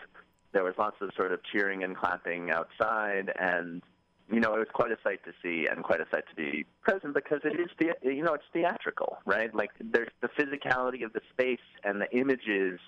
There 0.53 0.65
was 0.65 0.75
lots 0.79 0.97
of 1.03 1.11
sort 1.15 1.33
of 1.33 1.41
cheering 1.53 1.85
and 1.85 1.95
clapping 1.95 2.51
outside, 2.51 3.31
and 3.39 3.83
you 4.31 4.41
know, 4.41 4.55
it 4.55 4.59
was 4.59 4.69
quite 4.73 4.93
a 4.93 4.99
sight 5.03 5.25
to 5.25 5.33
see 5.43 5.67
and 5.71 5.83
quite 5.83 6.01
a 6.01 6.07
sight 6.11 6.25
to 6.29 6.35
be 6.35 6.67
present 6.83 7.15
because 7.15 7.41
it 7.45 7.59
is, 7.59 7.69
the, 7.79 7.95
you 8.03 8.23
know, 8.23 8.35
it's 8.35 8.45
theatrical, 8.53 9.19
right? 9.25 9.55
Like 9.55 9.71
there's 9.81 10.11
the 10.21 10.29
physicality 10.29 11.05
of 11.05 11.13
the 11.15 11.21
space 11.33 11.65
and 11.85 12.01
the 12.01 12.11
images 12.17 12.79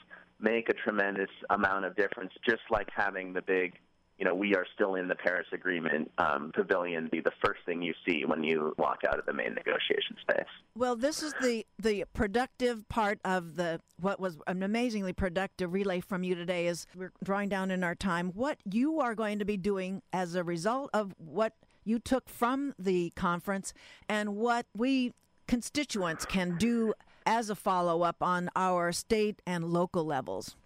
make 0.40 0.68
a 0.68 0.74
tremendous 0.74 1.30
amount 1.50 1.84
of 1.84 1.96
difference, 1.96 2.32
just 2.48 2.62
like 2.70 2.88
having 2.94 3.32
the 3.32 3.42
big, 3.42 3.74
you 4.18 4.24
know, 4.24 4.34
we 4.34 4.54
are 4.54 4.66
still 4.74 4.96
in 4.96 5.08
the 5.08 5.14
Paris 5.14 5.46
Agreement 5.52 6.10
um, 6.18 6.50
pavilion 6.54 7.08
be 7.10 7.20
the 7.20 7.32
first 7.42 7.60
thing 7.64 7.80
you 7.82 7.94
see 8.06 8.24
when 8.26 8.44
you 8.44 8.74
walk 8.78 9.00
out 9.06 9.18
of 9.18 9.26
the 9.26 9.32
main 9.32 9.54
negotiation 9.54 10.16
space. 10.20 10.46
Well, 10.76 10.96
this 10.96 11.22
is 11.22 11.32
the 11.40 11.66
the 11.78 12.04
productive 12.12 12.86
part 12.88 13.18
of 13.24 13.56
the 13.56 13.80
what 13.98 14.20
was 14.20 14.36
an 14.46 14.62
amazingly 14.62 15.12
productive 15.12 15.72
relay 15.72 16.00
from 16.00 16.22
you 16.22 16.34
today. 16.34 16.66
Is 16.66 16.86
we're 16.94 17.12
drawing 17.24 17.48
down 17.48 17.70
in 17.70 17.82
our 17.82 17.94
time. 17.94 18.28
What 18.34 18.58
you 18.70 19.00
are 19.00 19.14
going 19.14 19.38
to 19.38 19.44
be 19.44 19.56
doing 19.56 20.02
as 20.12 20.34
a 20.34 20.44
result 20.44 20.90
of 20.92 21.14
what 21.16 21.54
you 21.84 21.98
took 21.98 22.28
from 22.28 22.74
the 22.78 23.10
conference, 23.16 23.72
and 24.08 24.36
what 24.36 24.66
we 24.76 25.14
constituents 25.50 26.24
can 26.24 26.56
do 26.58 26.94
as 27.26 27.50
a 27.50 27.54
follow 27.54 28.02
up 28.02 28.22
on 28.22 28.50
our 28.56 28.92
state 28.92 29.42
and 29.46 29.64
local 29.64 30.04
levels? 30.04 30.56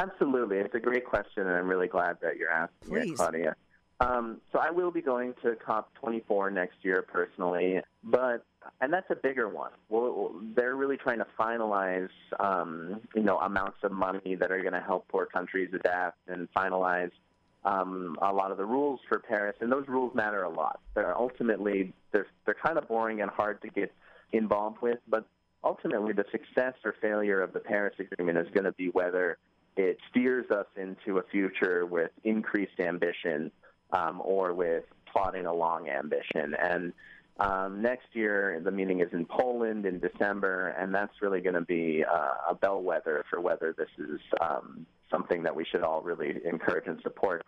Absolutely. 0.00 0.58
It's 0.58 0.74
a 0.74 0.80
great 0.80 1.06
question, 1.06 1.46
and 1.46 1.56
I'm 1.56 1.68
really 1.68 1.88
glad 1.88 2.18
that 2.22 2.36
you're 2.36 2.50
asking 2.50 2.88
Please. 2.88 3.12
it, 3.12 3.16
Claudia. 3.16 3.56
Um, 4.00 4.42
so 4.52 4.58
I 4.58 4.70
will 4.70 4.90
be 4.90 5.00
going 5.00 5.32
to 5.42 5.56
COP24 5.66 6.52
next 6.52 6.76
year 6.82 7.02
personally, 7.02 7.80
but 8.04 8.44
and 8.80 8.92
that's 8.92 9.10
a 9.10 9.14
bigger 9.14 9.48
one. 9.48 9.70
Well, 9.88 10.34
they're 10.54 10.74
really 10.74 10.96
trying 10.96 11.18
to 11.18 11.26
finalize, 11.38 12.10
um, 12.40 13.00
you 13.14 13.22
know, 13.22 13.38
amounts 13.38 13.78
of 13.84 13.92
money 13.92 14.34
that 14.34 14.50
are 14.50 14.60
going 14.60 14.74
to 14.74 14.80
help 14.80 15.08
poor 15.08 15.24
countries 15.24 15.70
adapt 15.72 16.18
and 16.28 16.48
finalize 16.52 17.12
um, 17.64 18.16
a 18.20 18.32
lot 18.32 18.50
of 18.50 18.58
the 18.58 18.64
rules 18.64 19.00
for 19.08 19.18
Paris. 19.18 19.56
And 19.60 19.72
those 19.72 19.88
rules 19.88 20.14
matter 20.14 20.42
a 20.42 20.50
lot. 20.50 20.80
They're 20.94 21.16
ultimately 21.16 21.94
they're 22.12 22.26
they're 22.44 22.56
kind 22.62 22.76
of 22.76 22.88
boring 22.88 23.22
and 23.22 23.30
hard 23.30 23.62
to 23.62 23.68
get 23.68 23.92
involved 24.32 24.82
with, 24.82 24.98
but 25.08 25.24
ultimately 25.66 26.12
the 26.12 26.24
success 26.30 26.74
or 26.84 26.94
failure 27.02 27.40
of 27.42 27.52
the 27.52 27.58
Paris 27.58 27.94
Agreement 27.98 28.38
is 28.38 28.46
going 28.54 28.64
to 28.64 28.72
be 28.72 28.88
whether 28.90 29.36
it 29.76 29.98
steers 30.08 30.48
us 30.50 30.66
into 30.76 31.18
a 31.18 31.22
future 31.24 31.84
with 31.84 32.10
increased 32.22 32.78
ambition 32.78 33.50
um, 33.90 34.22
or 34.24 34.54
with 34.54 34.84
plodding 35.12 35.46
along 35.46 35.88
ambition. 35.88 36.54
And 36.54 36.92
um, 37.38 37.82
next 37.82 38.06
year, 38.12 38.60
the 38.64 38.70
meeting 38.70 39.00
is 39.00 39.08
in 39.12 39.26
Poland 39.26 39.84
in 39.84 39.98
December, 39.98 40.68
and 40.78 40.94
that's 40.94 41.20
really 41.20 41.40
going 41.40 41.54
to 41.56 41.60
be 41.60 42.04
uh, 42.04 42.52
a 42.52 42.54
bellwether 42.54 43.24
for 43.28 43.40
whether 43.40 43.74
this 43.76 43.90
is 43.98 44.20
um, 44.40 44.86
something 45.10 45.42
that 45.42 45.54
we 45.54 45.64
should 45.64 45.82
all 45.82 46.00
really 46.00 46.36
encourage 46.44 46.86
and 46.86 47.00
support. 47.02 47.44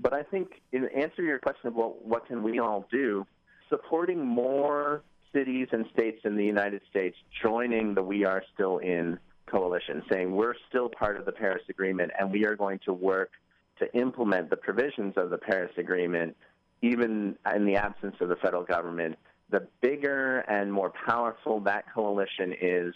But 0.00 0.12
I 0.12 0.24
think, 0.24 0.60
in 0.72 0.88
answer 0.88 1.16
to 1.16 1.22
your 1.22 1.38
question 1.38 1.68
of 1.68 1.74
what 1.74 2.26
can 2.26 2.42
we 2.42 2.58
all 2.58 2.86
do, 2.90 3.26
supporting 3.68 4.26
more 4.26 5.02
cities 5.32 5.68
and 5.72 5.86
states 5.92 6.20
in 6.24 6.36
the 6.36 6.44
United 6.44 6.82
States 6.90 7.16
joining 7.42 7.94
the 7.94 8.02
We 8.02 8.24
Are 8.24 8.42
Still 8.54 8.78
In 8.78 9.18
coalition, 9.46 10.02
saying 10.10 10.34
we're 10.34 10.54
still 10.68 10.88
part 10.88 11.16
of 11.16 11.24
the 11.24 11.32
Paris 11.32 11.62
Agreement 11.68 12.12
and 12.18 12.30
we 12.30 12.46
are 12.46 12.56
going 12.56 12.78
to 12.84 12.92
work 12.92 13.30
to 13.78 13.92
implement 13.96 14.50
the 14.50 14.56
provisions 14.56 15.14
of 15.16 15.30
the 15.30 15.38
Paris 15.38 15.72
Agreement, 15.78 16.36
even 16.82 17.36
in 17.54 17.64
the 17.64 17.76
absence 17.76 18.14
of 18.20 18.28
the 18.28 18.36
federal 18.36 18.62
government, 18.62 19.16
the 19.50 19.66
bigger 19.80 20.40
and 20.40 20.72
more 20.72 20.92
powerful 21.06 21.60
that 21.60 21.84
coalition 21.92 22.54
is, 22.60 22.94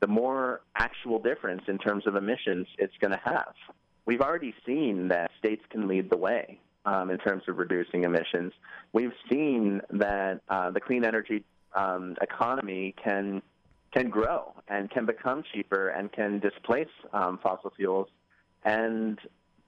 the 0.00 0.06
more 0.06 0.60
actual 0.76 1.18
difference 1.18 1.62
in 1.68 1.78
terms 1.78 2.06
of 2.06 2.16
emissions 2.16 2.66
it's 2.78 2.96
going 3.00 3.12
to 3.12 3.20
have. 3.24 3.54
We've 4.04 4.20
already 4.20 4.54
seen 4.64 5.08
that 5.08 5.30
states 5.38 5.62
can 5.70 5.88
lead 5.88 6.10
the 6.10 6.16
way 6.16 6.60
um, 6.84 7.10
in 7.10 7.18
terms 7.18 7.42
of 7.48 7.58
reducing 7.58 8.04
emissions. 8.04 8.52
We've 8.92 9.14
seen 9.28 9.80
that 9.90 10.42
uh, 10.48 10.70
the 10.70 10.80
clean 10.80 11.04
energy 11.04 11.44
um, 11.76 12.16
economy 12.20 12.94
can 13.02 13.42
can 13.92 14.10
grow 14.10 14.52
and 14.68 14.90
can 14.90 15.06
become 15.06 15.42
cheaper 15.54 15.88
and 15.88 16.12
can 16.12 16.38
displace 16.40 16.88
um, 17.12 17.38
fossil 17.42 17.72
fuels, 17.76 18.08
and 18.64 19.18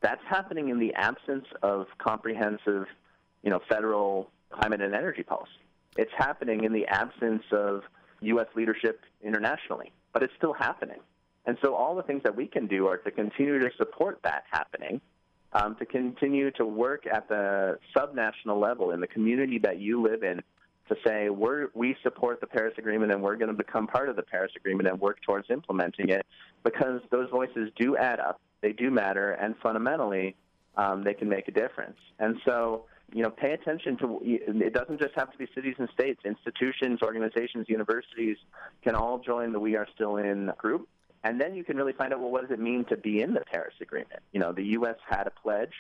that's 0.00 0.22
happening 0.28 0.68
in 0.68 0.78
the 0.78 0.92
absence 0.94 1.46
of 1.62 1.86
comprehensive, 1.98 2.86
you 3.42 3.50
know, 3.50 3.60
federal 3.68 4.30
climate 4.50 4.80
and 4.80 4.94
energy 4.94 5.22
policy. 5.22 5.50
It's 5.96 6.12
happening 6.16 6.64
in 6.64 6.72
the 6.72 6.86
absence 6.86 7.42
of 7.52 7.82
U.S. 8.20 8.46
leadership 8.54 9.00
internationally, 9.22 9.92
but 10.12 10.22
it's 10.22 10.32
still 10.36 10.52
happening. 10.52 10.98
And 11.46 11.56
so 11.62 11.74
all 11.74 11.96
the 11.96 12.02
things 12.02 12.22
that 12.24 12.36
we 12.36 12.46
can 12.46 12.66
do 12.66 12.86
are 12.86 12.98
to 12.98 13.10
continue 13.10 13.58
to 13.58 13.70
support 13.76 14.20
that 14.24 14.44
happening, 14.50 15.00
um, 15.52 15.76
to 15.76 15.86
continue 15.86 16.50
to 16.52 16.64
work 16.64 17.06
at 17.06 17.28
the 17.28 17.78
subnational 17.96 18.60
level 18.60 18.90
in 18.90 19.00
the 19.00 19.06
community 19.06 19.58
that 19.60 19.80
you 19.80 20.02
live 20.02 20.22
in 20.22 20.42
to 20.88 20.96
say 21.06 21.28
we're, 21.28 21.68
we 21.74 21.96
support 22.02 22.40
the 22.40 22.46
Paris 22.46 22.74
Agreement 22.78 23.12
and 23.12 23.22
we're 23.22 23.36
going 23.36 23.50
to 23.50 23.56
become 23.56 23.86
part 23.86 24.08
of 24.08 24.16
the 24.16 24.22
Paris 24.22 24.52
Agreement 24.56 24.88
and 24.88 25.00
work 25.00 25.20
towards 25.22 25.50
implementing 25.50 26.08
it 26.08 26.26
because 26.64 27.00
those 27.10 27.30
voices 27.30 27.70
do 27.76 27.96
add 27.96 28.20
up, 28.20 28.40
they 28.60 28.72
do 28.72 28.90
matter, 28.90 29.32
and 29.32 29.54
fundamentally 29.62 30.36
um, 30.76 31.02
they 31.02 31.14
can 31.14 31.28
make 31.28 31.48
a 31.48 31.52
difference. 31.52 31.98
And 32.18 32.36
so, 32.44 32.84
you 33.12 33.22
know, 33.22 33.30
pay 33.30 33.52
attention 33.52 33.96
to 33.98 34.20
it. 34.22 34.72
Doesn't 34.72 35.00
just 35.00 35.14
have 35.16 35.32
to 35.32 35.38
be 35.38 35.46
cities 35.54 35.74
and 35.78 35.88
states, 35.90 36.20
institutions, 36.24 37.00
organizations, 37.02 37.66
universities 37.68 38.36
can 38.82 38.94
all 38.94 39.18
join 39.18 39.52
the 39.52 39.60
We 39.60 39.76
Are 39.76 39.86
Still 39.94 40.16
In 40.16 40.52
group. 40.58 40.88
And 41.24 41.40
then 41.40 41.54
you 41.54 41.64
can 41.64 41.76
really 41.76 41.92
find 41.92 42.12
out 42.12 42.20
well, 42.20 42.30
what 42.30 42.42
does 42.42 42.52
it 42.52 42.60
mean 42.60 42.84
to 42.86 42.96
be 42.96 43.22
in 43.22 43.34
the 43.34 43.40
Paris 43.40 43.74
Agreement? 43.80 44.20
You 44.32 44.40
know, 44.40 44.52
the 44.52 44.62
U.S. 44.64 44.96
had 45.08 45.26
a 45.26 45.30
pledge 45.30 45.72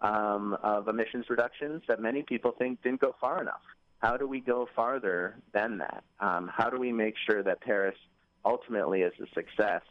um, 0.00 0.56
of 0.62 0.88
emissions 0.88 1.26
reductions 1.28 1.82
that 1.88 2.00
many 2.00 2.22
people 2.22 2.52
think 2.58 2.82
didn't 2.82 3.00
go 3.00 3.14
far 3.20 3.42
enough. 3.42 3.60
How 3.98 4.16
do 4.16 4.26
we 4.26 4.40
go 4.40 4.68
farther 4.76 5.36
than 5.52 5.78
that? 5.78 6.04
Um, 6.20 6.50
how 6.52 6.70
do 6.70 6.78
we 6.78 6.92
make 6.92 7.14
sure 7.28 7.42
that 7.42 7.60
Paris 7.60 7.96
ultimately 8.44 9.02
is 9.02 9.12
a 9.20 9.26
success? 9.34 9.82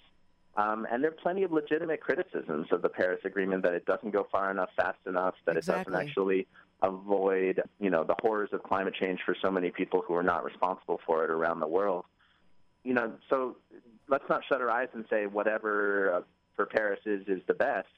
Um, 0.56 0.88
and 0.90 1.04
there 1.04 1.12
are 1.12 1.16
plenty 1.22 1.44
of 1.44 1.52
legitimate 1.52 2.02
criticisms 2.02 2.68
of 2.72 2.82
the 2.82 2.90
Paris 2.90 3.20
Agreement 3.26 3.64
that 3.64 3.74
it 3.74 3.86
doesn't 3.86 4.12
go 4.12 4.28
far 4.32 4.50
enough, 4.50 4.70
fast 4.76 4.98
enough, 5.06 5.36
that 5.46 5.56
exactly. 5.56 5.82
it 5.82 5.96
doesn't 5.96 6.08
actually 6.08 6.48
avoid, 6.82 7.62
you 7.80 7.90
know, 7.90 8.04
the 8.04 8.16
horrors 8.22 8.50
of 8.54 8.64
climate 8.64 8.96
change 9.00 9.20
for 9.26 9.36
so 9.42 9.52
many 9.52 9.70
people 9.70 10.04
who 10.08 10.16
are 10.16 10.24
not 10.24 10.44
responsible 10.44 11.00
for 11.06 11.24
it 11.24 11.30
around 11.30 11.60
the 11.60 11.68
world. 11.68 12.06
You 12.84 12.94
know, 12.94 13.14
so 13.30 13.58
let's 14.08 14.24
not 14.30 14.42
shut 14.48 14.62
our 14.62 14.72
eyes 14.72 14.88
and 14.94 15.06
say 15.10 15.28
whatever 15.28 16.14
uh, 16.14 16.22
for 16.56 16.66
Paris 16.66 17.00
is 17.06 17.28
is 17.28 17.42
the 17.48 17.54
best, 17.54 17.90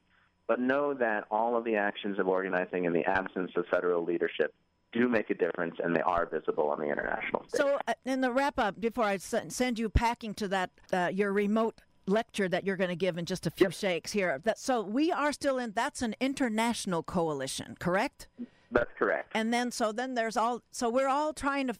but 0.47 0.59
know 0.59 0.93
that 0.95 1.25
all 1.29 1.55
of 1.55 1.63
the 1.63 1.75
actions 1.75 2.19
of 2.19 2.27
organizing 2.27 2.85
in 2.85 2.93
the 2.93 3.05
absence 3.05 3.51
of 3.55 3.65
federal 3.67 4.03
leadership 4.03 4.53
do 4.91 5.07
make 5.07 5.29
a 5.29 5.35
difference 5.35 5.75
and 5.83 5.95
they 5.95 6.01
are 6.01 6.25
visible 6.25 6.69
on 6.69 6.79
the 6.79 6.85
international 6.85 7.45
stage. 7.47 7.61
So, 7.61 7.79
uh, 7.87 7.93
in 8.05 8.21
the 8.21 8.31
wrap 8.31 8.59
up, 8.59 8.79
before 8.79 9.05
I 9.05 9.17
send 9.17 9.79
you 9.79 9.89
packing 9.89 10.33
to 10.35 10.47
that 10.47 10.71
uh, 10.91 11.09
your 11.13 11.31
remote 11.31 11.81
lecture 12.07 12.49
that 12.49 12.65
you're 12.65 12.77
going 12.77 12.89
to 12.89 12.95
give 12.95 13.17
in 13.17 13.25
just 13.25 13.45
a 13.45 13.51
few 13.51 13.67
yep. 13.67 13.73
shakes 13.73 14.11
here. 14.11 14.39
That, 14.43 14.57
so 14.57 14.81
we 14.81 15.11
are 15.11 15.31
still 15.31 15.57
in. 15.59 15.71
That's 15.71 16.01
an 16.01 16.15
international 16.19 17.03
coalition, 17.03 17.75
correct? 17.79 18.27
That's 18.71 18.89
correct. 18.97 19.31
And 19.33 19.53
then 19.53 19.71
so 19.71 19.91
then 19.91 20.15
there's 20.15 20.37
all. 20.37 20.61
So 20.71 20.89
we're 20.89 21.07
all 21.07 21.33
trying 21.33 21.67
to 21.67 21.75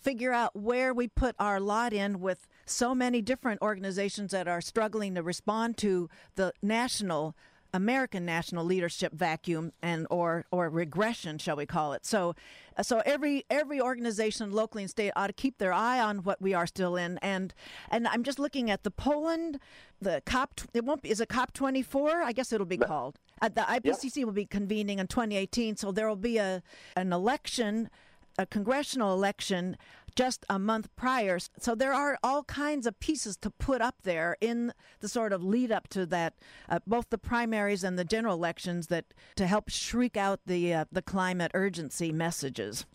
figure 0.00 0.32
out 0.32 0.56
where 0.56 0.94
we 0.94 1.08
put 1.08 1.34
our 1.38 1.60
lot 1.60 1.92
in 1.92 2.20
with 2.20 2.46
so 2.64 2.94
many 2.94 3.20
different 3.20 3.60
organizations 3.60 4.30
that 4.30 4.48
are 4.48 4.60
struggling 4.60 5.14
to 5.14 5.22
respond 5.22 5.76
to 5.76 6.08
the 6.36 6.52
national 6.62 7.36
American 7.72 8.24
national 8.24 8.64
leadership 8.64 9.12
vacuum 9.12 9.72
and 9.82 10.06
or 10.10 10.44
or 10.50 10.68
regression, 10.68 11.38
shall 11.38 11.56
we 11.56 11.66
call 11.66 11.92
it? 11.92 12.04
So, 12.04 12.34
so 12.82 13.02
every 13.04 13.44
every 13.50 13.80
organization, 13.80 14.52
locally 14.52 14.82
and 14.82 14.90
state, 14.90 15.12
ought 15.16 15.28
to 15.28 15.32
keep 15.32 15.58
their 15.58 15.72
eye 15.72 16.00
on 16.00 16.18
what 16.18 16.40
we 16.40 16.54
are 16.54 16.66
still 16.66 16.96
in. 16.96 17.18
And 17.18 17.54
and 17.90 18.08
I'm 18.08 18.22
just 18.22 18.38
looking 18.38 18.70
at 18.70 18.82
the 18.82 18.90
Poland, 18.90 19.60
the 20.00 20.22
COP. 20.26 20.60
It 20.74 20.84
won't 20.84 21.02
be. 21.02 21.10
Is 21.10 21.20
it 21.20 21.28
COP 21.28 21.52
24? 21.52 22.22
I 22.22 22.32
guess 22.32 22.52
it'll 22.52 22.66
be 22.66 22.78
called. 22.78 23.18
Uh, 23.40 23.48
the 23.48 23.62
IPCC 23.62 24.16
yep. 24.18 24.26
will 24.26 24.32
be 24.32 24.46
convening 24.46 24.98
in 24.98 25.06
2018. 25.06 25.76
So 25.76 25.92
there 25.92 26.08
will 26.08 26.16
be 26.16 26.38
a 26.38 26.62
an 26.96 27.12
election, 27.12 27.90
a 28.38 28.46
congressional 28.46 29.14
election 29.14 29.76
just 30.14 30.44
a 30.48 30.58
month 30.58 30.88
prior. 30.96 31.38
So 31.58 31.74
there 31.74 31.92
are 31.92 32.18
all 32.22 32.44
kinds 32.44 32.86
of 32.86 32.98
pieces 33.00 33.36
to 33.38 33.50
put 33.50 33.80
up 33.80 33.96
there 34.02 34.36
in 34.40 34.72
the 35.00 35.08
sort 35.08 35.32
of 35.32 35.42
lead 35.42 35.72
up 35.72 35.88
to 35.88 36.06
that, 36.06 36.34
uh, 36.68 36.80
both 36.86 37.10
the 37.10 37.18
primaries 37.18 37.84
and 37.84 37.98
the 37.98 38.04
general 38.04 38.34
elections, 38.34 38.88
that 38.88 39.06
to 39.36 39.46
help 39.46 39.68
shriek 39.68 40.16
out 40.16 40.40
the 40.46 40.74
uh, 40.74 40.84
the 40.92 41.02
climate 41.02 41.50
urgency 41.54 42.12
messages. 42.12 42.86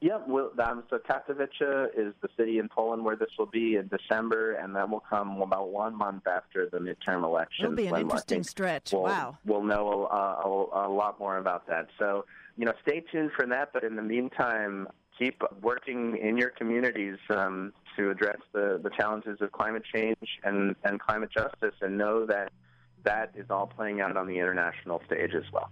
Yeah, 0.00 0.18
well, 0.28 0.50
um, 0.62 0.82
so 0.90 0.98
Katowice 0.98 1.86
is 1.96 2.12
the 2.20 2.28
city 2.36 2.58
in 2.58 2.68
Poland 2.68 3.06
where 3.06 3.16
this 3.16 3.30
will 3.38 3.46
be 3.46 3.76
in 3.76 3.88
December, 3.88 4.52
and 4.52 4.76
that 4.76 4.90
will 4.90 5.00
come 5.08 5.40
about 5.40 5.70
one 5.70 5.96
month 5.96 6.26
after 6.26 6.68
the 6.68 6.76
midterm 6.76 7.24
elections. 7.24 7.64
It'll 7.64 7.74
be 7.74 7.86
an 7.86 7.96
interesting 7.96 8.42
stretch. 8.42 8.92
We'll, 8.92 9.04
wow. 9.04 9.38
We'll 9.46 9.62
know 9.62 10.06
a, 10.10 10.16
a, 10.16 10.88
a 10.88 10.92
lot 10.92 11.18
more 11.18 11.38
about 11.38 11.66
that. 11.68 11.86
So, 11.98 12.26
you 12.58 12.66
know, 12.66 12.74
stay 12.82 13.02
tuned 13.10 13.30
for 13.34 13.46
that. 13.46 13.70
But 13.72 13.82
in 13.82 13.96
the 13.96 14.02
meantime, 14.02 14.88
keep 15.18 15.42
working 15.62 16.16
in 16.16 16.36
your 16.36 16.50
communities 16.50 17.18
um, 17.30 17.72
to 17.96 18.10
address 18.10 18.38
the, 18.52 18.80
the 18.82 18.90
challenges 18.90 19.40
of 19.40 19.52
climate 19.52 19.82
change 19.92 20.40
and, 20.42 20.74
and 20.84 21.00
climate 21.00 21.30
justice 21.30 21.74
and 21.80 21.96
know 21.96 22.26
that 22.26 22.50
that 23.04 23.30
is 23.34 23.46
all 23.50 23.66
playing 23.66 24.00
out 24.00 24.16
on 24.16 24.26
the 24.26 24.38
international 24.38 25.02
stage 25.06 25.34
as 25.34 25.44
well. 25.52 25.70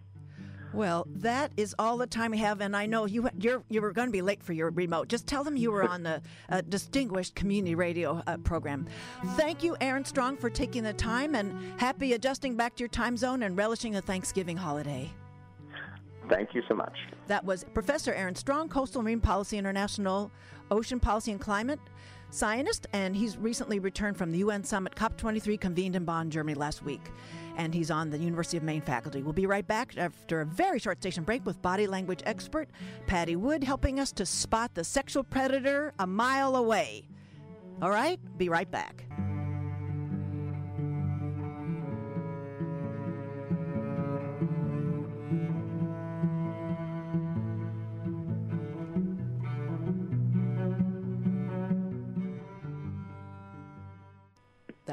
Well, 0.72 1.06
that 1.16 1.52
is 1.58 1.74
all 1.78 1.98
the 1.98 2.06
time 2.06 2.30
we 2.30 2.38
have, 2.38 2.62
and 2.62 2.74
I 2.74 2.86
know 2.86 3.04
you 3.04 3.28
you're 3.38 3.62
you 3.68 3.82
were 3.82 3.92
going 3.92 4.08
to 4.08 4.12
be 4.12 4.22
late 4.22 4.42
for 4.42 4.54
your 4.54 4.70
remote. 4.70 5.08
Just 5.08 5.26
tell 5.26 5.44
them 5.44 5.54
you 5.54 5.70
were 5.70 5.84
on 5.84 6.02
the 6.02 6.22
uh, 6.48 6.62
distinguished 6.66 7.34
community 7.34 7.74
radio 7.74 8.22
uh, 8.26 8.38
program. 8.38 8.86
Thank 9.36 9.62
you, 9.62 9.76
Aaron 9.82 10.04
Strong, 10.04 10.38
for 10.38 10.48
taking 10.48 10.82
the 10.82 10.94
time, 10.94 11.34
and 11.34 11.78
happy 11.78 12.14
adjusting 12.14 12.56
back 12.56 12.74
to 12.76 12.80
your 12.80 12.88
time 12.88 13.18
zone 13.18 13.42
and 13.42 13.54
relishing 13.54 13.92
the 13.92 14.00
Thanksgiving 14.00 14.56
holiday. 14.56 15.10
Thank 16.32 16.54
you 16.54 16.62
so 16.66 16.74
much. 16.74 16.96
That 17.26 17.44
was 17.44 17.64
Professor 17.74 18.12
Aaron 18.14 18.34
Strong, 18.34 18.70
Coastal 18.70 19.02
Marine 19.02 19.20
Policy 19.20 19.58
International, 19.58 20.30
Ocean 20.70 20.98
Policy 20.98 21.30
and 21.30 21.40
Climate 21.40 21.78
scientist, 22.30 22.86
and 22.94 23.14
he's 23.14 23.36
recently 23.36 23.78
returned 23.78 24.16
from 24.16 24.32
the 24.32 24.38
UN 24.38 24.64
Summit 24.64 24.94
COP23 24.94 25.60
convened 25.60 25.94
in 25.94 26.06
Bonn, 26.06 26.30
Germany 26.30 26.54
last 26.54 26.82
week. 26.82 27.10
And 27.58 27.74
he's 27.74 27.90
on 27.90 28.08
the 28.08 28.16
University 28.16 28.56
of 28.56 28.62
Maine 28.62 28.80
faculty. 28.80 29.22
We'll 29.22 29.34
be 29.34 29.46
right 29.46 29.66
back 29.66 29.98
after 29.98 30.40
a 30.40 30.46
very 30.46 30.78
short 30.78 31.02
station 31.02 31.22
break 31.24 31.44
with 31.44 31.60
body 31.60 31.86
language 31.86 32.22
expert 32.24 32.70
Patti 33.06 33.36
Wood 33.36 33.62
helping 33.62 34.00
us 34.00 34.10
to 34.12 34.24
spot 34.24 34.74
the 34.74 34.84
sexual 34.84 35.24
predator 35.24 35.92
a 35.98 36.06
mile 36.06 36.56
away. 36.56 37.02
All 37.82 37.90
right, 37.90 38.18
be 38.38 38.48
right 38.48 38.70
back. 38.70 39.04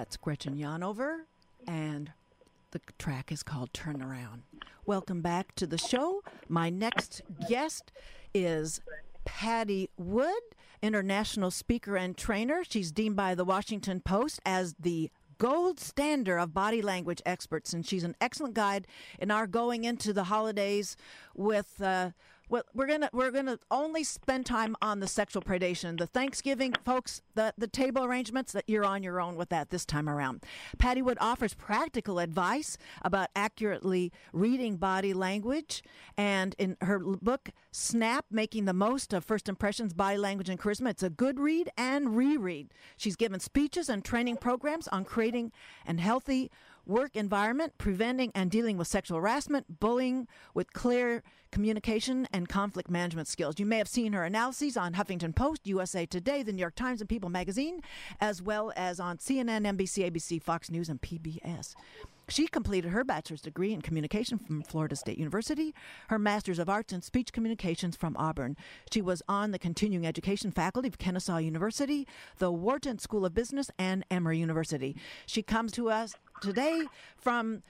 That's 0.10 0.18
Gretchen 0.18 0.56
Yanover, 0.56 1.26
and 1.68 2.12
the 2.72 2.82
track 2.98 3.32
is 3.32 3.44
called 3.44 3.72
Turn 3.74 4.02
Around. 4.02 4.42
Welcome 4.88 5.22
back 5.22 5.54
to 5.54 5.68
the 5.68 5.78
show. 5.78 6.24
My 6.48 6.72
next 6.72 7.22
guest 7.48 7.92
is 8.34 8.82
Patti 9.24 9.92
Wood, 9.98 10.42
international 10.82 11.52
speaker 11.52 11.96
and 11.96 12.18
trainer. 12.18 12.64
She's 12.68 12.92
deemed 12.92 13.18
by 13.18 13.36
the 13.36 13.46
Washington 13.46 14.02
Post 14.02 14.40
as 14.48 14.74
the 14.80 15.12
gold 15.38 15.80
standard 15.80 16.40
of 16.40 16.56
body 16.56 16.82
language 16.82 17.22
experts, 17.24 17.72
and 17.72 17.86
she's 17.86 18.04
an 18.04 18.16
excellent 18.20 18.56
guide 18.56 18.88
in 19.20 19.30
our 19.30 19.46
going 19.46 19.84
into 19.84 20.12
the 20.12 20.24
holidays 20.24 20.98
with. 21.36 21.80
Uh, 21.80 22.14
well, 22.50 22.64
we're 22.74 22.88
gonna 22.88 23.10
we're 23.14 23.32
gonna 23.32 23.60
only 23.70 24.04
spend 24.04 24.46
time 24.46 24.76
on 24.82 25.00
the 25.00 25.08
sexual 25.08 25.42
predation. 25.42 25.98
The 25.98 26.08
Thanksgiving 26.08 26.74
folks, 26.84 27.22
the 27.36 27.54
the 27.58 27.68
table 27.68 28.04
arrangements 28.04 28.52
that 28.54 28.66
you're 28.68 28.86
on 28.86 29.04
your 29.04 29.22
own 29.22 29.36
with 29.36 29.50
that 29.50 29.70
this 29.70 29.86
time 29.86 30.10
around. 30.10 30.44
Patti 30.80 31.02
Wood 31.02 31.20
offers 31.22 31.54
practical 31.54 32.18
advice 32.18 32.78
about 33.04 33.30
accurately 33.36 34.12
reading 34.34 34.78
body 34.78 35.14
language, 35.14 35.84
and 36.18 36.56
in 36.58 36.76
her 36.82 37.00
book 37.00 37.50
Snap: 37.72 38.26
Making 38.32 38.66
the 38.66 38.74
Most 38.74 39.14
of 39.14 39.24
First 39.24 39.48
Impressions, 39.48 39.94
Body 39.94 40.18
Language 40.18 40.50
and 40.50 40.60
Charisma, 40.60 40.90
it's 40.90 41.04
a 41.04 41.10
good 41.10 41.40
read 41.40 41.70
and 41.78 42.18
reread. 42.18 42.74
She's 42.98 43.16
given 43.16 43.40
speeches 43.40 43.90
and 43.90 44.04
training 44.04 44.38
programs 44.38 44.88
on 44.88 45.06
creating 45.06 45.52
and 45.86 46.00
healthy 46.00 46.50
work 46.90 47.16
environment, 47.16 47.74
preventing 47.78 48.32
and 48.36 48.50
dealing 48.52 48.76
with 48.78 48.88
sexual 48.88 49.20
harassment, 49.20 49.80
bullying 49.80 50.28
with 50.54 50.74
clear 50.74 51.24
communication 51.52 52.28
and 52.34 52.50
conflict 52.50 52.90
management 52.90 53.28
skills. 53.28 53.56
You 53.60 53.66
may 53.66 53.78
have 53.78 53.88
seen 53.88 54.14
her 54.14 54.24
analyses 54.24 54.76
on 54.76 54.94
Huffington 54.94 55.36
Post, 55.36 55.68
USA 55.68 56.06
Today, 56.06 56.44
the 56.44 56.52
New 56.52 56.60
York 56.60 56.76
Times, 56.76 57.02
and 57.02 57.10
People 57.10 57.30
magazine, 57.30 57.82
as 58.20 58.42
well 58.42 58.74
as 58.76 59.00
on 59.00 59.18
CNN, 59.18 59.66
NBC, 59.66 60.12
ABC, 60.12 60.42
Fox 60.42 60.70
News, 60.70 60.90
and 60.90 61.02
PBS. 61.02 61.76
She 62.30 62.48
completed 62.48 62.92
her 62.92 63.04
bachelor's 63.04 63.42
degree 63.42 63.74
in 63.74 63.82
communication 63.82 64.38
from 64.38 64.62
Florida 64.62 64.96
State 64.96 65.18
University, 65.18 65.74
her 66.10 66.20
master's 66.20 66.60
of 66.60 66.70
arts 66.70 66.94
in 66.94 67.02
speech 67.02 67.34
communications 67.34 67.96
from 67.96 68.16
Auburn. 68.18 68.56
She 68.94 69.02
was 69.02 69.24
on 69.28 69.50
the 69.50 69.58
continuing 69.58 70.06
education 70.06 70.52
faculty 70.52 70.88
of 70.88 71.00
Kennesaw 71.00 71.38
University, 71.38 72.08
the 72.38 72.52
Wharton 72.52 73.00
School 73.00 73.26
of 73.26 73.34
Business, 73.34 73.72
and 73.80 74.06
Emory 74.12 74.38
University. 74.38 74.96
She 75.26 75.42
comes 75.42 75.72
to 75.72 75.90
us 75.90 76.14
today 76.42 76.86
from 77.18 77.64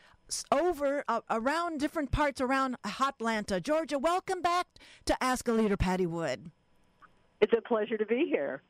over 0.51 1.03
uh, 1.07 1.21
around 1.29 1.79
different 1.79 2.11
parts 2.11 2.39
around 2.39 2.77
Atlanta, 2.99 3.59
Georgia. 3.59 3.97
Welcome 3.97 4.41
back 4.41 4.67
to 5.05 5.23
Ask 5.23 5.47
a 5.47 5.53
Leader, 5.53 5.77
Patti 5.77 6.05
Wood. 6.05 6.51
It's 7.41 7.53
a 7.53 7.61
pleasure 7.61 7.97
to 7.97 8.05
be 8.05 8.25
here. 8.27 8.61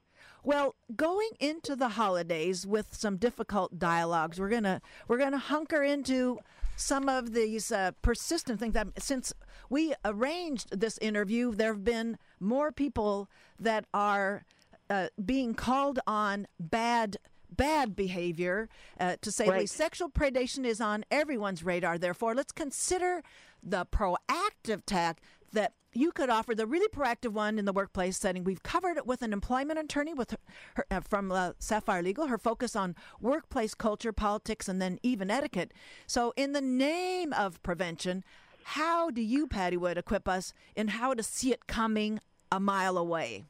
Well, 0.44 0.76
going 0.96 1.32
into 1.40 1.76
the 1.76 1.90
holidays 1.90 2.66
with 2.66 2.94
some 2.94 3.18
difficult 3.18 3.78
dialogues, 3.78 4.40
we're 4.40 4.50
gonna 4.50 4.82
we're 5.08 5.18
gonna 5.18 5.38
hunker 5.38 5.84
into 5.84 6.40
some 6.78 7.10
of 7.10 7.34
these 7.34 7.72
uh, 7.72 7.92
persistent 8.02 8.60
things. 8.60 8.74
That 8.74 8.88
since 8.98 9.34
we 9.70 9.94
arranged 10.06 10.80
this 10.80 10.98
interview, 11.00 11.54
there 11.54 11.74
have 11.74 11.84
been 11.84 12.18
more 12.40 12.72
people 12.72 13.28
that 13.60 13.86
are 13.94 14.46
uh, 14.90 15.08
being 15.24 15.54
called 15.54 16.00
on 16.08 16.48
bad 16.58 17.18
bad 17.56 17.96
behavior, 17.96 18.70
uh, 19.00 19.16
to 19.22 19.32
say 19.32 19.48
right. 19.48 19.62
least. 19.62 19.76
Sexual 19.76 20.10
predation 20.10 20.66
is 20.66 20.80
on 20.82 21.06
everyone's 21.12 21.64
radar. 21.64 21.98
Therefore, 21.98 22.36
let's 22.36 22.52
consider 22.52 23.24
the 23.62 23.86
proactive 23.86 24.84
tack 24.86 25.22
that 25.52 25.74
you 25.94 26.12
could 26.12 26.30
offer 26.30 26.54
the 26.54 26.68
really 26.68 26.88
proactive 26.88 27.32
one 27.32 27.58
in 27.58 27.66
the 27.66 27.74
workplace 27.74 28.18
setting. 28.18 28.44
We've 28.44 28.62
covered 28.62 28.98
it 28.98 29.08
with 29.08 29.22
an 29.22 29.34
employment 29.34 29.80
attorney 29.80 30.14
with 30.14 30.32
her, 30.32 30.38
her 30.76 30.86
uh, 30.92 31.02
from 31.02 31.32
uh, 31.32 31.54
Sapphire 31.60 32.04
Legal. 32.04 32.28
Her 32.28 32.38
focus 32.38 32.76
on 32.76 32.96
workplace 33.20 33.74
culture, 33.74 34.14
politics, 34.14 34.70
and 34.70 34.82
then 34.82 35.00
even 35.02 35.32
etiquette. 35.32 35.74
So, 36.06 36.34
in 36.36 36.54
the 36.54 36.62
name 36.62 37.34
of 37.34 37.62
prevention, 37.64 38.24
how 38.64 39.10
do 39.10 39.22
you, 39.22 39.48
Patti 39.48 39.78
Wood, 39.78 39.98
equip 39.98 40.28
us 40.28 40.54
in 40.76 40.90
how 40.90 41.16
to 41.16 41.24
see 41.24 41.52
it 41.52 41.66
coming 41.66 42.20
a 42.52 42.60
mile 42.60 42.98
away? 42.98 43.46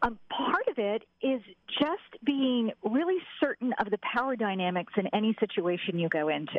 Um, 0.00 0.18
part 0.30 0.51
of 0.72 0.78
it 0.78 1.04
is 1.22 1.40
just 1.78 2.24
being 2.24 2.72
really 2.82 3.18
certain 3.40 3.72
of 3.78 3.90
the 3.90 3.98
power 3.98 4.36
dynamics 4.36 4.92
in 4.96 5.06
any 5.12 5.36
situation 5.38 5.98
you 5.98 6.08
go 6.08 6.28
into. 6.28 6.58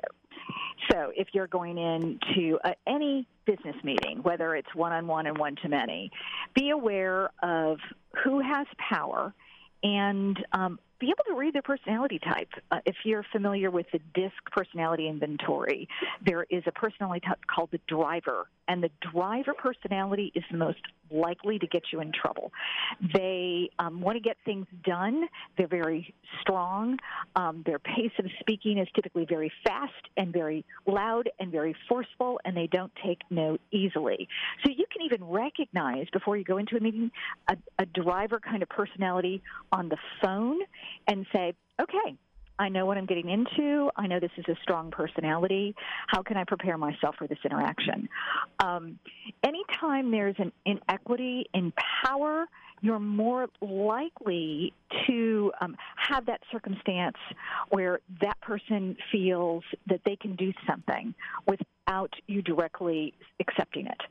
So 0.91 1.11
if 1.15 1.29
you're 1.33 1.47
going 1.47 1.77
into 1.77 2.59
uh, 2.63 2.71
any 2.87 3.27
business 3.45 3.75
meeting, 3.83 4.19
whether 4.23 4.55
it's 4.55 4.73
one 4.73 4.91
on 4.91 5.07
one 5.07 5.27
and 5.27 5.37
one 5.37 5.55
to 5.63 5.69
many, 5.69 6.11
be 6.53 6.69
aware 6.69 7.29
of 7.41 7.79
who 8.23 8.39
has 8.39 8.67
power 8.77 9.33
and 9.83 10.37
um, 10.53 10.79
be 10.99 11.07
able 11.07 11.23
to 11.27 11.35
read 11.39 11.53
their 11.53 11.61
personality 11.61 12.19
type. 12.19 12.49
Uh, 12.71 12.79
if 12.85 12.95
you're 13.03 13.25
familiar 13.31 13.69
with 13.71 13.85
the 13.91 13.99
DISC 14.13 14.33
personality 14.51 15.07
inventory, 15.07 15.87
there 16.25 16.45
is 16.49 16.63
a 16.65 16.71
personality 16.71 17.25
type 17.25 17.39
called 17.53 17.69
the 17.71 17.79
driver, 17.87 18.47
and 18.67 18.81
the 18.83 18.89
driver 19.11 19.53
personality 19.53 20.31
is 20.35 20.43
the 20.51 20.57
most 20.57 20.79
likely 21.11 21.59
to 21.59 21.67
get 21.67 21.83
you 21.91 22.01
in 22.01 22.11
trouble. 22.11 22.51
They 23.13 23.69
um, 23.79 24.01
want 24.01 24.15
to 24.15 24.21
get 24.21 24.37
things 24.45 24.65
done. 24.83 25.25
They're 25.57 25.67
very 25.67 26.13
strong. 26.41 26.97
Um, 27.35 27.63
their 27.65 27.79
pace 27.79 28.11
of 28.17 28.25
speaking 28.39 28.77
is 28.77 28.87
typically 28.95 29.25
very 29.25 29.51
fast 29.65 29.91
and 30.17 30.33
very 30.33 30.65
loud 30.87 31.29
and 31.39 31.51
very 31.51 31.75
forceful, 31.87 32.39
and 32.45 32.55
they 32.55 32.67
don't 32.67 32.91
take 33.05 33.19
no 33.29 33.57
easily. 33.71 34.27
So 34.65 34.71
you 34.71 34.85
can 34.91 35.03
even 35.03 35.23
recognize 35.23 36.07
before 36.11 36.37
you 36.37 36.43
go 36.43 36.57
into 36.57 36.77
a 36.77 36.79
meeting 36.79 37.11
a, 37.47 37.57
a 37.79 37.85
driver 37.85 38.39
kind 38.39 38.63
of 38.63 38.69
personality 38.69 39.41
on 39.71 39.89
the 39.89 39.97
phone 40.21 40.59
and 41.07 41.25
say, 41.33 41.53
okay, 41.81 42.17
I 42.59 42.69
know 42.69 42.85
what 42.85 42.97
I'm 42.97 43.05
getting 43.05 43.29
into. 43.29 43.89
I 43.95 44.07
know 44.07 44.19
this 44.19 44.31
is 44.37 44.45
a 44.47 44.55
strong 44.61 44.91
personality. 44.91 45.75
How 46.07 46.21
can 46.21 46.37
I 46.37 46.43
prepare 46.43 46.77
myself 46.77 47.15
for 47.17 47.27
this 47.27 47.39
interaction? 47.43 48.07
Um, 48.63 48.99
anytime 49.43 50.11
there's 50.11 50.35
an 50.37 50.51
inequity 50.65 51.45
in 51.53 51.73
power, 52.05 52.45
you're 52.81 52.99
more 52.99 53.47
likely 53.61 54.73
to 55.07 55.51
um, 55.61 55.75
have 55.95 56.25
that 56.27 56.41
circumstance 56.51 57.17
where 57.69 58.01
that 58.21 58.39
person 58.41 58.97
feels 59.11 59.63
that 59.87 60.01
they 60.05 60.17
can 60.17 60.35
do 60.35 60.51
something 60.67 61.15
without 61.47 62.13
you 62.27 62.41
directly 62.41 63.13
accepting 63.39 63.87
it. 63.87 64.01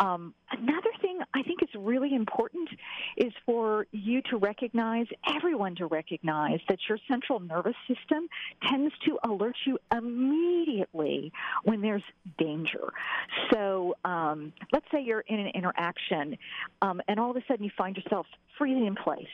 Um, 0.00 0.34
another 0.50 0.90
thing 1.00 1.18
I 1.34 1.42
think 1.42 1.62
is 1.62 1.68
really 1.76 2.14
important 2.14 2.68
is 3.16 3.32
for 3.44 3.86
you 3.92 4.22
to 4.30 4.36
recognize, 4.36 5.06
everyone 5.26 5.74
to 5.76 5.86
recognize, 5.86 6.60
that 6.68 6.78
your 6.88 6.98
central 7.08 7.40
nervous 7.40 7.74
system 7.86 8.28
tends 8.68 8.94
to 9.06 9.18
alert 9.24 9.56
you 9.66 9.78
immediately 9.92 11.32
when 11.64 11.80
there's 11.80 12.02
danger. 12.38 12.92
So 13.52 13.96
um, 14.04 14.52
let's 14.72 14.86
say 14.92 15.02
you're 15.02 15.20
in 15.20 15.40
an 15.40 15.48
interaction 15.48 16.38
um, 16.82 17.00
and 17.08 17.18
all 17.18 17.30
of 17.30 17.36
a 17.36 17.42
sudden 17.48 17.64
you 17.64 17.70
find 17.76 17.96
yourself 17.96 18.26
freezing 18.56 18.86
in 18.86 18.94
place. 18.94 19.26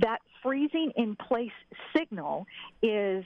That 0.00 0.20
freezing 0.42 0.92
in 0.96 1.16
place 1.16 1.50
signal 1.96 2.46
is 2.82 3.24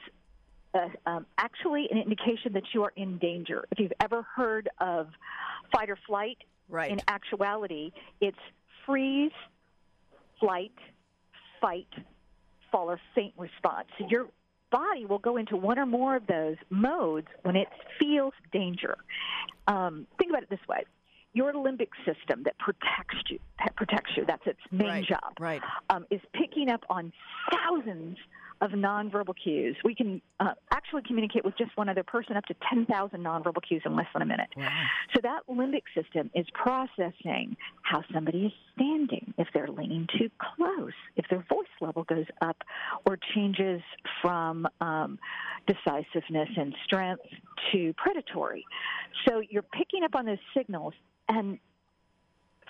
uh, 0.75 0.89
um, 1.07 1.27
actually 1.39 1.89
an 1.91 1.99
indication 1.99 2.53
that 2.55 2.65
you 2.73 2.83
are 2.85 2.93
in 2.97 3.19
danger. 3.19 3.65
If 3.71 3.79
you've 3.79 3.93
ever 4.01 4.23
heard 4.23 4.69
of 4.81 5.09
fight 5.73 5.91
or 5.91 5.99
flight, 6.07 6.39
right. 6.69 6.91
in 6.91 7.01
actuality, 7.09 7.93
it's 8.21 8.39
freeze, 8.87 9.33
flight, 10.41 10.73
fight, 11.61 11.89
fall, 12.71 12.91
or 12.91 13.01
faint 13.15 13.35
response. 13.37 13.89
So 13.99 14.07
your 14.09 14.29
body 14.71 15.05
will 15.05 15.19
go 15.19 15.37
into 15.37 15.57
one 15.57 15.79
or 15.79 15.87
more 15.87 16.17
of 16.17 16.27
those 16.27 16.57
modes 16.71 17.29
when 17.43 17.57
it 17.57 17.69
feels 18.01 18.33
danger. 18.53 18.97
Um, 19.67 20.07
think 20.19 20.31
about 20.31 20.43
it 20.43 20.51
this 20.51 20.67
way 20.69 20.85
your 21.35 21.53
limbic 21.55 21.89
system 22.05 22.43
that 22.45 22.59
protects 22.59 23.17
you 23.31 23.39
that 23.59 23.75
protects 23.77 24.11
you 24.17 24.25
that's 24.27 24.47
its 24.47 24.61
main 24.71 24.89
right, 24.89 25.05
job 25.07 25.33
right. 25.41 25.63
Um, 25.89 26.05
is 26.11 26.21
picking 26.35 26.71
up 26.71 26.85
on 26.91 27.13
thousands 27.51 28.19
of 28.63 28.71
nonverbal 28.71 29.35
cues. 29.43 29.77
We 29.85 29.95
can 29.95 30.23
uh, 30.39 30.53
actually 30.71 31.03
communicate 31.03 31.45
with 31.45 31.59
just 31.59 31.77
one 31.77 31.89
other 31.89 32.05
person 32.05 32.37
up 32.37 32.45
to 32.47 32.55
10,000 32.73 33.21
nonverbal 33.21 33.63
cues 33.67 33.83
in 33.85 33.97
less 33.97 34.07
than 34.15 34.23
a 34.23 34.27
minute. 34.27 34.49
Wow. 34.57 34.69
So 35.15 35.21
that 35.23 35.41
limbic 35.51 35.83
system 35.95 36.31
is 36.35 36.47
processing 36.55 37.57
how 37.83 38.05
somebody 38.15 38.47
is 38.47 38.53
standing, 38.75 39.35
if 39.37 39.49
they're 39.53 39.69
leaning 39.69 40.07
too 40.17 40.31
close, 40.39 40.93
if 41.17 41.27
their 41.29 41.45
voice 41.49 41.67
level 41.81 42.05
goes 42.05 42.27
up 42.41 42.57
or 43.05 43.19
changes 43.35 43.83
from 44.23 44.69
um, 44.81 45.19
decisiveness 45.67 46.49
and 46.57 46.73
strength 46.85 47.25
to 47.73 47.93
predatory. 47.97 48.65
So 49.27 49.43
you're 49.51 49.63
picking 49.63 50.05
up 50.05 50.15
on 50.15 50.25
those 50.25 50.39
signals 50.57 50.95
and 51.29 51.59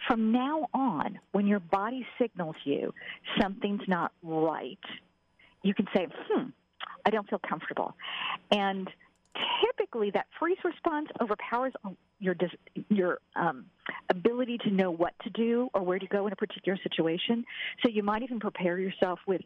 from 0.09 0.32
now 0.32 0.68
on, 0.74 1.20
when 1.30 1.47
your 1.47 1.61
body 1.61 2.05
signals 2.20 2.57
you 2.64 2.93
something's 3.40 3.86
not 3.86 4.11
right, 4.22 4.78
you 5.63 5.75
can 5.75 5.87
say, 5.95 6.07
hmm, 6.29 6.49
I 7.07 7.11
don't 7.11 7.29
feel 7.29 7.41
comfortable. 7.47 7.95
And 8.51 8.89
typically 9.65 10.11
that 10.11 10.27
freeze 10.39 10.59
response 10.65 11.09
overpowers 11.21 11.73
your 12.19 12.37
your 12.89 13.19
um, 13.35 13.65
ability 14.11 14.59
to 14.59 14.71
know 14.71 14.91
what 14.91 15.13
to 15.25 15.31
do 15.31 15.69
or 15.75 15.83
where 15.83 15.99
to 15.99 16.07
go 16.07 16.27
in 16.27 16.33
a 16.33 16.37
particular 16.37 16.79
situation. 16.83 17.45
So 17.83 17.91
you 17.91 18.03
might 18.03 18.23
even 18.23 18.41
prepare 18.41 18.79
yourself 18.79 19.19
with 19.27 19.43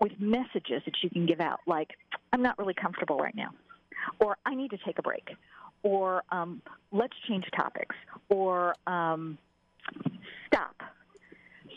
with 0.00 0.12
messages 0.18 0.82
that 0.84 0.94
you 1.02 1.10
can 1.10 1.26
give 1.26 1.40
out, 1.40 1.60
like 1.66 1.90
"I'm 2.32 2.42
not 2.42 2.58
really 2.58 2.74
comfortable 2.74 3.18
right 3.18 3.34
now," 3.34 3.50
or 4.20 4.36
"I 4.46 4.54
need 4.54 4.70
to 4.70 4.78
take 4.78 4.98
a 4.98 5.02
break," 5.02 5.28
or 5.82 6.22
um, 6.30 6.62
"Let's 6.92 7.14
change 7.28 7.44
topics," 7.56 7.96
or 8.28 8.74
um, 8.86 9.38
"Stop." 10.46 10.76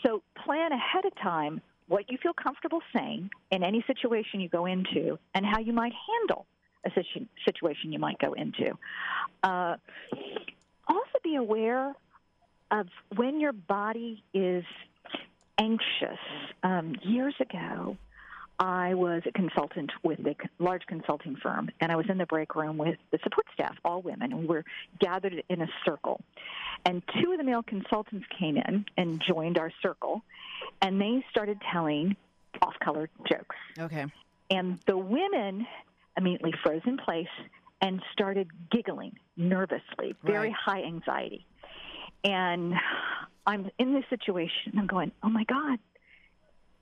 So 0.04 0.22
plan 0.44 0.72
ahead 0.72 1.04
of 1.04 1.14
time 1.16 1.60
what 1.88 2.10
you 2.10 2.18
feel 2.22 2.34
comfortable 2.34 2.80
saying 2.94 3.30
in 3.50 3.62
any 3.62 3.82
situation 3.86 4.40
you 4.40 4.48
go 4.48 4.66
into 4.66 5.18
and 5.34 5.44
how 5.44 5.58
you 5.58 5.72
might 5.72 5.92
handle 5.92 6.46
a 6.84 6.90
situation 7.44 7.92
you 7.92 7.98
might 7.98 8.18
go 8.18 8.34
into. 8.34 8.78
Uh, 9.42 9.76
also, 10.86 11.18
be 11.24 11.34
aware 11.34 11.94
of 12.70 12.86
when 13.16 13.40
your 13.40 13.52
body 13.52 14.22
is 14.32 14.64
anxious. 15.58 16.18
Um, 16.62 16.94
years 17.02 17.34
ago, 17.40 17.96
I 18.60 18.94
was 18.94 19.22
a 19.24 19.32
consultant 19.32 19.92
with 20.02 20.18
a 20.26 20.34
large 20.58 20.84
consulting 20.86 21.36
firm, 21.36 21.70
and 21.80 21.92
I 21.92 21.96
was 21.96 22.06
in 22.08 22.18
the 22.18 22.26
break 22.26 22.56
room 22.56 22.76
with 22.76 22.96
the 23.12 23.18
support 23.22 23.46
staff, 23.54 23.76
all 23.84 24.02
women. 24.02 24.36
We 24.36 24.46
were 24.46 24.64
gathered 24.98 25.42
in 25.48 25.62
a 25.62 25.68
circle, 25.84 26.20
and 26.84 27.02
two 27.20 27.30
of 27.32 27.38
the 27.38 27.44
male 27.44 27.62
consultants 27.62 28.26
came 28.38 28.56
in 28.56 28.84
and 28.96 29.22
joined 29.26 29.58
our 29.58 29.70
circle, 29.80 30.22
and 30.82 31.00
they 31.00 31.24
started 31.30 31.60
telling 31.72 32.16
off-color 32.62 33.08
jokes. 33.28 33.56
Okay. 33.78 34.06
And 34.50 34.80
the 34.86 34.98
women 34.98 35.66
immediately 36.16 36.52
froze 36.64 36.82
in 36.84 36.96
place 36.96 37.28
and 37.80 38.02
started 38.12 38.48
giggling 38.72 39.16
nervously, 39.36 40.16
very 40.24 40.48
right. 40.48 40.56
high 40.56 40.82
anxiety. 40.82 41.46
And 42.24 42.74
I'm 43.46 43.70
in 43.78 43.94
this 43.94 44.04
situation. 44.10 44.72
I'm 44.76 44.88
going, 44.88 45.12
oh 45.22 45.28
my 45.28 45.44
God, 45.44 45.78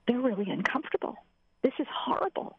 they're 0.07 0.19
really 0.19 0.49
uncomfortable. 0.49 1.15
This 1.63 1.73
is 1.79 1.87
horrible. 1.93 2.57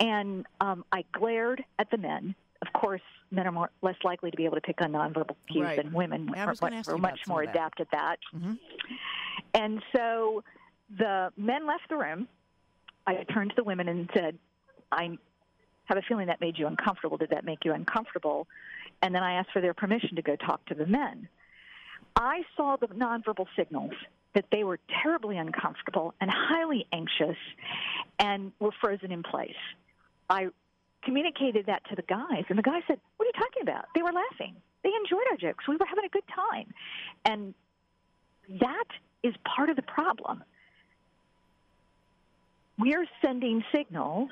And 0.00 0.46
um, 0.60 0.84
I 0.92 1.04
glared 1.12 1.64
at 1.78 1.90
the 1.90 1.98
men. 1.98 2.34
Of 2.60 2.72
course, 2.72 3.02
men 3.30 3.46
are 3.46 3.52
more, 3.52 3.70
less 3.82 3.96
likely 4.04 4.30
to 4.30 4.36
be 4.36 4.44
able 4.44 4.54
to 4.56 4.60
pick 4.60 4.80
on 4.80 4.92
nonverbal 4.92 5.34
cues 5.50 5.64
right. 5.64 5.76
than 5.76 5.92
women. 5.92 6.30
Yeah, 6.34 6.46
are, 6.46 6.54
are 6.88 6.98
much 6.98 7.20
more 7.26 7.42
adept 7.42 7.80
at 7.80 7.90
that. 7.90 8.18
Mm-hmm. 8.34 8.54
And 9.54 9.82
so 9.94 10.44
the 10.96 11.32
men 11.36 11.66
left 11.66 11.88
the 11.88 11.96
room. 11.96 12.28
I 13.06 13.24
turned 13.24 13.50
to 13.50 13.56
the 13.56 13.64
women 13.64 13.88
and 13.88 14.08
said, 14.14 14.38
I 14.92 15.18
have 15.86 15.98
a 15.98 16.02
feeling 16.02 16.28
that 16.28 16.40
made 16.40 16.58
you 16.58 16.66
uncomfortable. 16.66 17.16
Did 17.16 17.30
that 17.30 17.44
make 17.44 17.64
you 17.64 17.72
uncomfortable? 17.72 18.46
And 19.02 19.14
then 19.14 19.22
I 19.22 19.34
asked 19.34 19.50
for 19.52 19.60
their 19.60 19.74
permission 19.74 20.16
to 20.16 20.22
go 20.22 20.36
talk 20.36 20.64
to 20.66 20.74
the 20.74 20.86
men. 20.86 21.28
I 22.14 22.42
saw 22.56 22.76
the 22.76 22.86
nonverbal 22.86 23.46
signals 23.56 23.92
that 24.34 24.46
they 24.50 24.64
were 24.64 24.78
terribly 25.02 25.36
uncomfortable 25.36 26.14
and 26.20 26.30
highly 26.30 26.86
anxious 26.92 27.36
and 28.18 28.52
were 28.60 28.72
frozen 28.80 29.12
in 29.12 29.22
place. 29.22 29.54
I 30.30 30.48
communicated 31.04 31.66
that 31.66 31.82
to 31.90 31.96
the 31.96 32.02
guys, 32.02 32.44
and 32.48 32.58
the 32.58 32.62
guys 32.62 32.82
said, 32.86 32.98
What 33.16 33.26
are 33.26 33.32
you 33.34 33.44
talking 33.44 33.62
about? 33.62 33.86
They 33.94 34.02
were 34.02 34.12
laughing. 34.12 34.56
They 34.82 34.90
enjoyed 35.00 35.26
our 35.30 35.36
jokes. 35.36 35.64
We 35.68 35.76
were 35.76 35.86
having 35.86 36.04
a 36.04 36.08
good 36.08 36.24
time. 36.34 36.72
And 37.24 37.54
that 38.60 38.84
is 39.22 39.34
part 39.44 39.70
of 39.70 39.76
the 39.76 39.82
problem. 39.82 40.42
We're 42.78 43.06
sending 43.24 43.62
signals, 43.72 44.30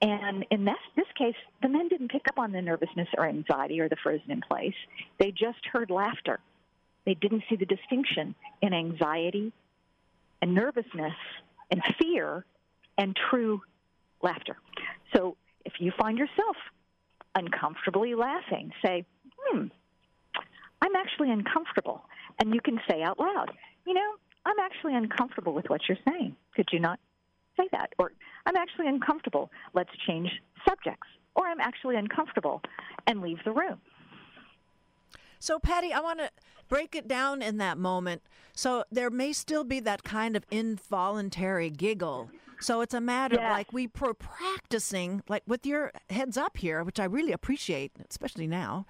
and 0.00 0.44
in 0.50 0.64
this, 0.64 0.74
this 0.96 1.06
case, 1.16 1.36
the 1.62 1.68
men 1.68 1.88
didn't 1.88 2.10
pick 2.10 2.26
up 2.28 2.38
on 2.38 2.50
the 2.50 2.60
nervousness 2.60 3.08
or 3.16 3.26
anxiety 3.26 3.80
or 3.80 3.88
the 3.88 3.96
frozen 4.02 4.30
in 4.30 4.40
place. 4.40 4.74
They 5.18 5.30
just 5.30 5.64
heard 5.70 5.90
laughter. 5.90 6.40
They 7.06 7.14
didn't 7.14 7.44
see 7.48 7.56
the 7.56 7.66
distinction 7.66 8.34
in 8.62 8.72
anxiety 8.72 9.52
and 10.40 10.54
nervousness 10.54 11.14
and 11.70 11.82
fear 11.98 12.44
and 12.98 13.16
true 13.30 13.62
laughter. 14.22 14.56
So 15.14 15.36
if 15.64 15.74
you 15.78 15.92
find 15.98 16.18
yourself 16.18 16.56
uncomfortably 17.34 18.14
laughing, 18.14 18.72
say, 18.84 19.04
hmm, 19.36 19.66
I'm 20.82 20.96
actually 20.96 21.30
uncomfortable. 21.30 22.04
And 22.38 22.54
you 22.54 22.60
can 22.60 22.80
say 22.88 23.02
out 23.02 23.18
loud, 23.18 23.52
you 23.86 23.94
know, 23.94 24.14
I'm 24.46 24.58
actually 24.58 24.94
uncomfortable 24.94 25.54
with 25.54 25.68
what 25.68 25.82
you're 25.88 25.98
saying. 26.08 26.36
Could 26.54 26.68
you 26.72 26.80
not 26.80 26.98
say 27.56 27.68
that? 27.72 27.92
Or 27.98 28.12
I'm 28.46 28.56
actually 28.56 28.88
uncomfortable. 28.88 29.50
Let's 29.72 29.90
change 30.06 30.30
subjects. 30.68 31.08
Or 31.34 31.46
I'm 31.46 31.60
actually 31.60 31.96
uncomfortable 31.96 32.60
and 33.06 33.20
leave 33.22 33.38
the 33.44 33.52
room. 33.52 33.80
So, 35.44 35.58
Patti, 35.58 35.92
I 35.92 36.00
want 36.00 36.20
to 36.20 36.30
break 36.70 36.94
it 36.94 37.06
down 37.06 37.42
in 37.42 37.58
that 37.58 37.76
moment. 37.76 38.22
So, 38.54 38.84
there 38.90 39.10
may 39.10 39.34
still 39.34 39.62
be 39.62 39.78
that 39.80 40.02
kind 40.02 40.36
of 40.36 40.46
involuntary 40.50 41.68
giggle. 41.68 42.30
So, 42.60 42.80
it's 42.80 42.94
a 42.94 43.00
matter 43.00 43.36
of 43.36 43.42
like 43.50 43.70
we 43.70 43.90
were 44.00 44.14
practicing, 44.14 45.22
like 45.28 45.42
with 45.46 45.66
your 45.66 45.92
heads 46.08 46.38
up 46.38 46.56
here, 46.56 46.82
which 46.82 46.98
I 46.98 47.04
really 47.04 47.32
appreciate, 47.32 47.92
especially 48.08 48.46
now, 48.46 48.86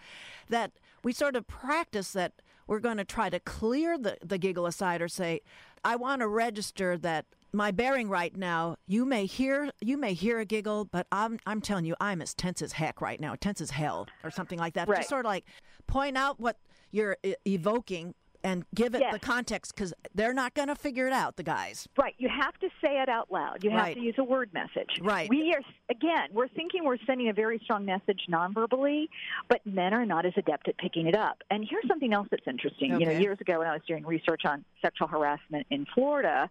that 0.48 0.70
we 1.02 1.12
sort 1.12 1.34
of 1.34 1.48
practice 1.48 2.12
that 2.12 2.34
we're 2.68 2.78
going 2.78 2.98
to 2.98 3.04
try 3.04 3.30
to 3.30 3.40
clear 3.40 3.98
the, 3.98 4.16
the 4.24 4.38
giggle 4.38 4.66
aside 4.66 5.02
or 5.02 5.08
say, 5.08 5.40
I 5.84 5.96
want 5.96 6.20
to 6.20 6.28
register 6.28 6.96
that 6.98 7.26
my 7.54 7.70
bearing 7.70 8.08
right 8.08 8.36
now, 8.36 8.76
you 8.86 9.04
may 9.04 9.26
hear 9.26 9.70
you 9.80 9.96
may 9.96 10.12
hear 10.12 10.40
a 10.40 10.44
giggle, 10.44 10.84
but 10.84 11.06
I'm 11.12 11.38
I'm 11.46 11.60
telling 11.60 11.84
you, 11.84 11.94
I'm 12.00 12.20
as 12.20 12.34
tense 12.34 12.60
as 12.60 12.72
heck 12.72 13.00
right 13.00 13.20
now, 13.20 13.36
tense 13.36 13.60
as 13.60 13.70
hell, 13.70 14.08
or 14.22 14.30
something 14.30 14.58
like 14.58 14.74
that. 14.74 14.88
Right. 14.88 14.98
Just 14.98 15.08
sort 15.08 15.24
of 15.24 15.30
like 15.30 15.44
point 15.86 16.16
out 16.16 16.40
what 16.40 16.58
you're 16.90 17.16
evoking 17.46 18.14
and 18.42 18.64
give 18.74 18.94
it 18.94 19.00
yes. 19.00 19.12
the 19.12 19.18
context 19.18 19.74
because 19.74 19.94
they're 20.14 20.34
not 20.34 20.52
going 20.52 20.68
to 20.68 20.74
figure 20.74 21.06
it 21.06 21.12
out. 21.12 21.36
The 21.36 21.44
guys, 21.44 21.88
right? 21.96 22.14
You 22.18 22.28
have 22.28 22.54
to 22.58 22.68
say 22.82 23.00
it 23.00 23.08
out 23.08 23.30
loud. 23.32 23.62
You 23.62 23.70
have 23.70 23.80
right. 23.80 23.94
to 23.94 24.00
use 24.00 24.16
a 24.18 24.24
word 24.24 24.50
message. 24.52 25.00
Right. 25.00 25.30
We 25.30 25.54
are 25.54 25.62
again, 25.88 26.28
we're 26.32 26.48
thinking 26.48 26.84
we're 26.84 26.98
sending 27.06 27.28
a 27.28 27.32
very 27.32 27.60
strong 27.64 27.84
message 27.84 28.22
nonverbally, 28.30 29.08
but 29.48 29.64
men 29.64 29.94
are 29.94 30.04
not 30.04 30.26
as 30.26 30.32
adept 30.36 30.68
at 30.68 30.76
picking 30.76 31.06
it 31.06 31.16
up. 31.16 31.38
And 31.50 31.64
here's 31.68 31.86
something 31.88 32.12
else 32.12 32.28
that's 32.30 32.46
interesting. 32.46 32.94
Okay. 32.94 33.04
You 33.04 33.12
know, 33.12 33.18
years 33.18 33.40
ago 33.40 33.60
when 33.60 33.68
I 33.68 33.72
was 33.72 33.82
doing 33.86 34.04
research 34.04 34.42
on 34.44 34.64
sexual 34.82 35.08
harassment 35.08 35.66
in 35.70 35.86
Florida, 35.94 36.50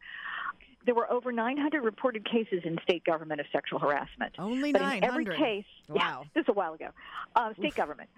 there 0.85 0.95
were 0.95 1.11
over 1.11 1.31
900 1.31 1.83
reported 1.83 2.29
cases 2.29 2.61
in 2.63 2.77
state 2.83 3.03
government 3.03 3.39
of 3.39 3.47
sexual 3.51 3.79
harassment. 3.79 4.33
Only 4.37 4.71
but 4.71 4.81
900. 4.81 4.97
in 4.97 5.03
every 5.03 5.25
case, 5.25 5.65
wow, 5.87 5.95
yeah, 5.95 6.23
this 6.35 6.41
is 6.43 6.49
a 6.49 6.53
while 6.53 6.73
ago, 6.73 6.89
uh, 7.35 7.53
state 7.53 7.67
Oof. 7.67 7.75
government. 7.75 8.09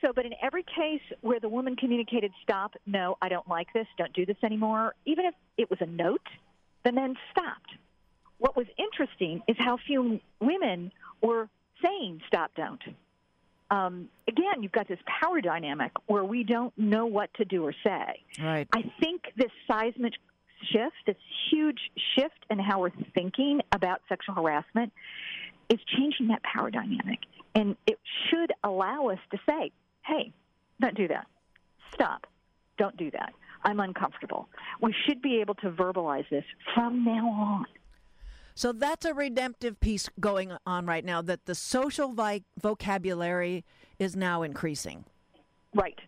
So, 0.00 0.12
but 0.14 0.26
in 0.26 0.34
every 0.42 0.64
case 0.64 1.00
where 1.22 1.40
the 1.40 1.48
woman 1.48 1.76
communicated, 1.76 2.32
"Stop, 2.42 2.74
no, 2.86 3.16
I 3.22 3.28
don't 3.28 3.48
like 3.48 3.68
this, 3.72 3.86
don't 3.96 4.12
do 4.12 4.26
this 4.26 4.36
anymore," 4.42 4.94
even 5.06 5.24
if 5.24 5.34
it 5.56 5.70
was 5.70 5.80
a 5.80 5.86
note, 5.86 6.26
the 6.84 6.92
men 6.92 7.16
stopped. 7.30 7.70
What 8.38 8.56
was 8.56 8.66
interesting 8.76 9.42
is 9.48 9.56
how 9.58 9.78
few 9.86 10.20
women 10.40 10.92
were 11.22 11.48
saying, 11.82 12.20
"Stop, 12.26 12.52
don't." 12.56 12.82
Um, 13.70 14.08
again, 14.28 14.62
you've 14.62 14.72
got 14.72 14.88
this 14.88 14.98
power 15.06 15.40
dynamic 15.40 15.92
where 16.06 16.24
we 16.24 16.44
don't 16.44 16.76
know 16.78 17.06
what 17.06 17.32
to 17.34 17.44
do 17.44 17.64
or 17.64 17.72
say. 17.82 18.22
Right. 18.40 18.68
I 18.72 18.82
think 19.00 19.22
this 19.36 19.50
seismic 19.66 20.14
shift, 20.72 20.94
this 21.06 21.16
huge 21.50 21.78
shift 22.14 22.46
in 22.50 22.58
how 22.58 22.80
we're 22.80 22.90
thinking 23.14 23.60
about 23.72 24.00
sexual 24.08 24.34
harassment, 24.34 24.92
is 25.68 25.78
changing 25.96 26.28
that 26.28 26.42
power 26.42 26.70
dynamic. 26.70 27.20
And 27.54 27.76
it 27.86 27.98
should 28.28 28.52
allow 28.62 29.08
us 29.08 29.18
to 29.30 29.38
say, 29.48 29.70
hey, 30.04 30.32
don't 30.80 30.96
do 30.96 31.08
that. 31.08 31.26
Stop. 31.92 32.26
Don't 32.76 32.96
do 32.96 33.10
that. 33.12 33.32
I'm 33.64 33.80
uncomfortable. 33.80 34.48
We 34.80 34.94
should 35.06 35.22
be 35.22 35.40
able 35.40 35.54
to 35.56 35.70
verbalize 35.70 36.28
this 36.28 36.44
from 36.74 37.04
now 37.04 37.28
on. 37.28 37.66
So 38.54 38.72
that's 38.72 39.04
a 39.04 39.14
redemptive 39.14 39.80
piece 39.80 40.08
going 40.20 40.52
on 40.66 40.86
right 40.86 41.04
now 41.04 41.22
that 41.22 41.46
the 41.46 41.54
social 41.54 42.12
vi- 42.12 42.42
vocabulary 42.60 43.64
is 43.98 44.14
now 44.14 44.42
increasing. 44.42 45.04
Right. 45.74 45.98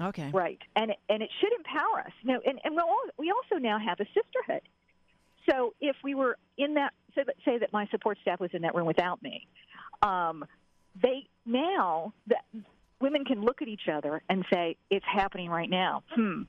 Okay. 0.00 0.30
Right. 0.32 0.58
And 0.76 0.90
it, 0.90 0.98
and 1.08 1.22
it 1.22 1.30
should 1.40 1.52
empower 1.52 2.00
us. 2.00 2.12
No, 2.24 2.40
and 2.44 2.58
and 2.64 2.74
we'll 2.74 2.86
all, 2.86 3.02
we 3.18 3.30
also 3.30 3.60
now 3.60 3.78
have 3.78 4.00
a 4.00 4.06
sisterhood. 4.06 4.62
So 5.50 5.74
if 5.80 5.96
we 6.02 6.14
were 6.14 6.38
in 6.56 6.74
that, 6.74 6.92
say 7.14 7.22
that, 7.26 7.34
say 7.44 7.58
that 7.58 7.72
my 7.72 7.86
support 7.90 8.18
staff 8.22 8.40
was 8.40 8.50
in 8.52 8.62
that 8.62 8.74
room 8.74 8.86
without 8.86 9.22
me, 9.22 9.46
um, 10.02 10.44
they 11.00 11.26
now 11.44 12.12
the 12.26 12.36
women 13.00 13.24
can 13.24 13.42
look 13.42 13.60
at 13.60 13.68
each 13.68 13.88
other 13.92 14.22
and 14.28 14.44
say, 14.52 14.76
"It's 14.90 15.04
happening 15.06 15.50
right 15.50 15.70
now." 15.70 16.04
Hmm. 16.14 16.42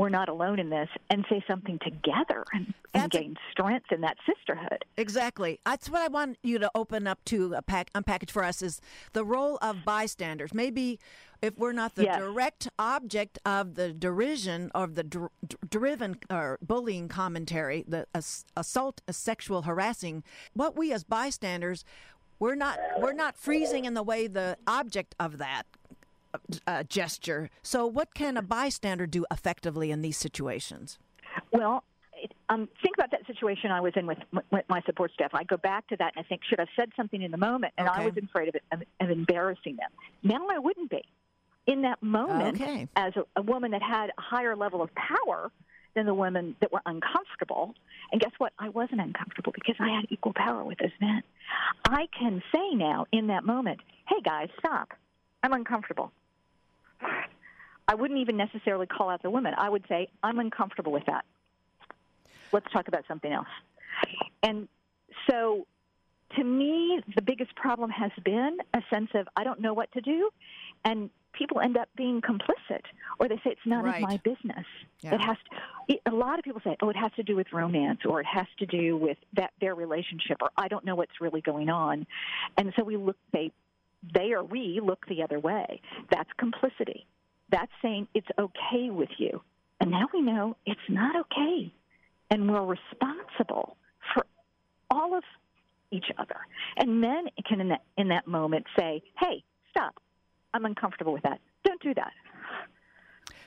We're 0.00 0.08
not 0.08 0.30
alone 0.30 0.58
in 0.58 0.70
this, 0.70 0.88
and 1.10 1.26
say 1.28 1.44
something 1.46 1.78
together 1.84 2.42
and, 2.54 2.72
and 2.94 3.10
gain 3.10 3.36
strength 3.50 3.92
in 3.92 4.00
that 4.00 4.16
sisterhood. 4.24 4.82
Exactly. 4.96 5.60
That's 5.66 5.90
what 5.90 6.00
I 6.00 6.08
want 6.08 6.38
you 6.42 6.58
to 6.58 6.70
open 6.74 7.06
up 7.06 7.22
to 7.26 7.52
a 7.52 7.60
pack, 7.60 7.92
unpackage 7.92 8.30
for 8.30 8.42
us 8.42 8.62
is 8.62 8.80
the 9.12 9.26
role 9.26 9.58
of 9.60 9.84
bystanders. 9.84 10.54
Maybe 10.54 10.98
if 11.42 11.58
we're 11.58 11.72
not 11.72 11.96
the 11.96 12.04
yes. 12.04 12.16
direct 12.16 12.68
object 12.78 13.38
of 13.44 13.74
the 13.74 13.92
derision 13.92 14.70
of 14.74 14.94
the 14.94 15.02
dr- 15.02 15.32
driven 15.68 16.16
or 16.30 16.58
bullying 16.62 17.08
commentary, 17.08 17.84
the 17.86 18.06
ass- 18.14 18.46
assault, 18.56 19.02
a 19.06 19.12
sexual 19.12 19.62
harassing, 19.62 20.22
what 20.54 20.78
we 20.78 20.94
as 20.94 21.04
bystanders, 21.04 21.84
we're 22.38 22.54
not 22.54 22.78
we're 22.98 23.12
not 23.12 23.36
freezing 23.36 23.84
in 23.84 23.92
the 23.92 24.02
way 24.02 24.26
the 24.26 24.56
object 24.66 25.14
of 25.20 25.36
that 25.36 25.64
uh, 26.66 26.82
gesture. 26.84 27.50
So, 27.62 27.86
what 27.86 28.14
can 28.14 28.36
a 28.36 28.42
bystander 28.42 29.06
do 29.06 29.24
effectively 29.30 29.90
in 29.90 30.02
these 30.02 30.16
situations? 30.16 30.98
Well, 31.52 31.84
it, 32.14 32.32
um, 32.48 32.68
think 32.82 32.96
about 32.96 33.10
that 33.12 33.26
situation 33.26 33.70
I 33.70 33.80
was 33.80 33.92
in 33.96 34.06
with, 34.06 34.18
with 34.50 34.64
my 34.68 34.80
support 34.82 35.12
staff. 35.12 35.30
I 35.34 35.44
go 35.44 35.56
back 35.56 35.86
to 35.88 35.96
that 35.96 36.12
and 36.16 36.24
I 36.24 36.28
think, 36.28 36.42
should 36.48 36.58
I 36.58 36.62
have 36.62 36.68
said 36.76 36.90
something 36.96 37.22
in 37.22 37.30
the 37.30 37.38
moment? 37.38 37.72
And 37.78 37.88
okay. 37.88 38.02
I 38.02 38.06
was 38.06 38.14
afraid 38.22 38.48
of, 38.48 38.54
it, 38.54 38.62
of, 38.72 38.82
of 39.00 39.10
embarrassing 39.10 39.76
them. 39.76 39.90
Now 40.22 40.46
I 40.50 40.58
wouldn't 40.58 40.90
be. 40.90 41.02
In 41.66 41.82
that 41.82 42.02
moment, 42.02 42.60
okay. 42.60 42.88
as 42.96 43.12
a, 43.16 43.24
a 43.36 43.42
woman 43.42 43.70
that 43.72 43.82
had 43.82 44.10
a 44.10 44.20
higher 44.20 44.56
level 44.56 44.82
of 44.82 44.90
power 44.94 45.52
than 45.94 46.06
the 46.06 46.14
women 46.14 46.56
that 46.60 46.72
were 46.72 46.80
uncomfortable, 46.86 47.74
and 48.12 48.20
guess 48.20 48.32
what? 48.38 48.52
I 48.58 48.70
wasn't 48.70 49.00
uncomfortable 49.00 49.52
because 49.52 49.76
I 49.78 49.88
had 49.94 50.06
equal 50.08 50.32
power 50.34 50.64
with 50.64 50.78
those 50.78 50.90
men. 51.00 51.22
I 51.84 52.08
can 52.18 52.42
say 52.52 52.74
now 52.74 53.06
in 53.12 53.28
that 53.28 53.44
moment, 53.44 53.80
hey 54.08 54.20
guys, 54.24 54.48
stop. 54.58 54.94
I'm 55.42 55.52
uncomfortable. 55.52 56.12
I 57.88 57.94
wouldn't 57.94 58.20
even 58.20 58.36
necessarily 58.36 58.86
call 58.86 59.10
out 59.10 59.22
the 59.22 59.30
women. 59.30 59.54
I 59.56 59.68
would 59.68 59.84
say, 59.88 60.08
I'm 60.22 60.38
uncomfortable 60.38 60.92
with 60.92 61.06
that. 61.06 61.24
Let's 62.52 62.70
talk 62.72 62.88
about 62.88 63.04
something 63.08 63.32
else. 63.32 63.48
And 64.42 64.68
so, 65.28 65.66
to 66.36 66.44
me, 66.44 67.00
the 67.16 67.22
biggest 67.22 67.54
problem 67.56 67.90
has 67.90 68.12
been 68.24 68.58
a 68.74 68.80
sense 68.92 69.10
of, 69.14 69.26
I 69.36 69.44
don't 69.44 69.60
know 69.60 69.74
what 69.74 69.90
to 69.92 70.00
do. 70.00 70.30
And 70.84 71.10
people 71.32 71.60
end 71.60 71.76
up 71.76 71.88
being 71.96 72.20
complicit, 72.20 72.82
or 73.18 73.28
they 73.28 73.36
say 73.36 73.50
it's 73.50 73.60
none 73.64 73.84
right. 73.84 74.02
of 74.02 74.08
my 74.08 74.16
business. 74.18 74.66
Yeah. 75.00 75.14
It 75.14 75.20
has. 75.20 75.36
To, 75.36 75.94
it, 75.94 76.00
a 76.06 76.14
lot 76.14 76.38
of 76.38 76.44
people 76.44 76.60
say, 76.62 76.76
"Oh, 76.82 76.90
it 76.90 76.96
has 76.96 77.12
to 77.16 77.22
do 77.22 77.36
with 77.36 77.46
romance, 77.52 78.00
or 78.04 78.20
it 78.20 78.26
has 78.26 78.46
to 78.58 78.66
do 78.66 78.96
with 78.96 79.18
that 79.34 79.52
their 79.60 79.74
relationship, 79.74 80.38
or 80.40 80.50
I 80.56 80.68
don't 80.68 80.84
know 80.84 80.94
what's 80.94 81.20
really 81.20 81.40
going 81.40 81.68
on," 81.68 82.06
and 82.56 82.72
so 82.76 82.84
we 82.84 82.96
look. 82.96 83.16
They, 83.32 83.52
they 84.14 84.32
or 84.32 84.42
we 84.42 84.80
look 84.82 85.06
the 85.06 85.22
other 85.22 85.38
way. 85.38 85.80
That's 86.10 86.30
complicity. 86.38 87.06
That's 87.50 87.72
saying 87.82 88.08
it's 88.14 88.28
okay 88.38 88.90
with 88.90 89.10
you, 89.18 89.42
and 89.80 89.90
now 89.90 90.08
we 90.14 90.22
know 90.22 90.56
it's 90.66 90.80
not 90.88 91.16
okay, 91.16 91.72
and 92.30 92.50
we're 92.50 92.64
responsible 92.64 93.76
for 94.14 94.24
all 94.90 95.16
of 95.16 95.24
each 95.90 96.06
other. 96.18 96.36
And 96.76 97.00
men 97.00 97.26
can, 97.48 97.60
in 97.60 97.68
that, 97.70 97.82
in 97.96 98.08
that 98.08 98.26
moment, 98.26 98.66
say, 98.78 99.02
"Hey, 99.18 99.42
stop! 99.70 100.00
I'm 100.54 100.64
uncomfortable 100.64 101.12
with 101.12 101.24
that. 101.24 101.40
Don't 101.64 101.82
do 101.82 101.92
that." 101.94 102.12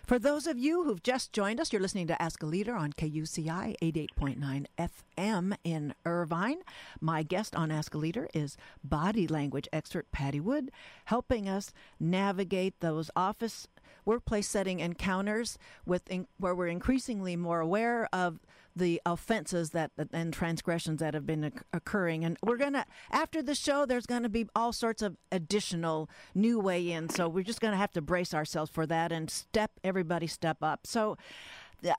For 0.05 0.19
those 0.19 0.47
of 0.47 0.57
you 0.59 0.83
who've 0.83 1.01
just 1.01 1.31
joined 1.31 1.61
us, 1.61 1.71
you're 1.71 1.81
listening 1.81 2.07
to 2.07 2.21
Ask 2.21 2.43
a 2.43 2.45
Leader 2.45 2.75
on 2.75 2.91
KUCI 2.91 3.77
88.9 3.81 4.65
FM 4.77 5.55
in 5.63 5.93
Irvine. 6.05 6.57
My 6.99 7.23
guest 7.23 7.55
on 7.55 7.71
Ask 7.71 7.95
a 7.95 7.97
Leader 7.97 8.27
is 8.33 8.57
body 8.83 9.27
language 9.27 9.69
expert 9.71 10.11
Patti 10.11 10.41
Wood, 10.41 10.71
helping 11.05 11.47
us 11.47 11.71
navigate 12.01 12.81
those 12.81 13.11
office 13.15 13.69
workplace 14.03 14.49
setting 14.49 14.81
encounters 14.81 15.57
with 15.85 16.05
in, 16.11 16.27
where 16.37 16.53
we're 16.53 16.67
increasingly 16.67 17.37
more 17.37 17.61
aware 17.61 18.09
of 18.11 18.41
the 18.75 19.01
offenses 19.05 19.71
that 19.71 19.91
and 20.11 20.33
transgressions 20.33 20.99
that 20.99 21.13
have 21.13 21.25
been 21.25 21.51
occurring. 21.71 22.23
And 22.25 22.37
we're 22.43 22.57
gonna 22.57 22.85
after 23.11 23.41
the 23.41 23.55
show, 23.55 23.85
there's 23.85 24.05
gonna 24.05 24.29
be 24.29 24.47
all 24.55 24.73
sorts 24.73 25.01
of 25.01 25.17
additional 25.31 26.09
new 26.33 26.59
way 26.59 26.91
in. 26.91 27.09
So 27.09 27.27
we're 27.27 27.43
just 27.43 27.61
gonna 27.61 27.77
have 27.77 27.91
to 27.93 28.01
brace 28.01 28.33
ourselves 28.33 28.71
for 28.71 28.85
that 28.87 29.11
and 29.11 29.29
step 29.29 29.71
everybody 29.83 30.27
step 30.27 30.57
up. 30.61 30.87
So. 30.87 31.17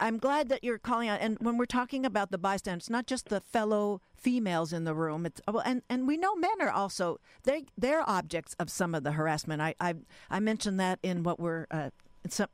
I'm 0.01 0.17
glad 0.17 0.49
that 0.49 0.65
you're 0.65 0.79
calling 0.79 1.11
out. 1.11 1.21
And 1.21 1.37
when 1.41 1.59
we're 1.59 1.67
talking 1.67 2.07
about 2.07 2.31
the 2.31 2.39
bystanders, 2.39 2.89
not 2.89 3.07
just 3.07 3.29
the 3.29 3.43
fellow 3.43 4.01
females 4.15 4.73
in 4.73 4.85
the 4.85 4.95
room. 4.95 5.27
It's 5.27 5.43
well, 5.47 5.63
and 5.65 5.83
and 5.91 6.09
we 6.09 6.17
know 6.17 6.35
men 6.35 6.61
are 6.61 6.71
also 6.71 7.21
they 7.43 7.67
they're 7.77 8.09
objects 8.09 8.57
of 8.59 8.71
some 8.71 8.95
of 8.95 9.05
the 9.05 9.13
harassment. 9.13 9.61
I 9.61 9.75
I, 9.79 9.97
I 10.31 10.41
mentioned 10.41 10.81
that 10.81 11.01
in 11.03 11.23
what 11.23 11.39
we're 11.39 11.67
uh, 11.71 11.91
some 12.31 12.49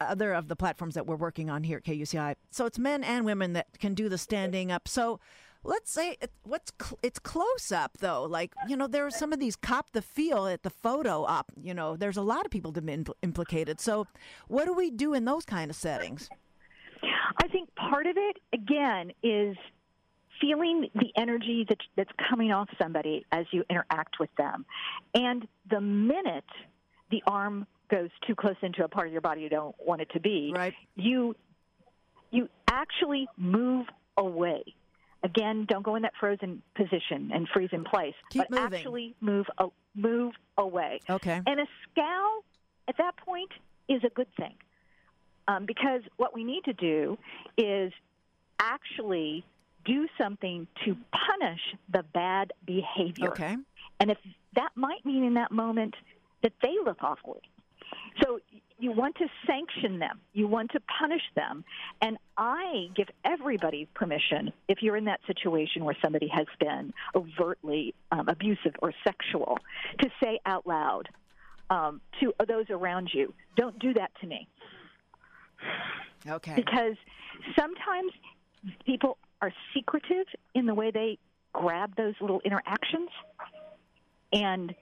other 0.00 0.32
of 0.32 0.48
the 0.48 0.56
platforms 0.56 0.94
that 0.94 1.06
we're 1.06 1.16
working 1.16 1.50
on 1.50 1.64
here 1.64 1.78
at 1.78 1.84
KUCI. 1.84 2.36
So 2.50 2.66
it's 2.66 2.78
men 2.78 3.04
and 3.04 3.24
women 3.24 3.52
that 3.54 3.78
can 3.78 3.94
do 3.94 4.08
the 4.08 4.18
standing 4.18 4.72
up. 4.72 4.88
So 4.88 5.20
let's 5.66 5.90
say 5.90 6.16
it, 6.20 6.30
what's 6.44 6.72
cl- 6.80 6.98
it's 7.02 7.18
close 7.18 7.72
up 7.72 7.98
though. 7.98 8.24
Like 8.24 8.52
you 8.68 8.76
know, 8.76 8.86
there 8.86 9.06
are 9.06 9.10
some 9.10 9.32
of 9.32 9.40
these 9.40 9.56
cop 9.56 9.92
the 9.92 10.02
feel 10.02 10.46
at 10.46 10.62
the 10.62 10.70
photo 10.70 11.24
op. 11.24 11.52
You 11.60 11.74
know, 11.74 11.96
there's 11.96 12.16
a 12.16 12.22
lot 12.22 12.44
of 12.44 12.50
people 12.50 12.72
to 12.72 12.82
be 12.82 13.04
implicated. 13.22 13.80
So 13.80 14.06
what 14.48 14.66
do 14.66 14.72
we 14.72 14.90
do 14.90 15.14
in 15.14 15.24
those 15.24 15.44
kind 15.44 15.70
of 15.70 15.76
settings? 15.76 16.28
I 17.42 17.48
think 17.48 17.74
part 17.74 18.06
of 18.06 18.16
it 18.16 18.38
again 18.52 19.12
is 19.22 19.56
feeling 20.40 20.88
the 20.94 21.10
energy 21.16 21.64
that, 21.68 21.78
that's 21.96 22.10
coming 22.28 22.52
off 22.52 22.68
somebody 22.80 23.24
as 23.32 23.46
you 23.52 23.64
interact 23.70 24.16
with 24.20 24.30
them, 24.36 24.64
and 25.14 25.46
the 25.70 25.80
minute 25.80 26.44
the 27.10 27.22
arm 27.26 27.66
goes 27.88 28.10
too 28.26 28.34
close 28.34 28.56
into 28.62 28.84
a 28.84 28.88
part 28.88 29.06
of 29.06 29.12
your 29.12 29.22
body 29.22 29.40
you 29.42 29.48
don't 29.48 29.74
want 29.84 30.00
it 30.00 30.10
to 30.12 30.20
be, 30.20 30.52
right. 30.54 30.74
you 30.94 31.34
you 32.30 32.48
actually 32.68 33.28
move 33.36 33.86
away. 34.16 34.62
Again, 35.22 35.66
don't 35.68 35.82
go 35.82 35.96
in 35.96 36.02
that 36.02 36.12
frozen 36.20 36.62
position 36.74 37.30
and 37.32 37.48
freeze 37.52 37.70
in 37.72 37.84
place, 37.84 38.14
Keep 38.30 38.42
but 38.42 38.50
moving. 38.50 38.78
actually 38.78 39.14
move 39.20 39.46
move 39.94 40.34
away. 40.58 41.00
Okay. 41.08 41.40
And 41.46 41.60
a 41.60 41.66
scowl 41.90 42.44
at 42.88 42.96
that 42.98 43.16
point 43.16 43.50
is 43.88 44.02
a 44.04 44.10
good 44.10 44.28
thing. 44.36 44.54
Um, 45.48 45.64
because 45.64 46.02
what 46.16 46.34
we 46.34 46.44
need 46.44 46.64
to 46.64 46.72
do 46.72 47.18
is 47.56 47.92
actually 48.58 49.44
do 49.84 50.08
something 50.18 50.66
to 50.84 50.96
punish 51.12 51.60
the 51.88 52.02
bad 52.12 52.52
behavior. 52.64 53.28
Okay. 53.28 53.56
And 54.00 54.10
if 54.10 54.18
that 54.54 54.70
might 54.74 55.04
mean 55.04 55.24
in 55.24 55.34
that 55.34 55.52
moment 55.52 55.94
that 56.42 56.52
they 56.62 56.74
look 56.84 57.02
awkward, 57.02 57.42
so 58.22 58.40
you 58.78 58.92
want 58.92 59.16
to 59.16 59.26
sanction 59.46 59.98
them, 59.98 60.20
you 60.32 60.46
want 60.46 60.70
to 60.72 60.80
punish 61.00 61.22
them. 61.34 61.64
And 62.02 62.18
I 62.36 62.88
give 62.94 63.08
everybody 63.24 63.88
permission, 63.94 64.52
if 64.68 64.82
you're 64.82 64.96
in 64.96 65.06
that 65.06 65.20
situation 65.26 65.84
where 65.84 65.96
somebody 66.02 66.28
has 66.28 66.46
been 66.60 66.92
overtly 67.14 67.94
um, 68.12 68.28
abusive 68.28 68.74
or 68.80 68.92
sexual, 69.02 69.58
to 70.00 70.10
say 70.22 70.40
out 70.44 70.66
loud 70.66 71.08
um, 71.70 72.00
to 72.20 72.34
those 72.46 72.66
around 72.70 73.10
you, 73.12 73.32
don't 73.56 73.78
do 73.78 73.94
that 73.94 74.10
to 74.20 74.26
me. 74.26 74.46
Okay. 76.28 76.54
Because 76.54 76.96
sometimes 77.58 78.12
people 78.84 79.16
are 79.40 79.52
secretive 79.74 80.26
in 80.54 80.66
the 80.66 80.74
way 80.74 80.90
they 80.90 81.18
grab 81.52 81.96
those 81.96 82.14
little 82.20 82.40
interactions. 82.44 83.08
And 84.32 84.74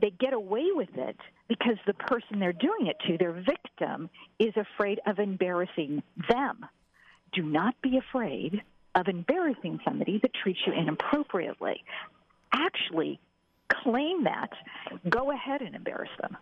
they 0.00 0.10
get 0.10 0.32
away 0.32 0.66
with 0.72 0.90
it 0.94 1.16
because 1.50 1.76
the 1.84 1.94
person 1.94 2.38
they're 2.38 2.52
doing 2.52 2.86
it 2.86 2.96
to, 3.08 3.18
their 3.18 3.32
victim, 3.32 4.08
is 4.38 4.54
afraid 4.56 5.00
of 5.04 5.18
embarrassing 5.18 6.00
them. 6.28 6.64
Do 7.32 7.42
not 7.42 7.74
be 7.82 7.98
afraid 7.98 8.62
of 8.94 9.08
embarrassing 9.08 9.80
somebody 9.84 10.20
that 10.22 10.32
treats 10.32 10.60
you 10.64 10.72
inappropriately. 10.72 11.82
Actually, 12.52 13.18
claim 13.68 14.22
that. 14.24 14.50
Go 15.08 15.32
ahead 15.32 15.60
and 15.60 15.74
embarrass 15.74 16.10
them. 16.20 16.36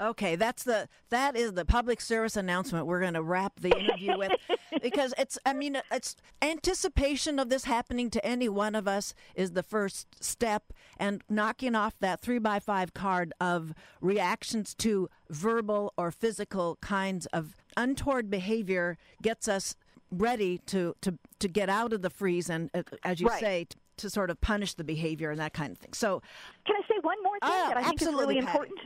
Okay, 0.00 0.34
that's 0.34 0.62
the 0.62 0.88
that 1.10 1.36
is 1.36 1.52
the 1.52 1.66
public 1.66 2.00
service 2.00 2.34
announcement 2.34 2.86
we're 2.86 3.00
going 3.00 3.14
to 3.14 3.22
wrap 3.22 3.60
the 3.60 3.76
interview 3.76 4.16
with 4.16 4.32
because 4.82 5.12
it's 5.18 5.38
I 5.44 5.52
mean 5.52 5.80
it's 5.90 6.16
anticipation 6.40 7.38
of 7.38 7.50
this 7.50 7.64
happening 7.64 8.08
to 8.10 8.24
any 8.24 8.48
one 8.48 8.74
of 8.74 8.88
us 8.88 9.12
is 9.34 9.50
the 9.52 9.62
first 9.62 10.22
step 10.24 10.72
and 10.96 11.22
knocking 11.28 11.74
off 11.74 11.98
that 12.00 12.20
3 12.22 12.38
by 12.38 12.60
5 12.60 12.94
card 12.94 13.34
of 13.40 13.74
reactions 14.00 14.74
to 14.76 15.10
verbal 15.28 15.92
or 15.98 16.10
physical 16.10 16.78
kinds 16.80 17.26
of 17.26 17.54
untoward 17.76 18.30
behavior 18.30 18.96
gets 19.20 19.48
us 19.48 19.76
ready 20.10 20.58
to 20.66 20.94
to 21.02 21.18
to 21.38 21.48
get 21.48 21.68
out 21.68 21.92
of 21.92 22.00
the 22.00 22.10
freeze 22.10 22.48
and 22.48 22.70
uh, 22.72 22.82
as 23.04 23.20
you 23.20 23.28
right. 23.28 23.40
say 23.40 23.64
to, 23.68 23.76
to 23.98 24.10
sort 24.10 24.30
of 24.30 24.40
punish 24.40 24.74
the 24.74 24.84
behavior 24.84 25.30
and 25.30 25.38
that 25.40 25.52
kind 25.52 25.72
of 25.72 25.78
thing. 25.78 25.92
So 25.92 26.22
Can 26.66 26.76
I 26.76 26.80
say 26.88 26.94
one 27.02 27.22
more 27.22 27.38
thing 27.40 27.50
uh, 27.50 27.68
that 27.68 27.76
I 27.76 27.82
think 27.84 28.00
is 28.00 28.08
really 28.08 28.36
Patti. 28.36 28.46
important? 28.46 28.80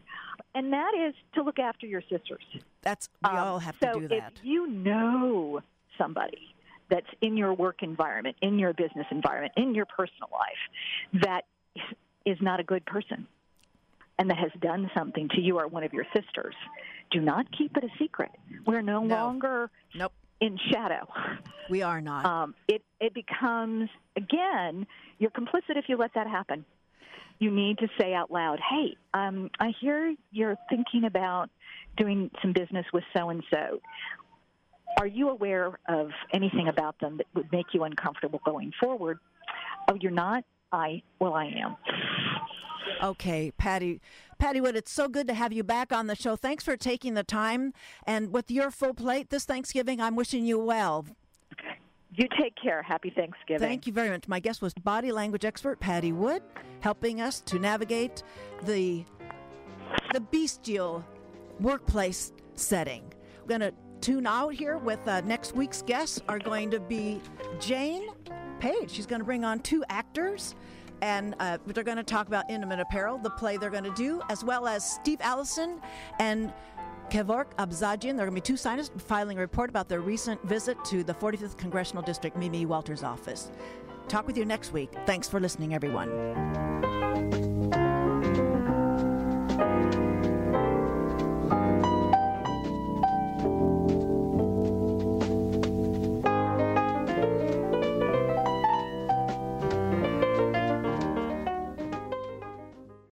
And 0.55 0.73
that 0.73 0.93
is 0.95 1.15
to 1.35 1.43
look 1.43 1.59
after 1.59 1.87
your 1.87 2.03
sisters. 2.03 2.43
That's 2.83 3.09
we 3.23 3.31
um, 3.31 3.37
all 3.37 3.59
have 3.59 3.77
so 3.83 3.95
to 3.95 4.01
do 4.01 4.09
that. 4.09 4.33
if 4.37 4.45
you 4.45 4.67
know 4.69 5.61
somebody 5.99 6.55
that's 6.91 7.07
in 7.23 7.37
your 7.37 7.55
work 7.55 7.83
environment, 7.83 8.37
in 8.43 8.59
your 8.59 8.73
business 8.73 9.07
environment, 9.11 9.53
in 9.57 9.75
your 9.75 9.87
personal 9.87 10.29
life 10.33 11.23
that 11.23 11.45
is 12.25 12.37
not 12.41 12.61
a 12.61 12.65
good 12.65 12.85
person 12.87 13.27
and 14.19 14.31
that 14.31 14.39
has 14.39 14.51
done 14.61 14.91
something 14.95 15.29
to 15.31 15.41
you 15.41 15.59
or 15.59 15.67
one 15.67 15.83
of 15.83 15.93
your 15.93 16.05
sisters, 16.15 16.55
do 17.11 17.21
not 17.21 17.47
keep 17.57 17.77
it 17.77 17.85
a 17.85 17.89
secret. 17.99 18.31
We're 18.67 18.81
no, 18.83 19.03
No. 19.03 19.15
longer 19.17 19.71
Nope. 19.95 20.13
in 20.41 20.59
shadow. 20.71 21.09
We 21.71 21.83
are 21.83 22.01
not. 22.01 22.25
Um, 22.27 22.55
it 22.69 22.83
it 23.01 23.15
becomes 23.15 23.89
again 24.17 24.87
you're 25.19 25.31
complicit 25.31 25.77
if 25.77 25.89
you 25.89 25.97
let 25.97 26.13
that 26.15 26.27
happen 26.27 26.65
you 27.39 27.51
need 27.51 27.79
to 27.79 27.89
say 27.99 28.15
out 28.15 28.31
loud, 28.31 28.61
"Hey, 28.61 28.97
um, 29.13 29.51
I 29.61 29.73
hear 29.81 30.15
you're 30.31 30.57
thinking 30.69 31.05
about 31.05 31.51
doing 31.97 32.31
some 32.43 32.53
business 32.53 32.87
with 32.93 33.05
so 33.17 33.31
and 33.31 33.43
so. 33.53 33.81
Are 35.01 35.07
you 35.07 35.29
aware 35.29 35.79
of 35.89 36.11
anything 36.33 36.69
about 36.69 36.99
them 37.01 37.17
that 37.17 37.27
would 37.35 37.51
make 37.51 37.67
you 37.73 37.85
uncomfortable 37.85 38.41
going 38.45 38.73
forward?" 38.81 39.19
Oh, 39.89 39.97
you're 40.01 40.13
not. 40.13 40.45
I 40.73 41.03
well, 41.19 41.35
I 41.35 41.47
am. 41.47 41.77
Okay, 43.03 43.53
Patti. 43.57 44.01
Patti 44.39 44.61
Wood, 44.61 44.77
it's 44.77 44.91
so 44.91 45.09
good 45.09 45.27
to 45.29 45.35
have 45.35 45.53
you 45.53 45.63
back 45.63 45.93
on 45.93 46.07
the 46.07 46.15
show. 46.15 46.37
Thanks 46.37 46.65
for 46.65 46.77
taking 46.77 47.15
the 47.15 47.23
time. 47.23 47.73
And 48.07 48.33
with 48.33 48.51
your 48.51 48.71
full 48.71 48.95
plate 48.95 49.31
this 49.31 49.45
Thanksgiving, 49.45 50.01
I'm 50.01 50.17
wishing 50.17 50.45
you 50.45 50.59
well. 50.59 51.07
You 52.17 52.29
take 52.41 52.55
care. 52.55 52.83
Happy 52.83 53.11
Thanksgiving. 53.11 53.67
Thank 53.67 53.87
you 53.87 53.93
very 53.93 54.09
much. 54.11 54.29
My 54.29 54.39
guest 54.39 54.63
was 54.63 54.73
body 54.75 55.11
language 55.11 55.45
expert 55.45 55.81
Patti 55.81 56.13
Wood, 56.13 56.43
helping 56.81 57.21
us 57.21 57.41
to 57.43 57.59
navigate 57.59 58.23
the 58.63 59.05
the 60.13 60.21
bestial 60.21 61.05
workplace 61.61 62.33
setting. 62.55 63.03
We're 63.43 63.59
going 63.59 63.73
to 63.73 63.75
tune 64.01 64.27
out 64.27 64.55
here 64.55 64.79
with 64.79 65.07
uh, 65.09 65.23
next 65.23 65.57
week's 65.57 65.83
guests 65.83 66.21
are 66.29 66.39
going 66.39 66.71
to 66.71 66.79
be 66.79 67.21
Jane 67.59 68.09
Page. 68.61 68.91
She's 68.91 69.07
going 69.07 69.21
to 69.21 69.25
bring 69.25 69.45
on 69.45 69.61
two 69.61 69.85
actors. 69.89 70.55
And 71.03 71.35
uh, 71.39 71.59
they're 71.67 71.85
going 71.85 71.99
to 71.99 72.03
talk 72.03 72.29
about 72.29 72.49
intimate 72.49 72.81
apparel, 72.81 73.19
the 73.19 73.29
play 73.29 73.59
they're 73.59 73.69
going 73.69 73.85
to 73.85 73.95
do, 73.95 74.23
as 74.31 74.43
well 74.43 74.67
as 74.67 74.89
Steve 74.89 75.19
Allison 75.21 75.81
and 76.19 76.51
Kevork 77.15 77.55
Abzajian. 77.61 78.17
There 78.17 78.27
are 78.27 78.29
going 78.29 78.31
to 78.31 78.33
be 78.33 78.41
two 78.41 78.57
scientists 78.57 78.91
filing 78.99 79.39
a 79.39 79.41
report 79.41 79.71
about 79.71 79.89
their 79.89 80.01
recent 80.01 80.43
visit 80.43 80.77
to 80.87 81.05
the 81.05 81.15
45th 81.15 81.57
Congressional 81.57 82.03
District, 82.03 82.37
Mimi 82.37 82.67
Walters' 82.67 83.05
office. 83.05 83.53
Talk 84.09 84.27
with 84.27 84.37
you 84.37 84.45
next 84.45 84.73
week. 84.73 84.91
Thanks 85.07 85.29
for 85.29 85.39
listening, 85.39 85.75
everyone. 85.75 87.04